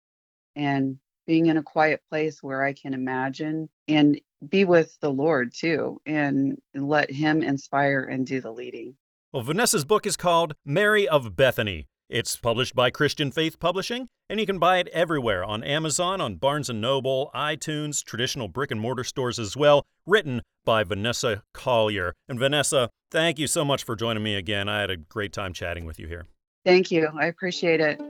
and 0.56 0.98
being 1.28 1.46
in 1.46 1.58
a 1.58 1.64
quiet 1.64 2.02
place 2.10 2.42
where 2.42 2.64
I 2.64 2.74
can 2.74 2.96
imagine 2.96 3.70
and 3.88 4.20
be 4.50 4.66
with 4.66 5.00
the 5.00 5.12
Lord 5.12 5.54
too 5.54 6.02
and 6.06 6.60
let 6.74 7.12
Him 7.12 7.44
inspire 7.44 8.04
and 8.04 8.26
do 8.26 8.42
the 8.42 8.52
leading. 8.52 8.96
Well, 9.32 9.44
Vanessa's 9.44 9.86
book 9.86 10.06
is 10.06 10.18
called 10.18 10.54
Mary 10.66 11.08
of 11.08 11.36
Bethany. 11.36 11.88
It's 12.10 12.36
published 12.36 12.76
by 12.76 12.90
Christian 12.90 13.32
Faith 13.32 13.58
Publishing, 13.58 14.10
and 14.30 14.38
you 14.38 14.46
can 14.46 14.60
buy 14.60 14.80
it 14.80 14.90
everywhere 14.90 15.46
on 15.46 15.64
Amazon, 15.64 16.20
on 16.20 16.36
Barnes 16.36 16.70
& 16.70 16.74
Noble, 16.74 17.32
iTunes, 17.34 18.04
traditional 18.04 18.50
brick 18.50 18.70
and 18.70 18.82
mortar 18.82 19.06
stores 19.06 19.40
as 19.40 19.56
well, 19.56 19.86
written 20.06 20.42
by 20.66 20.84
Vanessa 20.84 21.44
Collier. 21.54 22.14
And 22.28 22.38
Vanessa, 22.38 22.90
thank 23.12 23.40
you 23.40 23.48
so 23.48 23.64
much 23.64 23.86
for 23.86 23.96
joining 23.96 24.24
me 24.24 24.36
again. 24.36 24.68
I 24.68 24.82
had 24.82 24.90
a 24.90 24.98
great 24.98 25.32
time 25.32 25.54
chatting 25.54 25.86
with 25.86 26.00
you 26.00 26.08
here. 26.08 26.26
Thank 26.66 26.92
you. 26.92 27.08
I 27.18 27.28
appreciate 27.28 27.80
it. 27.80 28.02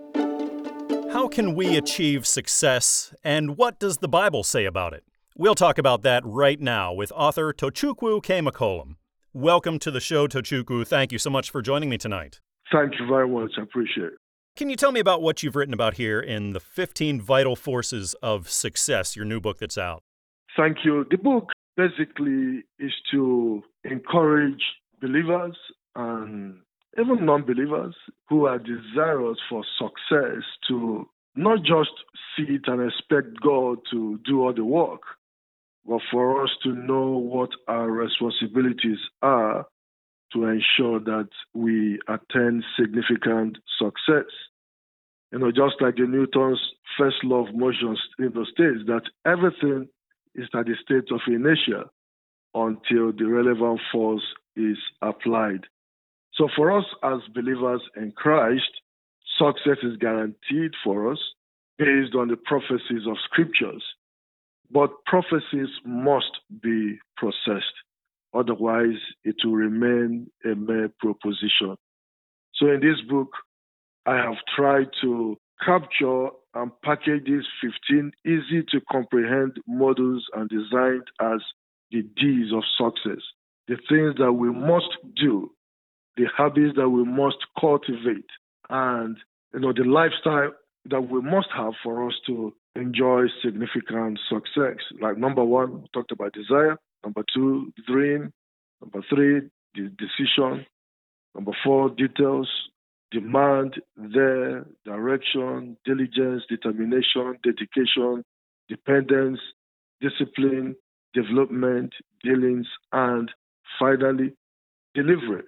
How 1.14 1.28
can 1.28 1.54
we 1.54 1.78
achieve 1.78 2.26
success, 2.26 3.14
and 3.24 3.56
what 3.56 3.78
does 3.78 3.98
the 3.98 4.08
Bible 4.08 4.44
say 4.44 4.66
about 4.66 4.94
it? 4.94 5.04
We'll 5.38 5.56
talk 5.56 5.78
about 5.78 6.02
that 6.04 6.24
right 6.26 6.60
now 6.60 6.92
with 6.92 7.10
author 7.16 7.54
Tochukwu 7.54 8.22
K. 8.22 8.42
McCollum. 8.42 8.96
Welcome 9.34 9.80
to 9.80 9.90
the 9.90 10.02
show, 10.02 10.28
Tochukwu. 10.28 10.86
Thank 10.86 11.14
you 11.14 11.18
so 11.18 11.30
much 11.30 11.50
for 11.50 11.62
joining 11.62 11.90
me 11.90 11.98
tonight. 11.98 12.42
Thank 12.70 13.00
you 13.00 13.08
very 13.08 13.30
much. 13.30 13.52
I 13.58 13.62
appreciate 13.62 14.08
it. 14.08 14.14
Can 14.58 14.70
you 14.70 14.76
tell 14.76 14.92
me 14.92 15.00
about 15.00 15.22
what 15.22 15.42
you've 15.42 15.56
written 15.56 15.74
about 15.74 15.94
here 15.94 16.20
in 16.20 16.52
the 16.52 16.60
15 16.60 17.22
Vital 17.22 17.56
Forces 17.56 18.14
of 18.22 18.50
Success, 18.50 19.16
your 19.16 19.24
new 19.24 19.40
book 19.40 19.60
that's 19.60 19.78
out? 19.78 20.04
Thank 20.58 20.80
you. 20.84 21.06
The 21.10 21.18
book 21.18 21.52
basically 21.78 22.64
is 22.78 22.94
to 23.12 23.64
encourage 23.86 24.62
believers 25.00 25.56
and 25.96 26.58
even 27.00 27.26
non 27.26 27.44
believers 27.44 27.96
who 28.28 28.48
are 28.48 28.60
desirous 28.60 29.38
for 29.50 29.64
success 29.80 30.44
to 30.68 31.08
not 31.38 31.60
just 31.60 31.92
sit 32.36 32.68
and 32.68 32.82
expect 32.92 33.40
God 33.42 33.78
to 33.92 34.20
do 34.26 34.42
all 34.42 34.54
the 34.54 34.66
work, 34.66 35.02
but 35.86 36.02
for 36.12 36.44
us 36.44 36.50
to 36.64 36.74
know 36.74 37.18
what 37.18 37.50
our 37.68 37.90
responsibilities 37.90 39.00
are 39.22 39.66
to 40.34 40.46
ensure 40.46 41.00
that 41.00 41.30
we 41.54 42.00
attain 42.08 42.64
significant 42.80 43.58
success. 43.78 44.30
You 45.32 45.40
know, 45.40 45.52
just 45.52 45.82
like 45.82 45.96
the 45.96 46.08
Newton's 46.08 46.60
first 46.98 47.18
law 47.24 47.48
of 47.48 47.56
motion 47.56 47.98
in 48.20 48.32
the 48.34 48.46
states 48.52 48.86
that 48.88 49.04
everything 49.26 49.88
is 50.36 50.48
at 50.54 50.66
the 50.66 50.76
state 50.84 51.12
of 51.12 51.22
inertia 51.28 51.90
until 52.54 53.12
the 53.12 53.26
relevant 53.26 53.80
force 53.92 54.24
is 54.56 54.78
applied. 55.02 55.66
So 56.34 56.48
for 56.56 56.78
us 56.78 56.86
as 57.04 57.20
believers 57.34 57.82
in 57.96 58.12
Christ, 58.12 58.70
success 59.38 59.78
is 59.84 59.98
guaranteed 59.98 60.72
for 60.84 61.12
us 61.12 61.20
based 61.78 62.16
on 62.16 62.28
the 62.28 62.38
prophecies 62.38 63.08
of 63.08 63.18
scriptures. 63.26 63.84
But 64.74 64.92
prophecies 65.06 65.70
must 65.86 66.40
be 66.62 66.98
processed. 67.18 67.76
Otherwise, 68.34 69.00
it 69.24 69.36
will 69.44 69.56
remain 69.56 70.28
a 70.46 70.56
mere 70.56 70.90
proposition. 71.00 71.76
So 72.56 72.68
in 72.68 72.80
this 72.80 73.02
book, 73.10 73.30
I 74.06 74.16
have 74.16 74.38
tried 74.56 74.88
to 75.02 75.38
capture 75.66 76.30
and 76.54 76.72
package 76.84 77.26
these 77.26 77.46
15 77.90 78.12
easy 78.26 78.64
to 78.72 78.82
comprehend 78.92 79.58
models 79.68 80.26
and 80.34 80.50
designed 80.50 81.08
as 81.22 81.40
the 81.92 82.02
D's 82.02 82.52
of 82.54 82.64
success, 82.78 83.22
the 83.68 83.78
things 83.90 84.16
that 84.18 84.34
we 84.34 84.52
must 84.52 84.98
do, 85.16 85.52
the 86.18 86.26
habits 86.38 86.76
that 86.76 86.90
we 86.90 87.04
must 87.04 87.38
cultivate, 87.60 88.30
and 88.70 89.18
you 89.54 89.60
know 89.60 89.74
the 89.74 89.84
lifestyle 89.84 90.52
that 90.86 91.02
we 91.02 91.22
must 91.22 91.48
have 91.56 91.74
for 91.84 92.08
us 92.08 92.14
to 92.28 92.54
enjoy 92.76 93.26
significant 93.44 94.20
success. 94.30 94.78
Like 95.02 95.18
number 95.18 95.44
one, 95.44 95.82
we 95.82 95.88
talked 95.94 96.12
about 96.12 96.34
desire. 96.34 96.78
Number 97.04 97.24
two, 97.34 97.74
dream. 97.88 98.32
Number 98.82 99.06
three, 99.10 99.50
the 99.76 99.92
decision. 99.98 100.66
Number 101.36 101.52
four, 101.64 101.90
details. 101.90 102.50
Demand, 103.12 103.76
there, 103.98 104.66
direction, 104.86 105.76
diligence, 105.84 106.44
determination, 106.48 107.38
dedication, 107.44 108.24
dependence, 108.70 109.40
discipline, 110.00 110.76
development, 111.14 111.94
dealings, 112.24 112.68
and 112.94 113.30
finally, 113.78 114.34
delivery. 114.96 115.44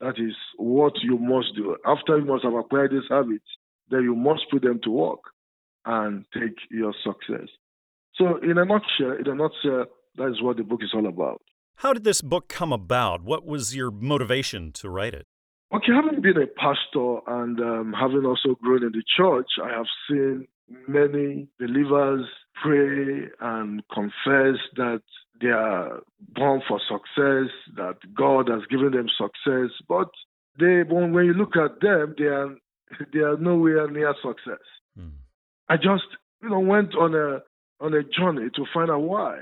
That 0.00 0.14
is 0.18 0.34
what 0.58 0.92
you 1.02 1.18
must 1.18 1.56
do. 1.56 1.76
After 1.84 2.18
you 2.18 2.24
must 2.24 2.44
have 2.44 2.54
acquired 2.54 2.92
these 2.92 3.08
habits, 3.10 3.48
then 3.90 4.04
you 4.04 4.14
must 4.14 4.42
put 4.48 4.62
them 4.62 4.78
to 4.84 4.90
work 4.90 5.18
and 5.84 6.24
take 6.34 6.56
your 6.70 6.94
success. 7.04 7.48
So, 8.16 8.38
in 8.38 8.58
a 8.58 8.64
nutshell, 8.64 9.16
in 9.18 9.26
a 9.26 9.34
nutshell, 9.34 9.86
that 10.16 10.28
is 10.28 10.42
what 10.42 10.56
the 10.56 10.64
book 10.64 10.80
is 10.82 10.90
all 10.94 11.06
about. 11.06 11.40
How 11.76 11.92
did 11.92 12.04
this 12.04 12.20
book 12.20 12.48
come 12.48 12.72
about? 12.72 13.22
What 13.22 13.46
was 13.46 13.76
your 13.76 13.90
motivation 13.90 14.72
to 14.72 14.90
write 14.90 15.14
it? 15.14 15.26
Okay, 15.72 15.92
having 15.94 16.20
been 16.20 16.36
a 16.36 16.46
pastor 16.46 17.18
and 17.26 17.60
um, 17.60 17.94
having 17.98 18.24
also 18.24 18.56
grown 18.60 18.82
in 18.82 18.92
the 18.92 19.02
church, 19.16 19.46
I 19.62 19.68
have 19.68 19.86
seen 20.08 20.48
many 20.88 21.46
believers 21.58 22.26
pray 22.62 23.28
and 23.40 23.82
confess 23.92 24.58
that 24.76 25.02
they 25.40 25.48
are 25.48 26.00
born 26.34 26.62
for 26.66 26.80
success, 26.80 27.52
that 27.76 27.96
God 28.16 28.48
has 28.48 28.62
given 28.70 28.92
them 28.92 29.06
success, 29.16 29.70
but 29.88 30.08
they, 30.58 30.82
when 30.82 31.24
you 31.24 31.34
look 31.34 31.54
at 31.56 31.80
them, 31.80 32.14
they 32.18 32.24
are 32.24 32.56
they 33.12 33.20
are 33.20 33.36
nowhere 33.36 33.88
near 33.90 34.14
success. 34.22 34.64
Mm. 34.98 35.12
I 35.68 35.76
just, 35.76 36.04
you 36.42 36.48
know, 36.48 36.60
went 36.60 36.94
on 36.94 37.14
a 37.14 37.42
on 37.84 37.94
a 37.94 38.02
journey 38.02 38.48
to 38.56 38.64
find 38.72 38.90
out 38.90 39.02
why. 39.02 39.38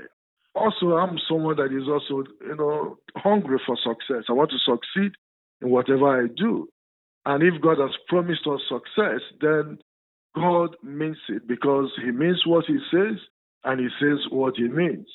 Also, 0.55 0.97
I'm 0.97 1.17
someone 1.29 1.55
that 1.57 1.71
is 1.71 1.87
also, 1.87 2.23
you 2.41 2.55
know, 2.55 2.97
hungry 3.15 3.59
for 3.65 3.77
success. 3.77 4.25
I 4.29 4.33
want 4.33 4.51
to 4.51 4.57
succeed 4.57 5.13
in 5.61 5.69
whatever 5.69 6.23
I 6.23 6.27
do. 6.35 6.67
And 7.25 7.43
if 7.43 7.61
God 7.61 7.77
has 7.79 7.91
promised 8.07 8.47
us 8.47 8.61
success, 8.67 9.21
then 9.41 9.79
God 10.35 10.75
means 10.83 11.17
it 11.29 11.47
because 11.47 11.91
He 12.03 12.11
means 12.11 12.41
what 12.45 12.65
He 12.65 12.77
says 12.91 13.17
and 13.63 13.79
He 13.79 13.87
says 13.99 14.19
what 14.31 14.55
He 14.55 14.67
means. 14.67 15.07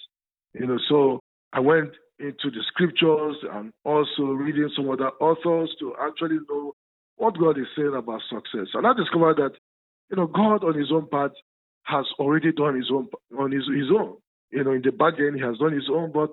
You 0.55 0.67
know, 0.67 0.79
so 0.89 1.21
I 1.53 1.61
went 1.61 1.93
into 2.19 2.51
the 2.51 2.63
scriptures 2.69 3.37
and 3.53 3.73
also 3.85 4.23
reading 4.23 4.71
some 4.77 4.91
other 4.91 5.11
authors 5.21 5.75
to 5.81 5.95
actually 6.01 6.39
know 6.49 6.73
what 7.17 7.39
God 7.39 7.59
is 7.59 7.67
saying 7.77 7.95
about 7.97 8.21
success. 8.29 8.69
And 8.75 8.87
I 8.87 8.93
discovered 8.95 9.37
that, 9.39 9.53
you 10.13 10.17
know, 10.17 10.27
God 10.27 10.63
on 10.63 10.79
his 10.79 10.93
own 10.93 11.09
part 11.09 11.33
has 11.85 12.05
already 12.19 12.53
done 12.53 12.77
his 12.77 12.91
own 12.93 13.09
on 13.39 13.51
his, 13.51 13.65
his 13.67 13.91
own. 13.91 14.17
You 14.51 14.63
know, 14.63 14.73
in 14.73 14.83
the 14.83 14.93
bargain, 14.93 15.35
he 15.35 15.41
has 15.41 15.57
done 15.59 15.73
his 15.73 15.89
own, 15.91 16.13
but 16.13 16.31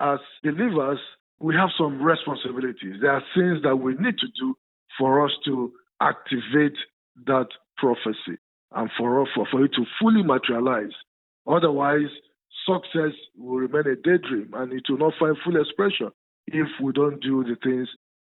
as 0.00 0.18
believers, 0.42 0.98
we 1.38 1.54
have 1.54 1.70
some 1.78 2.02
responsibilities. 2.02 2.96
There 3.00 3.12
are 3.12 3.22
things 3.34 3.62
that 3.62 3.76
we 3.76 3.94
need 3.94 4.18
to 4.18 4.26
do 4.38 4.56
for 4.98 5.24
us 5.24 5.30
to 5.44 5.72
activate 6.02 6.76
that 7.26 7.46
prophecy 7.76 8.36
and 8.72 8.90
for, 8.98 9.26
for, 9.34 9.46
for 9.50 9.64
it 9.64 9.72
to 9.74 9.84
fully 10.00 10.22
materialize. 10.22 10.92
Otherwise, 11.46 12.10
success 12.66 13.14
will 13.38 13.58
remain 13.58 13.92
a 13.92 13.96
daydream 13.96 14.50
and 14.54 14.72
it 14.72 14.82
will 14.88 14.98
not 14.98 15.14
find 15.18 15.36
full 15.44 15.60
expression 15.60 16.10
if 16.48 16.66
we 16.82 16.92
don't 16.92 17.22
do 17.22 17.44
the 17.44 17.56
things 17.62 17.88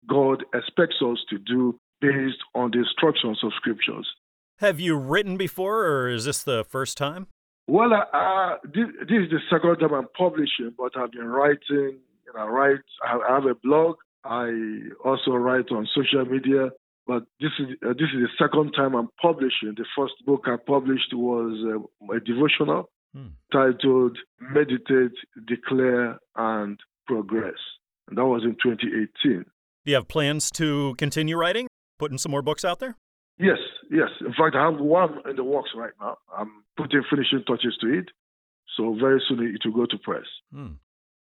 God 0.09 0.45
expects 0.55 0.97
us 1.03 1.19
to 1.31 1.39
do 1.39 1.79
based 2.01 2.43
on 2.55 2.73
the 2.73 2.79
instructions 2.81 3.39
of 3.45 3.53
scriptures. 3.57 4.07
Have 4.59 4.81
you 4.81 4.97
written 4.97 5.37
before, 5.37 5.87
or 5.87 6.09
is 6.09 6.25
this 6.25 6.43
the 6.43 6.65
first 6.65 6.97
time? 6.97 7.29
Well, 7.69 7.93
uh, 7.93 8.57
this, 8.65 8.87
this, 9.09 9.19
is 9.25 9.31
the 9.31 9.39
second 9.49 9.79
time 9.79 9.95
I'm 9.95 10.09
publishing, 10.17 10.73
but 10.77 10.97
I've 10.97 11.13
been 11.13 11.29
writing. 11.29 12.01
You 12.27 12.33
know, 12.35 12.41
I 12.41 12.47
write. 12.47 12.81
I 13.05 13.35
have 13.35 13.45
a 13.45 13.55
blog. 13.55 13.97
I 14.25 14.51
also 15.05 15.33
write 15.33 15.71
on 15.71 15.87
social 15.95 16.25
media. 16.25 16.71
But 17.07 17.23
this 17.41 17.53
is 17.61 17.69
uh, 17.87 17.93
this 17.93 18.09
is 18.15 18.21
the 18.21 18.29
second 18.37 18.73
time 18.73 18.97
I'm 18.97 19.09
publishing. 19.23 19.75
The 19.77 19.87
first 19.97 20.15
book 20.27 20.43
I 20.47 20.57
published 20.57 21.15
was 21.15 21.55
uh, 21.65 22.15
a 22.15 22.21
devotional 22.21 22.91
hmm. 23.15 23.29
titled 23.53 24.19
"Meditate, 24.41 25.17
Declare, 25.47 26.19
and 26.37 26.81
Progress," 27.07 27.55
and 28.09 28.19
that 28.19 28.27
was 28.27 28.43
in 28.43 28.57
2018. 28.63 29.45
Do 29.45 29.45
you 29.85 29.95
have 29.95 30.09
plans 30.09 30.51
to 30.53 30.97
continue 30.99 31.37
writing, 31.37 31.69
putting 31.99 32.19
some 32.19 32.33
more 32.33 32.43
books 32.43 32.65
out 32.65 32.81
there? 32.81 32.97
Yes, 33.39 33.59
yes. 33.91 34.09
In 34.21 34.33
fact, 34.33 34.57
I 34.57 34.65
have 34.71 34.81
one 34.81 35.21
in 35.29 35.37
the 35.37 35.45
works 35.45 35.71
right 35.77 35.93
now. 36.01 36.17
I'm 36.37 36.65
putting 36.77 37.03
finishing 37.09 37.45
touches 37.47 37.77
to 37.81 37.99
it. 37.99 38.09
So 38.77 38.97
very 38.99 39.23
soon 39.29 39.43
it 39.43 39.61
will 39.65 39.73
go 39.73 39.87
to 39.87 39.99
press. 39.99 40.25
Hmm. 40.53 40.75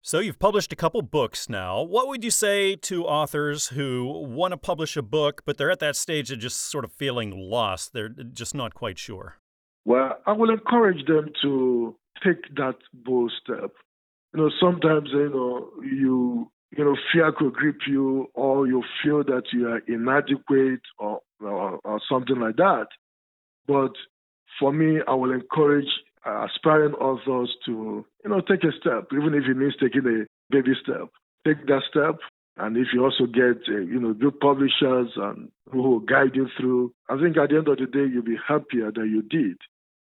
So 0.02 0.20
you've 0.20 0.38
published 0.38 0.72
a 0.72 0.76
couple 0.76 1.02
books 1.02 1.48
now. 1.48 1.82
What 1.82 2.06
would 2.06 2.22
you 2.22 2.30
say 2.30 2.76
to 2.76 3.06
authors 3.06 3.68
who 3.68 4.24
want 4.28 4.52
to 4.52 4.56
publish 4.56 4.96
a 4.96 5.02
book, 5.02 5.42
but 5.44 5.58
they're 5.58 5.70
at 5.70 5.80
that 5.80 5.96
stage 5.96 6.30
of 6.30 6.38
just 6.38 6.60
sort 6.70 6.84
of 6.84 6.92
feeling 6.92 7.32
lost? 7.36 7.92
They're 7.92 8.10
just 8.10 8.54
not 8.54 8.72
quite 8.72 8.98
sure. 8.98 9.38
Well, 9.84 10.16
I 10.26 10.32
will 10.32 10.50
encourage 10.50 11.04
them 11.06 11.30
to 11.42 11.96
take 12.24 12.54
that 12.54 12.76
bold 12.92 13.32
step. 13.42 13.72
You 14.32 14.42
know, 14.42 14.50
sometimes 14.60 15.08
you 15.12 15.30
know 15.30 15.70
you 15.82 16.52
you 16.76 16.84
know 16.84 16.96
fear 17.12 17.32
could 17.32 17.54
grip 17.54 17.78
you, 17.88 18.28
or 18.34 18.66
you 18.68 18.84
feel 19.02 19.24
that 19.24 19.44
you 19.52 19.68
are 19.68 19.80
inadequate, 19.88 20.82
or 20.98 21.20
or, 21.40 21.78
or 21.84 22.00
something 22.08 22.38
like 22.38 22.56
that. 22.56 22.86
But 23.66 23.92
for 24.58 24.72
me, 24.72 25.00
I 25.06 25.14
will 25.14 25.32
encourage 25.32 25.88
uh, 26.26 26.46
aspiring 26.46 26.94
authors 26.94 27.54
to, 27.66 28.04
you 28.24 28.30
know, 28.30 28.40
take 28.40 28.64
a 28.64 28.72
step, 28.80 29.08
even 29.12 29.34
if 29.34 29.44
it 29.48 29.56
means 29.56 29.74
taking 29.80 30.06
a 30.06 30.26
baby 30.52 30.72
step. 30.82 31.08
Take 31.46 31.66
that 31.66 31.82
step, 31.88 32.18
and 32.56 32.76
if 32.76 32.88
you 32.92 33.04
also 33.04 33.26
get, 33.26 33.58
uh, 33.68 33.78
you 33.78 34.00
know, 34.00 34.12
good 34.14 34.40
publishers 34.40 35.10
and 35.16 35.50
who 35.70 35.82
will 35.82 36.00
guide 36.00 36.34
you 36.34 36.48
through, 36.58 36.92
I 37.08 37.16
think 37.20 37.36
at 37.36 37.50
the 37.50 37.58
end 37.58 37.68
of 37.68 37.78
the 37.78 37.86
day, 37.86 38.06
you'll 38.12 38.24
be 38.24 38.38
happier 38.46 38.90
than 38.90 39.10
you 39.10 39.22
did, 39.22 39.58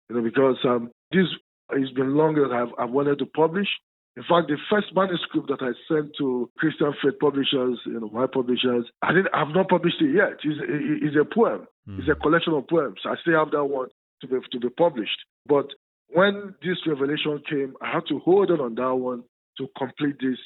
you 0.08 0.16
know, 0.16 0.22
because 0.22 0.58
um, 0.64 0.90
this 1.10 1.26
has 1.70 1.90
been 1.90 2.14
longer 2.14 2.48
that 2.48 2.54
I've, 2.54 2.74
I've 2.78 2.90
wanted 2.90 3.18
to 3.20 3.26
publish. 3.26 3.68
In 4.16 4.22
fact, 4.24 4.48
the 4.48 4.58
first 4.68 4.94
manuscript 4.94 5.48
that 5.48 5.62
I 5.62 5.72
sent 5.88 6.12
to 6.18 6.50
Christian 6.58 6.92
Faith 7.02 7.18
publishers, 7.18 7.80
you 7.86 7.98
know, 7.98 8.10
my 8.12 8.26
publishers, 8.26 8.84
I 9.00 9.12
didn't, 9.12 9.32
I've 9.32 9.54
not 9.54 9.70
published 9.70 10.02
it 10.02 10.14
yet. 10.14 10.36
It's, 10.44 10.60
it's 11.02 11.16
a 11.16 11.24
poem. 11.24 11.66
Mm. 11.88 11.98
It's 11.98 12.08
a 12.08 12.14
collection 12.14 12.52
of 12.52 12.68
poems. 12.68 13.00
I 13.06 13.14
still 13.22 13.38
have 13.38 13.50
that 13.52 13.64
one 13.64 13.88
to 14.20 14.26
be 14.26 14.36
to 14.52 14.60
be 14.60 14.68
published. 14.68 15.18
But 15.46 15.66
when 16.08 16.54
this 16.62 16.76
revelation 16.86 17.42
came, 17.48 17.74
I 17.80 17.90
had 17.90 18.06
to 18.08 18.18
hold 18.18 18.50
on 18.50 18.60
on 18.60 18.74
that 18.74 18.94
one 18.94 19.24
to 19.58 19.68
complete 19.78 20.16
this. 20.20 20.38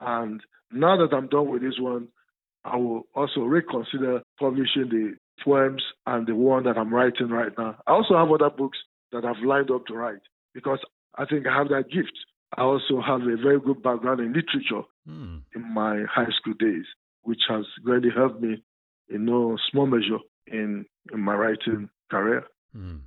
And 0.00 0.40
now 0.72 0.96
that 0.96 1.14
I'm 1.14 1.28
done 1.28 1.50
with 1.50 1.62
this 1.62 1.78
one, 1.78 2.08
I 2.64 2.76
will 2.76 3.02
also 3.14 3.40
reconsider 3.40 4.22
publishing 4.40 4.88
the 4.88 5.14
poems 5.44 5.82
and 6.06 6.26
the 6.26 6.34
one 6.34 6.64
that 6.64 6.78
I'm 6.78 6.92
writing 6.92 7.28
right 7.28 7.52
now. 7.58 7.76
I 7.86 7.92
also 7.92 8.16
have 8.16 8.30
other 8.30 8.50
books 8.50 8.78
that 9.12 9.24
I've 9.24 9.44
lined 9.44 9.70
up 9.70 9.86
to 9.86 9.94
write 9.94 10.22
because 10.54 10.78
I 11.16 11.26
think 11.26 11.46
I 11.46 11.56
have 11.56 11.68
that 11.68 11.90
gift. 11.92 12.16
I 12.56 12.62
also 12.62 13.00
have 13.00 13.22
a 13.22 13.36
very 13.36 13.60
good 13.60 13.82
background 13.82 14.20
in 14.20 14.32
literature 14.32 14.86
mm. 15.08 15.42
in 15.54 15.74
my 15.74 16.04
high 16.10 16.30
school 16.38 16.54
days, 16.58 16.84
which 17.22 17.40
has 17.48 17.64
greatly 17.82 18.10
helped 18.14 18.40
me 18.40 18.62
in 19.08 19.24
no 19.24 19.56
small 19.70 19.86
measure 19.86 20.18
in, 20.46 20.84
in 21.12 21.20
my 21.20 21.34
writing 21.34 21.88
career. 22.10 22.44
Mm. 22.76 23.02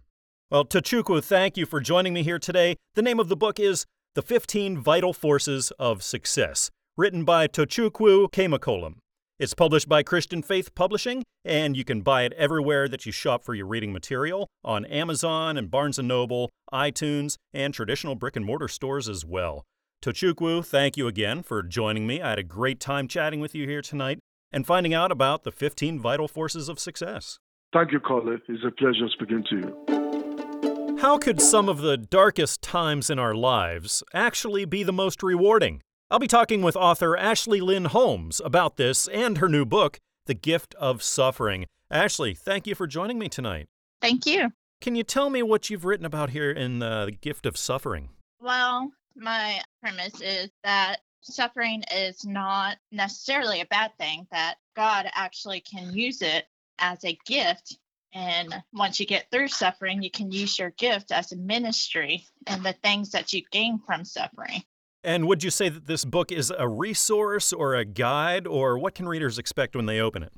Well, 0.49 0.65
Tochukwu, 0.65 1.23
thank 1.23 1.57
you 1.57 1.65
for 1.65 1.79
joining 1.79 2.13
me 2.13 2.23
here 2.23 2.39
today. 2.39 2.75
The 2.95 3.01
name 3.01 3.19
of 3.19 3.27
the 3.27 3.35
book 3.35 3.59
is 3.59 3.85
The 4.15 4.21
15 4.21 4.79
Vital 4.79 5.13
Forces 5.13 5.71
of 5.79 6.03
Success, 6.03 6.69
written 6.95 7.25
by 7.25 7.47
Tochukwu 7.47 8.31
Kemakolum. 8.31 8.95
It's 9.39 9.53
published 9.53 9.87
by 9.87 10.01
Christian 10.01 10.41
Faith 10.41 10.73
Publishing, 10.73 11.21
and 11.45 11.77
you 11.77 11.83
can 11.83 12.01
buy 12.01 12.23
it 12.23 12.33
everywhere 12.33 12.87
that 12.87 13.05
you 13.05 13.11
shop 13.11 13.43
for 13.43 13.53
your 13.53 13.67
reading 13.67 13.93
material 13.93 14.47
on 14.63 14.83
Amazon 14.85 15.57
and 15.57 15.69
Barnes 15.69 15.99
& 15.99 16.03
Noble, 16.03 16.49
iTunes, 16.73 17.35
and 17.53 17.71
traditional 17.71 18.15
brick 18.15 18.35
and 18.35 18.43
mortar 18.43 18.67
stores 18.67 19.07
as 19.07 19.23
well. 19.23 19.63
Tochukwu, 20.03 20.65
thank 20.65 20.97
you 20.97 21.05
again 21.05 21.43
for 21.43 21.61
joining 21.61 22.07
me. 22.07 22.19
I 22.19 22.29
had 22.29 22.39
a 22.39 22.43
great 22.43 22.79
time 22.79 23.07
chatting 23.07 23.39
with 23.39 23.53
you 23.53 23.67
here 23.67 23.83
tonight 23.83 24.17
and 24.51 24.65
finding 24.65 24.95
out 24.95 25.11
about 25.11 25.43
the 25.43 25.51
15 25.51 25.99
vital 25.99 26.27
forces 26.27 26.67
of 26.67 26.79
success. 26.79 27.37
Thank 27.71 27.91
you, 27.91 27.99
Colin. 27.99 28.41
It's 28.47 28.63
a 28.65 28.71
pleasure 28.71 29.07
speaking 29.13 29.43
to 29.51 29.55
you. 29.55 30.97
How 30.99 31.19
could 31.19 31.39
some 31.39 31.69
of 31.69 31.81
the 31.81 31.95
darkest 31.95 32.63
times 32.63 33.11
in 33.11 33.19
our 33.19 33.35
lives 33.35 34.01
actually 34.15 34.65
be 34.65 34.81
the 34.81 34.91
most 34.91 35.21
rewarding? 35.21 35.83
I'll 36.09 36.19
be 36.19 36.27
talking 36.27 36.61
with 36.61 36.77
author 36.77 37.17
Ashley 37.17 37.59
Lynn 37.59 37.83
Holmes 37.83 38.39
about 38.45 38.77
this 38.77 39.09
and 39.09 39.39
her 39.39 39.49
new 39.49 39.65
book, 39.65 39.99
The 40.25 40.33
Gift 40.33 40.73
of 40.75 41.03
Suffering. 41.03 41.65
Ashley, 41.91 42.33
thank 42.33 42.65
you 42.65 42.75
for 42.75 42.87
joining 42.87 43.19
me 43.19 43.27
tonight. 43.27 43.67
Thank 44.01 44.25
you. 44.25 44.53
Can 44.79 44.95
you 44.95 45.03
tell 45.03 45.29
me 45.29 45.43
what 45.43 45.69
you've 45.69 45.83
written 45.83 46.05
about 46.05 46.29
here 46.29 46.49
in 46.49 46.81
uh, 46.81 47.07
The 47.07 47.11
Gift 47.11 47.45
of 47.45 47.57
Suffering? 47.57 48.07
Well, 48.39 48.89
my 49.17 49.59
premise 49.81 50.21
is 50.21 50.49
that 50.63 51.01
suffering 51.23 51.83
is 51.93 52.23
not 52.23 52.77
necessarily 52.89 53.59
a 53.59 53.65
bad 53.65 53.91
thing, 53.97 54.27
that 54.31 54.55
God 54.77 55.07
actually 55.13 55.59
can 55.59 55.91
use 55.91 56.21
it 56.21 56.45
as 56.79 57.03
a 57.03 57.19
gift. 57.25 57.79
And 58.13 58.63
once 58.71 59.01
you 59.01 59.05
get 59.05 59.29
through 59.29 59.49
suffering, 59.49 60.01
you 60.01 60.09
can 60.09 60.31
use 60.31 60.57
your 60.57 60.69
gift 60.69 61.11
as 61.11 61.33
a 61.33 61.35
ministry 61.35 62.25
and 62.45 62.63
the 62.63 62.75
things 62.81 63.11
that 63.11 63.33
you 63.33 63.41
gain 63.51 63.79
from 63.85 64.05
suffering. 64.05 64.63
And 65.07 65.25
would 65.25 65.41
you 65.41 65.51
say 65.51 65.69
that 65.69 65.85
this 65.87 66.03
book 66.03 66.33
is 66.33 66.51
a 66.51 66.67
resource 66.67 67.53
or 67.53 67.75
a 67.75 67.85
guide, 67.85 68.45
or 68.45 68.77
what 68.77 68.93
can 68.93 69.07
readers 69.07 69.39
expect 69.39 69.73
when 69.73 69.85
they 69.85 70.01
open 70.01 70.21
it? 70.21 70.33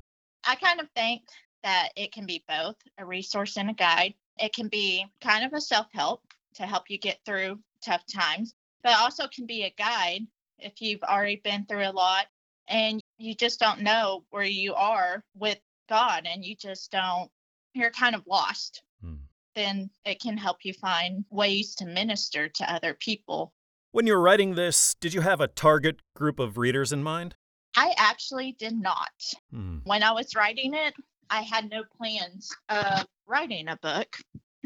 I 0.45 0.53
kind 0.57 0.79
of 0.79 0.87
think 0.95 1.23
that 1.63 1.89
it 1.95 2.11
can 2.11 2.27
be 2.27 2.43
both 2.47 2.75
a 2.99 3.03
resource 3.03 3.57
and 3.57 3.71
a 3.71 3.73
guide. 3.73 4.13
It 4.37 4.53
can 4.53 4.67
be 4.67 5.07
kind 5.21 5.43
of 5.43 5.53
a 5.53 5.59
self 5.59 5.87
help 5.91 6.21
to 6.53 6.67
help 6.67 6.83
you 6.87 6.99
get 6.99 7.17
through 7.25 7.57
tough 7.83 8.03
times, 8.05 8.53
but 8.83 8.95
also 8.99 9.27
can 9.27 9.47
be 9.47 9.63
a 9.63 9.73
guide 9.75 10.27
if 10.59 10.79
you've 10.83 11.01
already 11.01 11.41
been 11.43 11.65
through 11.65 11.87
a 11.87 11.91
lot 11.91 12.27
and 12.67 13.01
you 13.17 13.33
just 13.33 13.59
don't 13.59 13.81
know 13.81 14.23
where 14.29 14.43
you 14.43 14.75
are 14.75 15.23
with 15.33 15.57
God 15.89 16.27
and 16.31 16.45
you 16.45 16.55
just 16.55 16.91
don't, 16.91 17.31
you're 17.73 17.89
kind 17.89 18.13
of 18.13 18.21
lost. 18.27 18.83
Hmm. 19.01 19.15
Then 19.55 19.89
it 20.05 20.21
can 20.21 20.37
help 20.37 20.57
you 20.61 20.73
find 20.73 21.25
ways 21.31 21.73
to 21.77 21.85
minister 21.85 22.49
to 22.49 22.71
other 22.71 22.93
people 22.93 23.51
When 23.91 24.05
you 24.05 24.13
were 24.13 24.21
writing 24.21 24.53
this, 24.53 24.93
did 24.99 25.15
you 25.15 25.21
have 25.21 25.41
a 25.41 25.47
target 25.47 26.01
group 26.15 26.39
of 26.39 26.57
readers 26.57 26.93
in 26.93 27.01
mind? 27.01 27.35
I 27.75 27.93
actually 27.97 28.55
did 28.59 28.79
not. 28.79 29.09
Hmm. 29.51 29.77
When 29.83 30.03
I 30.03 30.11
was 30.11 30.35
writing 30.35 30.75
it, 30.75 30.93
I 31.31 31.41
had 31.41 31.69
no 31.69 31.83
plans 31.97 32.55
of 32.69 33.05
writing 33.27 33.67
a 33.67 33.77
book. 33.77 34.15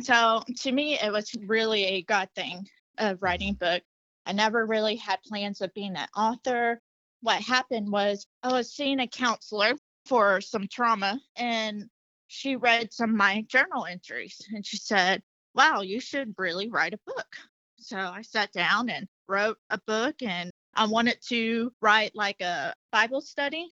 So 0.01 0.43
to 0.61 0.71
me, 0.71 0.99
it 0.99 1.11
was 1.11 1.33
really 1.45 1.85
a 1.85 2.01
God 2.03 2.27
thing 2.35 2.67
of 2.97 3.21
writing 3.21 3.51
a 3.51 3.53
book. 3.53 3.83
I 4.25 4.33
never 4.33 4.65
really 4.65 4.97
had 4.97 5.21
plans 5.21 5.61
of 5.61 5.73
being 5.73 5.95
an 5.95 6.07
author. 6.17 6.81
What 7.21 7.41
happened 7.41 7.91
was 7.91 8.27
I 8.41 8.51
was 8.51 8.73
seeing 8.73 8.99
a 8.99 9.07
counselor 9.07 9.73
for 10.05 10.41
some 10.41 10.67
trauma 10.67 11.19
and 11.37 11.85
she 12.27 12.55
read 12.57 12.91
some 12.91 13.11
of 13.11 13.15
my 13.15 13.45
journal 13.47 13.85
entries 13.85 14.41
and 14.53 14.65
she 14.65 14.77
said, 14.77 15.21
Wow, 15.55 15.81
you 15.81 15.99
should 16.01 16.33
really 16.37 16.69
write 16.69 16.93
a 16.93 16.99
book. 17.05 17.35
So 17.77 17.97
I 17.97 18.21
sat 18.21 18.51
down 18.51 18.89
and 18.89 19.07
wrote 19.27 19.57
a 19.69 19.79
book 19.85 20.15
and 20.21 20.51
I 20.75 20.85
wanted 20.85 21.17
to 21.29 21.71
write 21.81 22.15
like 22.15 22.41
a 22.41 22.73
Bible 22.91 23.21
study 23.21 23.71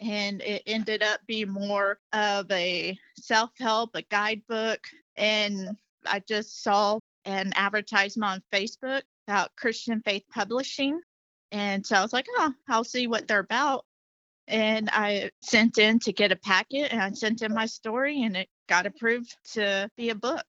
and 0.00 0.40
it 0.42 0.62
ended 0.66 1.02
up 1.02 1.20
being 1.26 1.50
more 1.50 1.98
of 2.12 2.50
a 2.50 2.96
self-help, 3.16 3.90
a 3.94 4.02
guidebook. 4.02 4.80
And 5.16 5.76
I 6.06 6.20
just 6.20 6.62
saw 6.62 6.98
an 7.24 7.52
advertisement 7.56 8.30
on 8.30 8.42
Facebook 8.52 9.02
about 9.26 9.54
Christian 9.56 10.00
Faith 10.02 10.24
Publishing. 10.32 11.00
And 11.50 11.84
so 11.84 11.96
I 11.96 12.02
was 12.02 12.12
like, 12.12 12.26
oh, 12.36 12.52
I'll 12.68 12.84
see 12.84 13.06
what 13.06 13.26
they're 13.26 13.40
about. 13.40 13.84
And 14.46 14.88
I 14.92 15.30
sent 15.42 15.78
in 15.78 15.98
to 16.00 16.12
get 16.12 16.32
a 16.32 16.36
packet 16.36 16.92
and 16.92 17.02
I 17.02 17.10
sent 17.12 17.42
in 17.42 17.52
my 17.52 17.66
story 17.66 18.22
and 18.22 18.36
it 18.36 18.48
got 18.68 18.86
approved 18.86 19.36
to 19.52 19.90
be 19.96 20.10
a 20.10 20.14
book. 20.14 20.46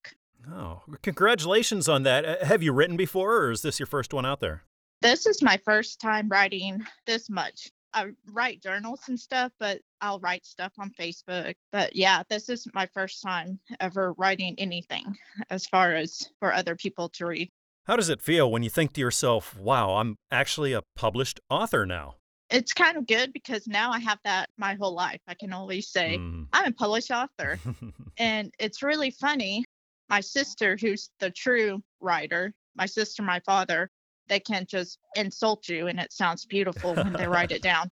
Oh, 0.48 0.82
congratulations 1.02 1.90
on 1.90 2.04
that. 2.04 2.26
Uh, 2.26 2.46
have 2.46 2.64
you 2.64 2.72
written 2.72 2.98
before 2.98 3.38
or 3.38 3.52
is 3.52 3.62
this 3.62 3.80
your 3.80 3.88
first 3.88 4.14
one 4.14 4.26
out 4.26 4.40
there? 4.40 4.64
This 5.02 5.26
is 5.26 5.42
my 5.42 5.58
first 5.58 6.00
time 6.00 6.28
writing 6.30 6.86
this 7.06 7.30
much. 7.30 7.70
I 7.94 8.12
write 8.32 8.62
journals 8.62 9.02
and 9.08 9.20
stuff, 9.20 9.52
but 9.60 9.82
I'll 10.02 10.20
write 10.20 10.46
stuff 10.46 10.74
on 10.78 10.92
Facebook. 10.92 11.56
But 11.72 11.96
yeah, 11.96 12.24
this 12.30 12.50
is 12.50 12.68
my 12.74 12.86
first 12.94 13.22
time 13.22 13.60
ever 13.80 14.14
writing 14.14 14.56
anything 14.58 15.18
as 15.50 15.66
far 15.66 15.96
as 15.96 16.30
for 16.40 16.54
other 16.54 16.76
people 16.76 17.10
to 17.10 17.26
read. 17.26 17.50
How 17.86 17.96
does 17.96 18.10
it 18.10 18.22
feel 18.22 18.52
when 18.52 18.62
you 18.62 18.70
think 18.70 18.94
to 18.94 19.02
yourself, 19.02 19.58
wow, 19.58 19.96
I'm 19.96 20.18
actually 20.32 20.74
a 20.74 20.84
published 20.96 21.40
author 21.50 21.86
now? 21.86 22.16
It's 22.52 22.74
kind 22.74 22.98
of 22.98 23.08
good 23.08 23.34
because 23.34 23.68
now 23.68 23.92
I 23.92 24.00
have 24.00 24.20
that 24.24 24.50
my 24.58 24.76
whole 24.76 24.94
life. 24.94 25.22
I 25.28 25.34
can 25.34 25.54
always 25.54 25.88
say, 25.88 26.18
mm. 26.20 26.48
I'm 26.54 26.68
a 26.68 26.72
published 26.72 27.12
author. 27.12 27.60
and 28.18 28.54
it's 28.60 28.84
really 28.84 29.12
funny. 29.12 29.66
My 30.10 30.22
sister, 30.22 30.78
who's 30.80 31.10
the 31.20 31.30
true 31.30 31.82
writer, 31.99 32.53
my 32.76 32.86
sister, 32.86 33.22
my 33.24 33.39
father, 33.41 33.89
they 34.28 34.39
can't 34.39 34.70
just 34.70 34.99
insult 35.16 35.68
you 35.68 35.88
and 35.88 35.99
it 35.99 36.14
sounds 36.14 36.45
beautiful 36.45 36.95
when 36.95 37.14
they 37.14 37.28
write 37.28 37.51
it 37.51 37.62
down. 37.64 37.89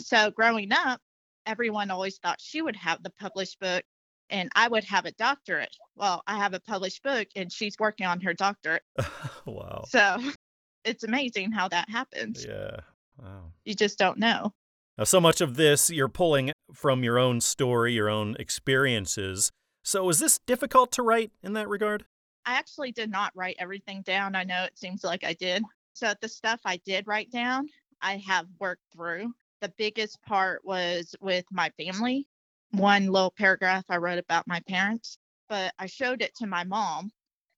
So 0.00 0.30
growing 0.30 0.72
up, 0.72 1.00
everyone 1.46 1.90
always 1.90 2.18
thought 2.18 2.40
she 2.40 2.62
would 2.62 2.76
have 2.76 3.02
the 3.02 3.10
published 3.18 3.58
book 3.60 3.84
and 4.30 4.50
I 4.54 4.68
would 4.68 4.84
have 4.84 5.06
a 5.06 5.12
doctorate. 5.12 5.74
Well, 5.96 6.22
I 6.26 6.36
have 6.36 6.54
a 6.54 6.60
published 6.60 7.02
book 7.02 7.28
and 7.34 7.52
she's 7.52 7.76
working 7.78 8.06
on 8.06 8.20
her 8.20 8.34
doctorate. 8.34 8.82
wow. 9.46 9.84
So 9.88 10.18
it's 10.84 11.04
amazing 11.04 11.52
how 11.52 11.68
that 11.68 11.88
happens. 11.88 12.44
Yeah. 12.46 12.80
Wow. 13.20 13.52
You 13.64 13.74
just 13.74 13.98
don't 13.98 14.18
know. 14.18 14.52
Now, 14.96 15.04
so 15.04 15.20
much 15.20 15.40
of 15.40 15.56
this 15.56 15.90
you're 15.90 16.08
pulling 16.08 16.52
from 16.72 17.02
your 17.02 17.18
own 17.18 17.40
story, 17.40 17.94
your 17.94 18.08
own 18.08 18.36
experiences. 18.38 19.50
So, 19.88 20.06
is 20.10 20.18
this 20.18 20.38
difficult 20.40 20.92
to 20.92 21.02
write 21.02 21.32
in 21.42 21.54
that 21.54 21.66
regard? 21.66 22.04
I 22.44 22.58
actually 22.58 22.92
did 22.92 23.10
not 23.10 23.32
write 23.34 23.56
everything 23.58 24.02
down. 24.02 24.36
I 24.36 24.44
know 24.44 24.64
it 24.64 24.78
seems 24.78 25.02
like 25.02 25.24
I 25.24 25.32
did. 25.32 25.62
So 25.94 26.12
the 26.20 26.28
stuff 26.28 26.60
I 26.66 26.76
did 26.84 27.06
write 27.06 27.32
down, 27.32 27.70
I 28.02 28.18
have 28.18 28.44
worked 28.60 28.82
through. 28.92 29.32
The 29.62 29.72
biggest 29.78 30.20
part 30.20 30.60
was 30.62 31.16
with 31.22 31.46
my 31.50 31.70
family. 31.78 32.26
One 32.72 33.06
little 33.06 33.30
paragraph 33.30 33.86
I 33.88 33.96
wrote 33.96 34.18
about 34.18 34.46
my 34.46 34.60
parents, 34.68 35.16
but 35.48 35.72
I 35.78 35.86
showed 35.86 36.20
it 36.20 36.34
to 36.36 36.46
my 36.46 36.64
mom 36.64 37.10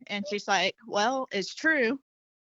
and 0.06 0.24
she's 0.30 0.46
like, 0.46 0.76
Well, 0.86 1.26
it's 1.32 1.52
true. 1.52 1.98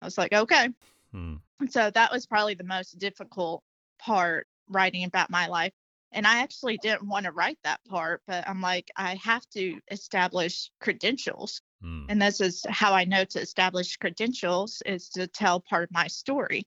I 0.01 0.05
was 0.05 0.17
like, 0.17 0.33
Okay. 0.33 0.69
Hmm. 1.11 1.35
So 1.69 1.91
that 1.91 2.11
was 2.11 2.25
probably 2.25 2.55
the 2.55 2.63
most 2.63 2.97
difficult 2.97 3.61
part 3.99 4.47
writing 4.69 5.03
about 5.03 5.29
my 5.29 5.45
life. 5.45 5.73
And 6.11 6.25
I 6.25 6.39
actually 6.39 6.77
didn't 6.77 7.07
want 7.07 7.25
to 7.25 7.31
write 7.31 7.59
that 7.63 7.83
part, 7.85 8.21
but 8.27 8.47
I'm 8.47 8.61
like, 8.61 8.89
I 8.95 9.15
have 9.15 9.47
to 9.49 9.79
establish 9.91 10.71
credentials. 10.79 11.61
Mm. 11.83 12.05
And 12.09 12.21
this 12.21 12.39
is 12.39 12.65
how 12.69 12.93
I 12.93 13.03
know 13.03 13.25
to 13.25 13.41
establish 13.41 13.97
credentials 13.97 14.81
is 14.85 15.09
to 15.09 15.27
tell 15.27 15.59
part 15.59 15.83
of 15.83 15.91
my 15.91 16.07
story. 16.07 16.63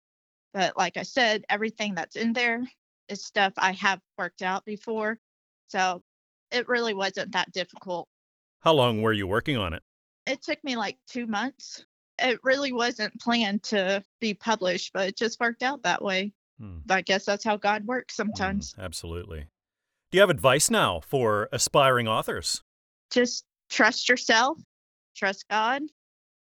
But 0.53 0.77
like 0.77 0.95
I 0.95 1.03
said, 1.03 1.43
everything 1.49 1.95
that's 1.95 2.15
in 2.15 2.31
there 2.31 2.63
is 3.09 3.25
stuff 3.25 3.53
I 3.57 3.73
have 3.73 3.99
worked 4.17 4.41
out 4.41 4.63
before. 4.65 5.19
So 5.67 6.01
it 6.51 6.67
really 6.69 6.93
wasn't 6.93 7.33
that 7.33 7.51
difficult. 7.51 8.07
How 8.61 8.73
long 8.73 9.01
were 9.01 9.13
you 9.13 9.27
working 9.27 9.57
on 9.57 9.73
it? 9.73 9.83
It 10.25 10.41
took 10.41 10.63
me 10.63 10.75
like 10.77 10.97
two 11.07 11.27
months. 11.27 11.85
It 12.17 12.39
really 12.43 12.71
wasn't 12.71 13.19
planned 13.19 13.63
to 13.63 14.01
be 14.21 14.33
published, 14.33 14.93
but 14.93 15.09
it 15.09 15.17
just 15.17 15.39
worked 15.39 15.61
out 15.61 15.83
that 15.83 16.01
way. 16.01 16.33
Hmm. 16.59 16.77
I 16.89 17.01
guess 17.01 17.25
that's 17.25 17.43
how 17.43 17.57
God 17.57 17.85
works 17.85 18.15
sometimes. 18.15 18.73
Mm, 18.73 18.83
absolutely. 18.83 19.47
Do 20.11 20.17
you 20.17 20.21
have 20.21 20.29
advice 20.29 20.69
now 20.69 21.01
for 21.01 21.49
aspiring 21.51 22.07
authors? 22.07 22.63
Just 23.11 23.43
trust 23.69 24.07
yourself 24.09 24.57
trust 25.15 25.45
God 25.49 25.81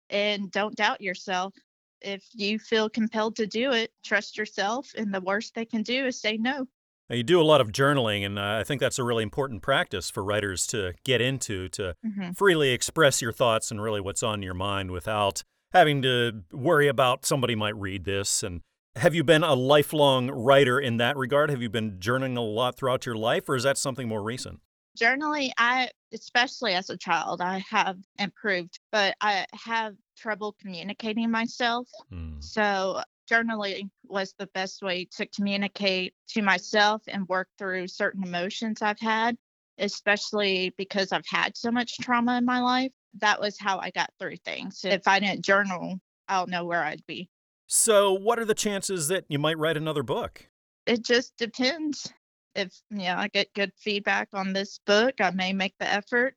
and 0.09 0.51
don't 0.51 0.75
doubt 0.75 1.01
yourself. 1.01 1.53
If 2.01 2.23
you 2.33 2.59
feel 2.59 2.89
compelled 2.89 3.37
to 3.37 3.47
do 3.47 3.71
it, 3.71 3.91
trust 4.03 4.37
yourself, 4.37 4.91
and 4.97 5.13
the 5.13 5.21
worst 5.21 5.55
they 5.55 5.65
can 5.65 5.83
do 5.83 6.05
is 6.05 6.19
say 6.19 6.35
no. 6.35 6.67
Now, 7.09 7.15
you 7.15 7.23
do 7.23 7.39
a 7.39 7.43
lot 7.43 7.61
of 7.61 7.71
journaling, 7.71 8.25
and 8.25 8.37
uh, 8.37 8.57
I 8.59 8.63
think 8.63 8.81
that's 8.81 8.99
a 8.99 9.03
really 9.03 9.23
important 9.23 9.61
practice 9.61 10.09
for 10.09 10.23
writers 10.23 10.67
to 10.67 10.93
get 11.05 11.21
into 11.21 11.69
to 11.69 11.95
mm-hmm. 12.05 12.31
freely 12.31 12.71
express 12.71 13.21
your 13.21 13.31
thoughts 13.31 13.71
and 13.71 13.81
really 13.81 14.01
what's 14.01 14.23
on 14.23 14.41
your 14.41 14.53
mind 14.53 14.91
without 14.91 15.43
having 15.71 16.01
to 16.01 16.43
worry 16.51 16.87
about 16.87 17.25
somebody 17.25 17.55
might 17.55 17.75
read 17.75 18.03
this. 18.03 18.43
And 18.43 18.61
have 18.95 19.15
you 19.15 19.23
been 19.23 19.43
a 19.43 19.55
lifelong 19.55 20.29
writer 20.29 20.79
in 20.79 20.97
that 20.97 21.17
regard? 21.17 21.49
Have 21.49 21.61
you 21.61 21.69
been 21.69 21.99
journaling 21.99 22.37
a 22.37 22.41
lot 22.41 22.75
throughout 22.75 23.05
your 23.05 23.15
life, 23.15 23.49
or 23.49 23.55
is 23.55 23.63
that 23.63 23.77
something 23.77 24.07
more 24.07 24.21
recent? 24.21 24.59
Journaling, 24.99 25.51
I, 25.57 25.89
especially 26.13 26.73
as 26.73 26.89
a 26.89 26.97
child, 26.97 27.41
I 27.41 27.63
have 27.69 27.97
improved, 28.19 28.79
but 28.91 29.15
I 29.21 29.45
have 29.53 29.95
trouble 30.15 30.55
communicating 30.61 31.31
myself. 31.31 31.89
Mm. 32.11 32.43
So 32.43 33.01
journaling 33.29 33.89
was 34.05 34.35
the 34.37 34.47
best 34.47 34.83
way 34.83 35.07
to 35.17 35.25
communicate 35.27 36.13
to 36.29 36.43
myself 36.43 37.01
and 37.07 37.27
work 37.27 37.47
through 37.57 37.87
certain 37.87 38.23
emotions 38.23 38.83
I've 38.83 38.99
had, 38.99 39.35
especially 39.79 40.73
because 40.77 41.11
I've 41.11 41.27
had 41.27 41.57
so 41.57 41.71
much 41.71 41.97
trauma 41.97 42.37
in 42.37 42.45
my 42.45 42.61
life. 42.61 42.91
That 43.15 43.41
was 43.41 43.57
how 43.59 43.79
I 43.79 43.89
got 43.89 44.11
through 44.19 44.37
things. 44.37 44.85
If 44.85 45.07
I 45.07 45.19
didn't 45.19 45.43
journal, 45.43 45.99
I 46.27 46.37
don't 46.37 46.49
know 46.51 46.65
where 46.65 46.83
I'd 46.83 47.05
be. 47.07 47.29
So, 47.75 48.13
what 48.13 48.37
are 48.37 48.45
the 48.45 48.53
chances 48.53 49.07
that 49.07 49.25
you 49.29 49.39
might 49.39 49.57
write 49.57 49.77
another 49.77 50.03
book? 50.03 50.47
It 50.85 51.03
just 51.03 51.35
depends 51.37 52.13
if 52.53 52.71
yeah 52.91 53.19
I 53.19 53.29
get 53.29 53.51
good 53.55 53.71
feedback 53.75 54.29
on 54.31 54.53
this 54.53 54.79
book, 54.85 55.15
I 55.19 55.31
may 55.31 55.53
make 55.53 55.73
the 55.79 55.91
effort. 55.91 56.35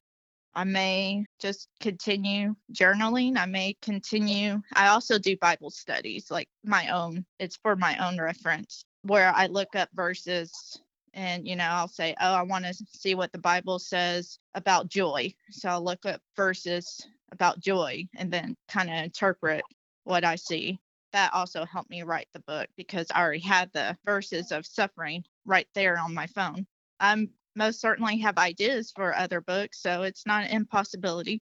I 0.54 0.64
may 0.64 1.26
just 1.38 1.68
continue 1.78 2.56
journaling. 2.72 3.36
I 3.36 3.44
may 3.44 3.76
continue. 3.82 4.62
I 4.76 4.88
also 4.88 5.18
do 5.18 5.36
Bible 5.36 5.68
studies, 5.68 6.30
like 6.30 6.48
my 6.64 6.88
own. 6.88 7.26
It's 7.38 7.56
for 7.56 7.76
my 7.76 7.98
own 7.98 8.18
reference, 8.18 8.86
where 9.02 9.30
I 9.36 9.44
look 9.44 9.76
up 9.76 9.90
verses 9.92 10.80
and, 11.12 11.46
you 11.46 11.54
know, 11.54 11.68
I'll 11.68 11.86
say, 11.86 12.14
oh, 12.18 12.32
I 12.32 12.42
want 12.44 12.64
to 12.64 12.74
see 12.94 13.14
what 13.14 13.32
the 13.32 13.38
Bible 13.38 13.78
says 13.78 14.38
about 14.54 14.88
joy. 14.88 15.34
So 15.50 15.68
I'll 15.68 15.84
look 15.84 16.06
up 16.06 16.22
verses 16.34 17.06
about 17.30 17.60
joy 17.60 18.08
and 18.16 18.32
then 18.32 18.56
kind 18.68 18.88
of 18.88 18.96
interpret 18.96 19.64
what 20.04 20.24
I 20.24 20.36
see 20.36 20.80
that 21.16 21.32
also 21.32 21.64
helped 21.64 21.88
me 21.88 22.02
write 22.02 22.28
the 22.34 22.40
book 22.40 22.68
because 22.76 23.06
I 23.10 23.22
already 23.22 23.40
had 23.40 23.72
the 23.72 23.96
verses 24.04 24.52
of 24.52 24.66
suffering 24.66 25.24
right 25.46 25.66
there 25.74 25.98
on 25.98 26.12
my 26.12 26.26
phone. 26.26 26.66
I 27.00 27.26
most 27.54 27.80
certainly 27.80 28.18
have 28.18 28.36
ideas 28.36 28.92
for 28.94 29.16
other 29.16 29.40
books, 29.40 29.80
so 29.80 30.02
it's 30.02 30.26
not 30.26 30.44
an 30.44 30.50
impossibility. 30.50 31.40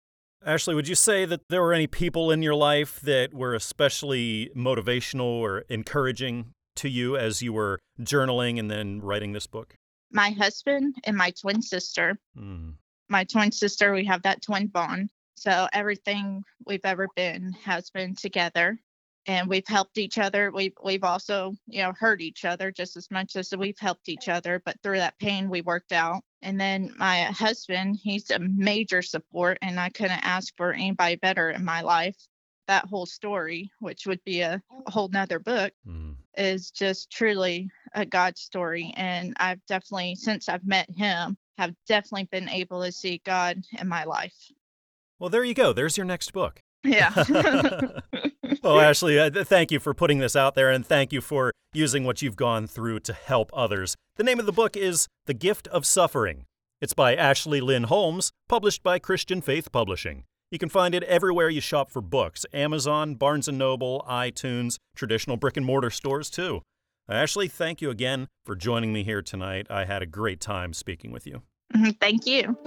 Ashley, 0.43 0.74
would 0.74 0.88
you 0.88 0.95
say 0.95 1.26
that 1.26 1.41
there 1.49 1.61
were 1.61 1.74
any 1.74 1.86
people 1.86 2.32
in 2.32 2.41
your 2.41 2.55
life 2.55 2.99
that 3.01 3.32
were 3.32 3.53
especially 3.53 4.49
motivational 4.55 5.39
or 5.39 5.59
encouraging 5.70 6.53
to 6.78 6.89
you 6.89 7.15
as 7.15 7.43
you 7.43 7.53
were 7.53 7.80
journaling 8.01 8.57
and 8.57 8.72
then 8.72 9.01
writing 9.01 9.34
this 9.34 9.45
book? 9.45 9.76
My 10.11 10.32
husband 10.32 10.95
and 11.03 11.15
my 11.15 11.32
twin 11.39 11.61
sister. 11.61 12.17
Mm. 12.36 12.74
My 13.07 13.24
twin 13.24 13.51
sister, 13.51 13.93
we 13.93 14.05
have 14.05 14.24
that 14.24 14.41
twin 14.41 14.67
bond. 14.67 15.09
So 15.36 15.67
everything 15.74 16.43
we've 16.65 16.86
ever 16.86 17.07
been 17.15 17.53
has 17.63 17.91
been 17.91 18.15
together 18.15 18.80
and 19.30 19.47
we've 19.47 19.67
helped 19.67 19.99
each 19.99 20.17
other. 20.17 20.51
We've 20.51 20.73
we've 20.84 21.03
also, 21.03 21.53
you 21.67 21.84
know, 21.84 21.93
hurt 21.97 22.19
each 22.19 22.45
other 22.45 22.71
just 22.71 22.97
as 22.97 23.11
much 23.11 23.36
as 23.36 23.53
we've 23.55 23.77
helped 23.77 24.09
each 24.09 24.27
other. 24.27 24.59
But 24.65 24.82
through 24.82 24.97
that 24.97 25.19
pain, 25.19 25.51
we 25.51 25.61
worked 25.61 25.91
out. 25.91 26.23
And 26.41 26.59
then 26.59 26.95
my 26.97 27.23
husband, 27.25 27.99
he's 28.01 28.32
a 28.32 28.39
major 28.39 29.03
support, 29.03 29.59
and 29.61 29.80
I 29.80 29.89
couldn't 29.89 30.25
ask 30.25 30.51
for 30.57 30.73
anybody 30.73 31.15
better 31.17 31.51
in 31.51 31.63
my 31.63 31.82
life. 31.82 32.17
that 32.67 32.86
whole 32.86 33.05
story, 33.05 33.69
which 33.80 34.07
would 34.07 34.23
be 34.25 34.41
a, 34.41 34.61
whole 34.88 35.09
nother 35.09 35.39
book, 35.39 35.73
mm. 35.88 36.15
is 36.38 36.71
just 36.71 37.11
truly 37.11 37.69
a 37.93 38.05
God 38.05 38.38
story. 38.38 38.93
And 38.95 39.36
I've 39.38 39.63
definitely, 39.67 40.15
since 40.15 40.49
I've 40.49 40.65
met 40.65 40.89
him, 40.89 41.38
have 41.59 41.75
definitely 41.88 42.30
been 42.32 42.49
able 42.49 42.84
to 42.84 42.91
see 42.91 43.21
God 43.25 43.61
in 43.80 43.88
my 43.88 44.05
life. 44.05 44.36
Well, 45.19 45.30
there 45.30 45.43
you 45.43 45.53
go. 45.53 45.73
There's 45.73 45.97
your 45.97 46.05
next 46.05 46.32
book. 46.32 46.61
Yeah. 46.84 47.11
well, 48.64 48.80
Ashley, 48.80 49.20
uh, 49.20 49.43
thank 49.43 49.72
you 49.72 49.80
for 49.80 49.93
putting 49.93 50.20
this 50.20 50.36
out 50.36 50.55
there 50.55 50.70
and 50.70 50.86
thank 50.86 51.14
you 51.14 51.22
for 51.22 51.51
using 51.74 52.03
what 52.03 52.22
you've 52.22 52.36
gone 52.36 52.68
through 52.68 52.99
to 53.01 53.14
help 53.14 53.51
others. 53.53 53.95
The 54.16 54.24
name 54.24 54.39
of 54.39 54.45
the 54.45 54.51
book 54.51 54.76
is 54.76 55.07
The 55.26 55.34
Gift 55.34 55.68
of 55.68 55.86
Suffering. 55.86 56.45
It's 56.82 56.93
by 56.93 57.16
Ashley 57.16 57.62
Lynn 57.62 57.84
Holmes, 57.84 58.32
published 58.47 58.84
by 58.84 58.99
Christian 58.99 59.41
Faith 59.41 59.72
Publishing. 59.72 60.24
You 60.51 60.57
can 60.57 60.70
find 60.70 60.95
it 60.95 61.03
everywhere 61.03 61.49
you 61.49 61.62
shop 61.62 61.91
for 61.91 62.01
books 62.01 62.45
Amazon, 62.53 63.16
Barnes 63.16 63.47
& 63.47 63.51
Noble, 63.51 64.03
iTunes, 64.10 64.78
traditional 64.95 65.38
brick 65.38 65.57
and 65.57 65.66
mortar 65.66 65.89
stores, 65.89 66.30
too. 66.30 66.62
Ashley, 67.07 67.47
thank 67.47 67.82
you 67.82 67.89
again 67.89 68.28
for 68.45 68.55
joining 68.55 68.93
me 68.93 69.03
here 69.03 69.22
tonight. 69.22 69.68
I 69.70 69.86
had 69.86 70.01
a 70.01 70.07
great 70.07 70.39
time 70.39 70.74
speaking 70.74 71.12
with 71.12 71.28
you. 71.28 71.41
Mm-hmm, 71.76 71.91
thank 71.99 72.26
you. 72.26 72.57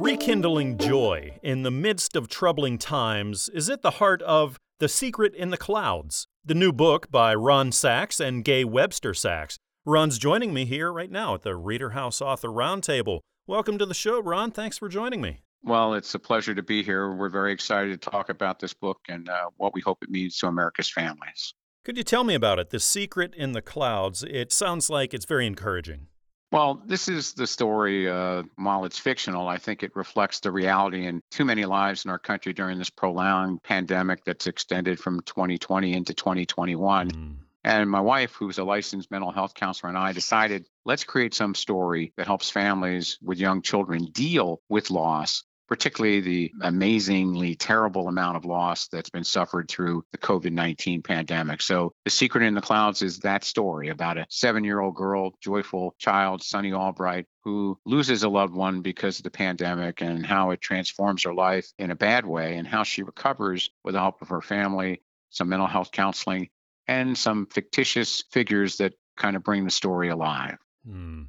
Rekindling 0.00 0.78
joy 0.78 1.40
in 1.42 1.64
the 1.64 1.72
midst 1.72 2.14
of 2.14 2.28
troubling 2.28 2.78
times 2.78 3.48
is 3.52 3.68
at 3.68 3.82
the 3.82 3.90
heart 3.90 4.22
of 4.22 4.56
The 4.78 4.88
Secret 4.88 5.34
in 5.34 5.50
the 5.50 5.56
Clouds, 5.56 6.28
the 6.44 6.54
new 6.54 6.72
book 6.72 7.10
by 7.10 7.34
Ron 7.34 7.72
Sachs 7.72 8.20
and 8.20 8.44
Gay 8.44 8.62
Webster 8.62 9.12
Sachs. 9.12 9.58
Ron's 9.84 10.16
joining 10.16 10.54
me 10.54 10.66
here 10.66 10.92
right 10.92 11.10
now 11.10 11.34
at 11.34 11.42
the 11.42 11.56
Reader 11.56 11.90
House 11.90 12.22
Author 12.22 12.46
Roundtable. 12.46 13.22
Welcome 13.48 13.76
to 13.78 13.86
the 13.86 13.92
show, 13.92 14.22
Ron. 14.22 14.52
Thanks 14.52 14.78
for 14.78 14.88
joining 14.88 15.20
me. 15.20 15.40
Well, 15.64 15.94
it's 15.94 16.14
a 16.14 16.20
pleasure 16.20 16.54
to 16.54 16.62
be 16.62 16.84
here. 16.84 17.12
We're 17.12 17.28
very 17.28 17.52
excited 17.52 18.00
to 18.00 18.10
talk 18.10 18.28
about 18.28 18.60
this 18.60 18.72
book 18.72 19.00
and 19.08 19.28
uh, 19.28 19.46
what 19.56 19.74
we 19.74 19.80
hope 19.80 19.98
it 20.02 20.10
means 20.10 20.38
to 20.38 20.46
America's 20.46 20.88
families. 20.88 21.54
Could 21.84 21.96
you 21.96 22.04
tell 22.04 22.22
me 22.22 22.34
about 22.36 22.60
it? 22.60 22.70
The 22.70 22.78
Secret 22.78 23.34
in 23.34 23.50
the 23.50 23.62
Clouds. 23.62 24.22
It 24.22 24.52
sounds 24.52 24.88
like 24.88 25.12
it's 25.12 25.26
very 25.26 25.48
encouraging. 25.48 26.06
Well, 26.50 26.82
this 26.86 27.08
is 27.08 27.34
the 27.34 27.46
story. 27.46 28.08
Uh, 28.08 28.44
while 28.56 28.84
it's 28.86 28.98
fictional, 28.98 29.48
I 29.48 29.58
think 29.58 29.82
it 29.82 29.94
reflects 29.94 30.40
the 30.40 30.50
reality 30.50 31.06
in 31.06 31.22
too 31.30 31.44
many 31.44 31.66
lives 31.66 32.04
in 32.04 32.10
our 32.10 32.18
country 32.18 32.54
during 32.54 32.78
this 32.78 32.90
prolonged 32.90 33.62
pandemic 33.62 34.24
that's 34.24 34.46
extended 34.46 34.98
from 34.98 35.20
2020 35.20 35.92
into 35.92 36.14
2021. 36.14 37.10
Mm. 37.10 37.34
And 37.64 37.90
my 37.90 38.00
wife, 38.00 38.32
who's 38.32 38.56
a 38.56 38.64
licensed 38.64 39.10
mental 39.10 39.30
health 39.30 39.52
counselor, 39.52 39.90
and 39.90 39.98
I 39.98 40.12
decided 40.12 40.64
let's 40.86 41.04
create 41.04 41.34
some 41.34 41.54
story 41.54 42.14
that 42.16 42.26
helps 42.26 42.48
families 42.48 43.18
with 43.20 43.38
young 43.38 43.60
children 43.60 44.06
deal 44.06 44.62
with 44.70 44.90
loss 44.90 45.44
particularly 45.68 46.20
the 46.20 46.52
amazingly 46.62 47.54
terrible 47.54 48.08
amount 48.08 48.36
of 48.36 48.44
loss 48.44 48.88
that's 48.88 49.10
been 49.10 49.24
suffered 49.24 49.68
through 49.68 50.02
the 50.12 50.18
COVID 50.18 50.52
19 50.52 51.02
pandemic. 51.02 51.62
So, 51.62 51.92
The 52.04 52.10
Secret 52.10 52.44
in 52.44 52.54
the 52.54 52.60
Clouds 52.60 53.02
is 53.02 53.18
that 53.20 53.44
story 53.44 53.88
about 53.88 54.18
a 54.18 54.26
seven 54.30 54.64
year 54.64 54.80
old 54.80 54.94
girl, 54.94 55.32
joyful 55.40 55.94
child, 55.98 56.42
Sunny 56.42 56.72
Albright, 56.72 57.26
who 57.44 57.78
loses 57.84 58.22
a 58.22 58.28
loved 58.28 58.54
one 58.54 58.80
because 58.80 59.18
of 59.18 59.24
the 59.24 59.30
pandemic 59.30 60.00
and 60.00 60.24
how 60.24 60.50
it 60.50 60.60
transforms 60.60 61.22
her 61.24 61.34
life 61.34 61.70
in 61.78 61.90
a 61.90 61.96
bad 61.96 62.26
way 62.26 62.56
and 62.56 62.66
how 62.66 62.82
she 62.82 63.02
recovers 63.02 63.70
with 63.84 63.94
the 63.94 64.00
help 64.00 64.20
of 64.22 64.28
her 64.28 64.42
family, 64.42 65.02
some 65.30 65.48
mental 65.48 65.66
health 65.66 65.92
counseling, 65.92 66.48
and 66.86 67.16
some 67.16 67.46
fictitious 67.46 68.24
figures 68.32 68.78
that 68.78 68.94
kind 69.16 69.36
of 69.36 69.44
bring 69.44 69.64
the 69.64 69.70
story 69.70 70.08
alive. 70.08 70.56
Hmm. 70.86 71.24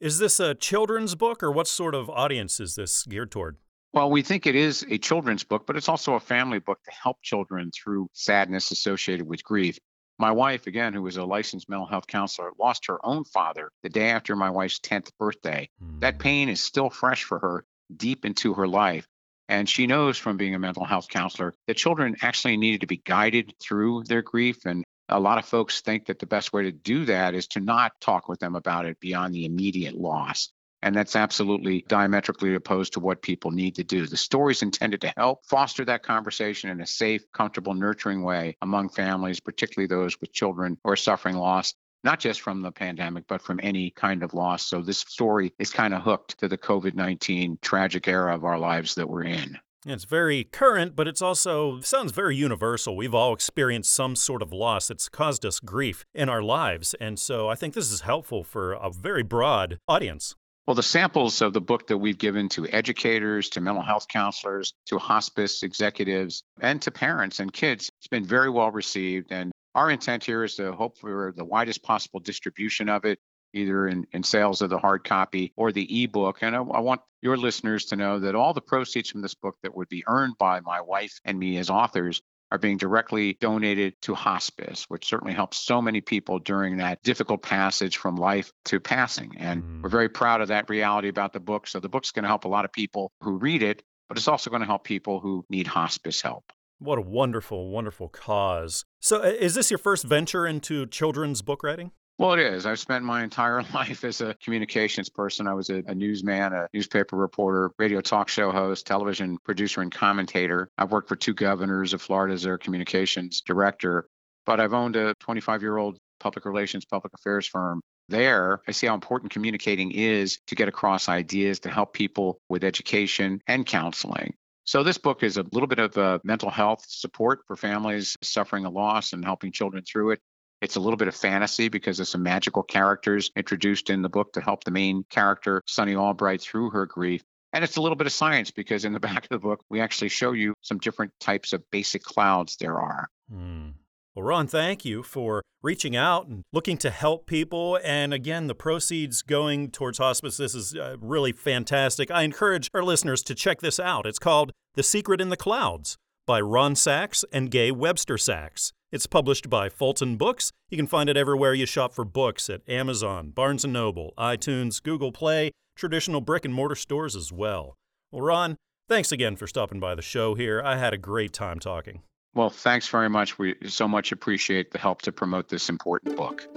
Is 0.00 0.18
this 0.18 0.40
a 0.40 0.54
children's 0.54 1.14
book 1.14 1.42
or 1.42 1.52
what 1.52 1.68
sort 1.68 1.94
of 1.94 2.10
audience 2.10 2.58
is 2.58 2.74
this 2.74 3.04
geared 3.04 3.30
toward? 3.30 3.56
Well, 3.92 4.10
we 4.10 4.22
think 4.22 4.46
it 4.46 4.54
is 4.54 4.86
a 4.88 4.96
children's 4.96 5.44
book, 5.44 5.66
but 5.66 5.76
it's 5.76 5.88
also 5.88 6.14
a 6.14 6.20
family 6.20 6.58
book 6.58 6.82
to 6.84 6.90
help 6.90 7.18
children 7.22 7.70
through 7.72 8.08
sadness 8.14 8.70
associated 8.70 9.26
with 9.26 9.44
grief. 9.44 9.78
My 10.18 10.32
wife, 10.32 10.66
again, 10.66 10.94
who 10.94 11.02
was 11.02 11.18
a 11.18 11.24
licensed 11.24 11.68
mental 11.68 11.86
health 11.86 12.06
counselor, 12.06 12.52
lost 12.58 12.86
her 12.86 13.04
own 13.04 13.24
father 13.24 13.70
the 13.82 13.90
day 13.90 14.10
after 14.10 14.34
my 14.34 14.50
wife's 14.50 14.78
10th 14.80 15.10
birthday. 15.18 15.68
That 15.98 16.14
hmm. 16.14 16.20
pain 16.20 16.48
is 16.48 16.62
still 16.62 16.88
fresh 16.88 17.24
for 17.24 17.38
her 17.38 17.64
deep 17.94 18.24
into 18.24 18.54
her 18.54 18.66
life. 18.66 19.06
And 19.48 19.68
she 19.68 19.86
knows 19.86 20.16
from 20.16 20.38
being 20.38 20.54
a 20.54 20.58
mental 20.58 20.84
health 20.84 21.08
counselor 21.08 21.52
that 21.66 21.76
children 21.76 22.16
actually 22.22 22.56
needed 22.56 22.82
to 22.82 22.86
be 22.86 22.96
guided 22.96 23.52
through 23.60 24.04
their 24.04 24.22
grief. 24.22 24.64
And 24.64 24.84
a 25.10 25.20
lot 25.20 25.36
of 25.36 25.44
folks 25.44 25.82
think 25.82 26.06
that 26.06 26.18
the 26.18 26.26
best 26.26 26.52
way 26.52 26.62
to 26.62 26.72
do 26.72 27.04
that 27.06 27.34
is 27.34 27.48
to 27.48 27.60
not 27.60 27.92
talk 28.00 28.28
with 28.28 28.38
them 28.38 28.54
about 28.54 28.86
it 28.86 28.98
beyond 29.00 29.34
the 29.34 29.44
immediate 29.44 29.94
loss. 29.94 30.50
And 30.82 30.94
that's 30.94 31.16
absolutely 31.16 31.84
diametrically 31.88 32.54
opposed 32.54 32.92
to 32.94 33.00
what 33.00 33.22
people 33.22 33.50
need 33.50 33.76
to 33.76 33.84
do. 33.84 34.06
The 34.06 34.16
story 34.16 34.52
is 34.52 34.62
intended 34.62 35.00
to 35.02 35.12
help 35.16 35.46
foster 35.46 35.84
that 35.84 36.02
conversation 36.02 36.70
in 36.70 36.80
a 36.80 36.86
safe, 36.86 37.22
comfortable, 37.32 37.74
nurturing 37.74 38.22
way 38.22 38.56
among 38.62 38.88
families, 38.88 39.40
particularly 39.40 39.86
those 39.86 40.20
with 40.20 40.32
children 40.32 40.76
who 40.82 40.90
are 40.90 40.96
suffering 40.96 41.36
loss 41.36 41.74
not 42.04 42.18
just 42.18 42.40
from 42.40 42.62
the 42.62 42.72
pandemic, 42.72 43.24
but 43.28 43.40
from 43.40 43.60
any 43.62 43.90
kind 43.90 44.22
of 44.22 44.34
loss. 44.34 44.66
So 44.66 44.80
this 44.80 44.98
story 44.98 45.52
is 45.58 45.70
kind 45.70 45.94
of 45.94 46.02
hooked 46.02 46.38
to 46.40 46.48
the 46.48 46.58
COVID 46.58 46.94
19 46.94 47.58
tragic 47.62 48.08
era 48.08 48.34
of 48.34 48.44
our 48.44 48.58
lives 48.58 48.94
that 48.96 49.08
we're 49.08 49.24
in. 49.24 49.58
It's 49.84 50.04
very 50.04 50.44
current, 50.44 50.94
but 50.94 51.08
it's 51.08 51.22
also 51.22 51.80
sounds 51.80 52.12
very 52.12 52.36
universal. 52.36 52.96
We've 52.96 53.14
all 53.14 53.34
experienced 53.34 53.92
some 53.92 54.14
sort 54.14 54.40
of 54.40 54.52
loss 54.52 54.86
that's 54.88 55.08
caused 55.08 55.44
us 55.44 55.58
grief 55.58 56.04
in 56.14 56.28
our 56.28 56.42
lives. 56.42 56.94
And 57.00 57.18
so 57.18 57.48
I 57.48 57.56
think 57.56 57.74
this 57.74 57.90
is 57.90 58.02
helpful 58.02 58.44
for 58.44 58.74
a 58.74 58.90
very 58.90 59.24
broad 59.24 59.78
audience. 59.88 60.36
Well, 60.66 60.76
the 60.76 60.82
samples 60.82 61.42
of 61.42 61.52
the 61.52 61.60
book 61.60 61.88
that 61.88 61.98
we've 61.98 62.18
given 62.18 62.48
to 62.50 62.68
educators, 62.68 63.48
to 63.50 63.60
mental 63.60 63.82
health 63.82 64.06
counselors, 64.06 64.74
to 64.86 64.98
hospice 64.98 65.64
executives, 65.64 66.44
and 66.60 66.80
to 66.82 66.92
parents 66.92 67.40
and 67.40 67.52
kids, 67.52 67.90
it's 67.98 68.06
been 68.06 68.24
very 68.24 68.48
well 68.48 68.70
received. 68.70 69.32
And 69.32 69.50
our 69.74 69.90
intent 69.90 70.24
here 70.24 70.44
is 70.44 70.54
to 70.56 70.72
hope 70.72 70.98
for 70.98 71.32
the 71.36 71.44
widest 71.44 71.82
possible 71.82 72.20
distribution 72.20 72.88
of 72.88 73.04
it, 73.04 73.18
either 73.52 73.88
in, 73.88 74.06
in 74.12 74.22
sales 74.22 74.62
of 74.62 74.70
the 74.70 74.78
hard 74.78 75.02
copy 75.02 75.52
or 75.56 75.72
the 75.72 76.04
ebook. 76.04 76.38
And 76.42 76.54
I, 76.54 76.60
I 76.60 76.80
want 76.80 77.00
your 77.22 77.36
listeners 77.36 77.86
to 77.86 77.96
know 77.96 78.20
that 78.20 78.36
all 78.36 78.54
the 78.54 78.60
proceeds 78.60 79.10
from 79.10 79.22
this 79.22 79.34
book 79.34 79.56
that 79.64 79.74
would 79.74 79.88
be 79.88 80.04
earned 80.06 80.38
by 80.38 80.60
my 80.60 80.80
wife 80.80 81.18
and 81.24 81.40
me 81.40 81.58
as 81.58 81.70
authors 81.70 82.22
are 82.52 82.58
being 82.58 82.76
directly 82.76 83.38
donated 83.40 83.94
to 84.02 84.14
hospice, 84.14 84.84
which 84.88 85.06
certainly 85.06 85.32
helps 85.32 85.56
so 85.56 85.80
many 85.80 86.02
people 86.02 86.38
during 86.38 86.76
that 86.76 87.02
difficult 87.02 87.40
passage 87.40 87.96
from 87.96 88.14
life 88.14 88.52
to 88.66 88.78
passing. 88.78 89.34
And 89.38 89.62
mm. 89.62 89.82
we're 89.82 89.88
very 89.88 90.10
proud 90.10 90.42
of 90.42 90.48
that 90.48 90.68
reality 90.68 91.08
about 91.08 91.32
the 91.32 91.40
book. 91.40 91.66
So 91.66 91.80
the 91.80 91.88
book's 91.88 92.10
going 92.10 92.24
to 92.24 92.28
help 92.28 92.44
a 92.44 92.48
lot 92.48 92.66
of 92.66 92.72
people 92.72 93.10
who 93.22 93.38
read 93.38 93.62
it, 93.62 93.82
but 94.06 94.18
it's 94.18 94.28
also 94.28 94.50
going 94.50 94.60
to 94.60 94.66
help 94.66 94.84
people 94.84 95.18
who 95.18 95.46
need 95.48 95.66
hospice 95.66 96.20
help. 96.20 96.44
What 96.78 96.98
a 96.98 97.02
wonderful, 97.02 97.70
wonderful 97.70 98.10
cause. 98.10 98.84
So, 99.00 99.22
uh, 99.22 99.28
is 99.28 99.54
this 99.54 99.70
your 99.70 99.78
first 99.78 100.04
venture 100.04 100.46
into 100.46 100.84
children's 100.86 101.40
book 101.40 101.62
writing? 101.62 101.92
Well, 102.18 102.34
it 102.34 102.40
is. 102.40 102.66
I've 102.66 102.78
spent 102.78 103.04
my 103.04 103.24
entire 103.24 103.62
life 103.74 104.04
as 104.04 104.20
a 104.20 104.34
communications 104.34 105.08
person. 105.08 105.46
I 105.46 105.54
was 105.54 105.70
a, 105.70 105.82
a, 105.86 105.94
newsman, 105.94 106.52
a 106.52 106.68
newspaper 106.72 107.16
reporter, 107.16 107.72
radio 107.78 108.00
talk 108.00 108.28
show 108.28 108.52
host, 108.52 108.86
television 108.86 109.38
producer, 109.44 109.80
and 109.80 109.92
commentator. 109.92 110.68
I've 110.78 110.92
worked 110.92 111.08
for 111.08 111.16
two 111.16 111.34
governors 111.34 111.94
of 111.94 112.02
Florida 112.02 112.34
as 112.34 112.42
their 112.42 112.58
communications 112.58 113.40
director, 113.40 114.06
but 114.46 114.60
I've 114.60 114.74
owned 114.74 114.96
a 114.96 115.14
25 115.20 115.62
year 115.62 115.76
old 115.78 115.98
public 116.20 116.44
relations, 116.44 116.84
public 116.84 117.12
affairs 117.14 117.46
firm. 117.46 117.80
There, 118.08 118.60
I 118.68 118.72
see 118.72 118.88
how 118.88 118.94
important 118.94 119.32
communicating 119.32 119.92
is 119.92 120.38
to 120.48 120.54
get 120.54 120.68
across 120.68 121.08
ideas 121.08 121.60
to 121.60 121.70
help 121.70 121.94
people 121.94 122.40
with 122.48 122.62
education 122.62 123.40
and 123.46 123.64
counseling. 123.64 124.34
So, 124.64 124.82
this 124.82 124.98
book 124.98 125.22
is 125.22 125.38
a 125.38 125.44
little 125.50 125.66
bit 125.66 125.78
of 125.78 125.96
a 125.96 126.20
mental 126.22 126.50
health 126.50 126.84
support 126.86 127.40
for 127.46 127.56
families 127.56 128.16
suffering 128.22 128.64
a 128.64 128.70
loss 128.70 129.12
and 129.12 129.24
helping 129.24 129.50
children 129.50 129.82
through 129.84 130.12
it. 130.12 130.20
It's 130.62 130.76
a 130.76 130.80
little 130.80 130.96
bit 130.96 131.08
of 131.08 131.16
fantasy 131.16 131.68
because 131.68 131.98
there's 131.98 132.08
some 132.08 132.22
magical 132.22 132.62
characters 132.62 133.32
introduced 133.34 133.90
in 133.90 134.00
the 134.00 134.08
book 134.08 134.32
to 134.34 134.40
help 134.40 134.62
the 134.62 134.70
main 134.70 135.04
character, 135.10 135.60
Sunny 135.66 135.96
Albright, 135.96 136.40
through 136.40 136.70
her 136.70 136.86
grief. 136.86 137.24
And 137.52 137.64
it's 137.64 137.76
a 137.76 137.82
little 137.82 137.96
bit 137.96 138.06
of 138.06 138.12
science 138.12 138.52
because 138.52 138.84
in 138.84 138.92
the 138.92 139.00
back 139.08 139.24
of 139.24 139.28
the 139.28 139.40
book, 139.40 139.64
we 139.68 139.80
actually 139.80 140.08
show 140.08 140.30
you 140.30 140.54
some 140.60 140.78
different 140.78 141.12
types 141.18 141.52
of 141.52 141.68
basic 141.72 142.04
clouds 142.04 142.56
there 142.60 142.80
are. 142.80 143.08
Mm. 143.30 143.72
Well, 144.14 144.22
Ron, 144.22 144.46
thank 144.46 144.84
you 144.84 145.02
for 145.02 145.42
reaching 145.62 145.96
out 145.96 146.28
and 146.28 146.44
looking 146.52 146.76
to 146.78 146.90
help 146.90 147.26
people. 147.26 147.80
And 147.82 148.14
again, 148.14 148.46
the 148.46 148.54
proceeds 148.54 149.22
going 149.22 149.70
towards 149.72 149.98
hospice, 149.98 150.36
this 150.36 150.54
is 150.54 150.76
uh, 150.76 150.96
really 151.00 151.32
fantastic. 151.32 152.08
I 152.10 152.22
encourage 152.22 152.68
our 152.72 152.84
listeners 152.84 153.22
to 153.24 153.34
check 153.34 153.62
this 153.62 153.80
out. 153.80 154.06
It's 154.06 154.20
called 154.20 154.52
The 154.74 154.82
Secret 154.84 155.20
in 155.20 155.30
the 155.30 155.36
Clouds 155.36 155.96
by 156.32 156.40
Ron 156.40 156.74
Sachs 156.74 157.26
and 157.30 157.50
Gay 157.50 157.70
Webster 157.70 158.16
Sachs. 158.16 158.72
It's 158.90 159.06
published 159.06 159.50
by 159.50 159.68
Fulton 159.68 160.16
Books. 160.16 160.50
You 160.70 160.78
can 160.78 160.86
find 160.86 161.10
it 161.10 161.16
everywhere 161.18 161.52
you 161.52 161.66
shop 161.66 161.92
for 161.92 162.06
books 162.06 162.48
at 162.48 162.66
Amazon, 162.66 163.28
Barnes 163.28 163.66
& 163.66 163.66
Noble, 163.66 164.14
iTunes, 164.16 164.82
Google 164.82 165.12
Play, 165.12 165.50
traditional 165.76 166.22
brick 166.22 166.46
and 166.46 166.54
mortar 166.54 166.74
stores 166.74 167.14
as 167.14 167.30
well. 167.30 167.76
Well, 168.10 168.22
Ron, 168.22 168.56
thanks 168.88 169.12
again 169.12 169.36
for 169.36 169.46
stopping 169.46 169.78
by 169.78 169.94
the 169.94 170.00
show 170.00 170.34
here. 170.34 170.62
I 170.64 170.78
had 170.78 170.94
a 170.94 170.96
great 170.96 171.34
time 171.34 171.58
talking. 171.58 172.00
Well, 172.34 172.48
thanks 172.48 172.88
very 172.88 173.10
much. 173.10 173.38
We 173.38 173.54
so 173.66 173.86
much 173.86 174.10
appreciate 174.10 174.70
the 174.70 174.78
help 174.78 175.02
to 175.02 175.12
promote 175.12 175.50
this 175.50 175.68
important 175.68 176.16
book. 176.16 176.48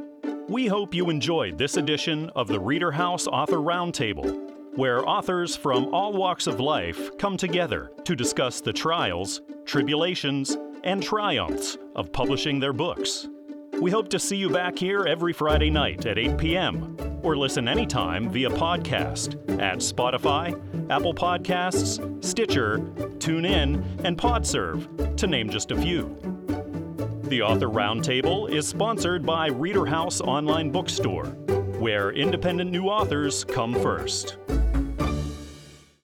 We 0.48 0.68
hope 0.68 0.94
you 0.94 1.10
enjoyed 1.10 1.58
this 1.58 1.76
edition 1.76 2.30
of 2.30 2.48
the 2.48 2.62
Reader 2.62 2.94
House 2.94 3.28
Author 3.28 3.58
Roundtable. 3.58 4.55
Where 4.76 5.08
authors 5.08 5.56
from 5.56 5.94
all 5.94 6.14
walks 6.14 6.48
of 6.48 6.60
life 6.60 7.18
come 7.18 7.38
together 7.38 7.92
to 8.04 8.16
discuss 8.16 8.60
the 8.60 8.74
trials, 8.74 9.42
tribulations, 9.66 10.58
and 10.84 11.02
triumphs 11.02 11.78
of 11.96 12.12
publishing 12.12 12.60
their 12.60 12.74
books. 12.74 13.28
We 13.80 13.92
hope 13.92 14.10
to 14.10 14.20
see 14.20 14.38
you 14.38 14.50
back 14.50 14.78
here 14.78 15.06
every 15.06 15.34
Friday 15.34 15.70
night 15.70 16.06
at 16.06 16.18
8 16.18 16.38
p.m. 16.38 16.98
or 17.24 17.38
listen 17.38 17.68
anytime 17.68 18.30
via 18.30 18.50
podcast 18.50 19.36
at 19.62 19.80
Spotify, 19.80 20.54
Apple 20.90 21.14
Podcasts, 21.14 22.24
Stitcher, 22.24 22.78
TuneIn, 23.18 24.04
and 24.04 24.18
Podserve, 24.18 25.18
to 25.18 25.28
name 25.28 25.50
just 25.50 25.72
a 25.72 25.82
few. 25.82 26.16
The 27.24 27.42
Author 27.42 27.68
Roundtable 27.68 28.50
is 28.50 28.68
sponsored 28.68 29.26
by 29.26 29.48
Reader 29.48 29.86
House 29.86 30.22
Online 30.22 30.70
Bookstore, 30.70 31.26
where 31.80 32.12
independent 32.12 32.72
new 32.72 32.86
authors 32.86 33.44
come 33.44 33.74
first. 33.74 34.38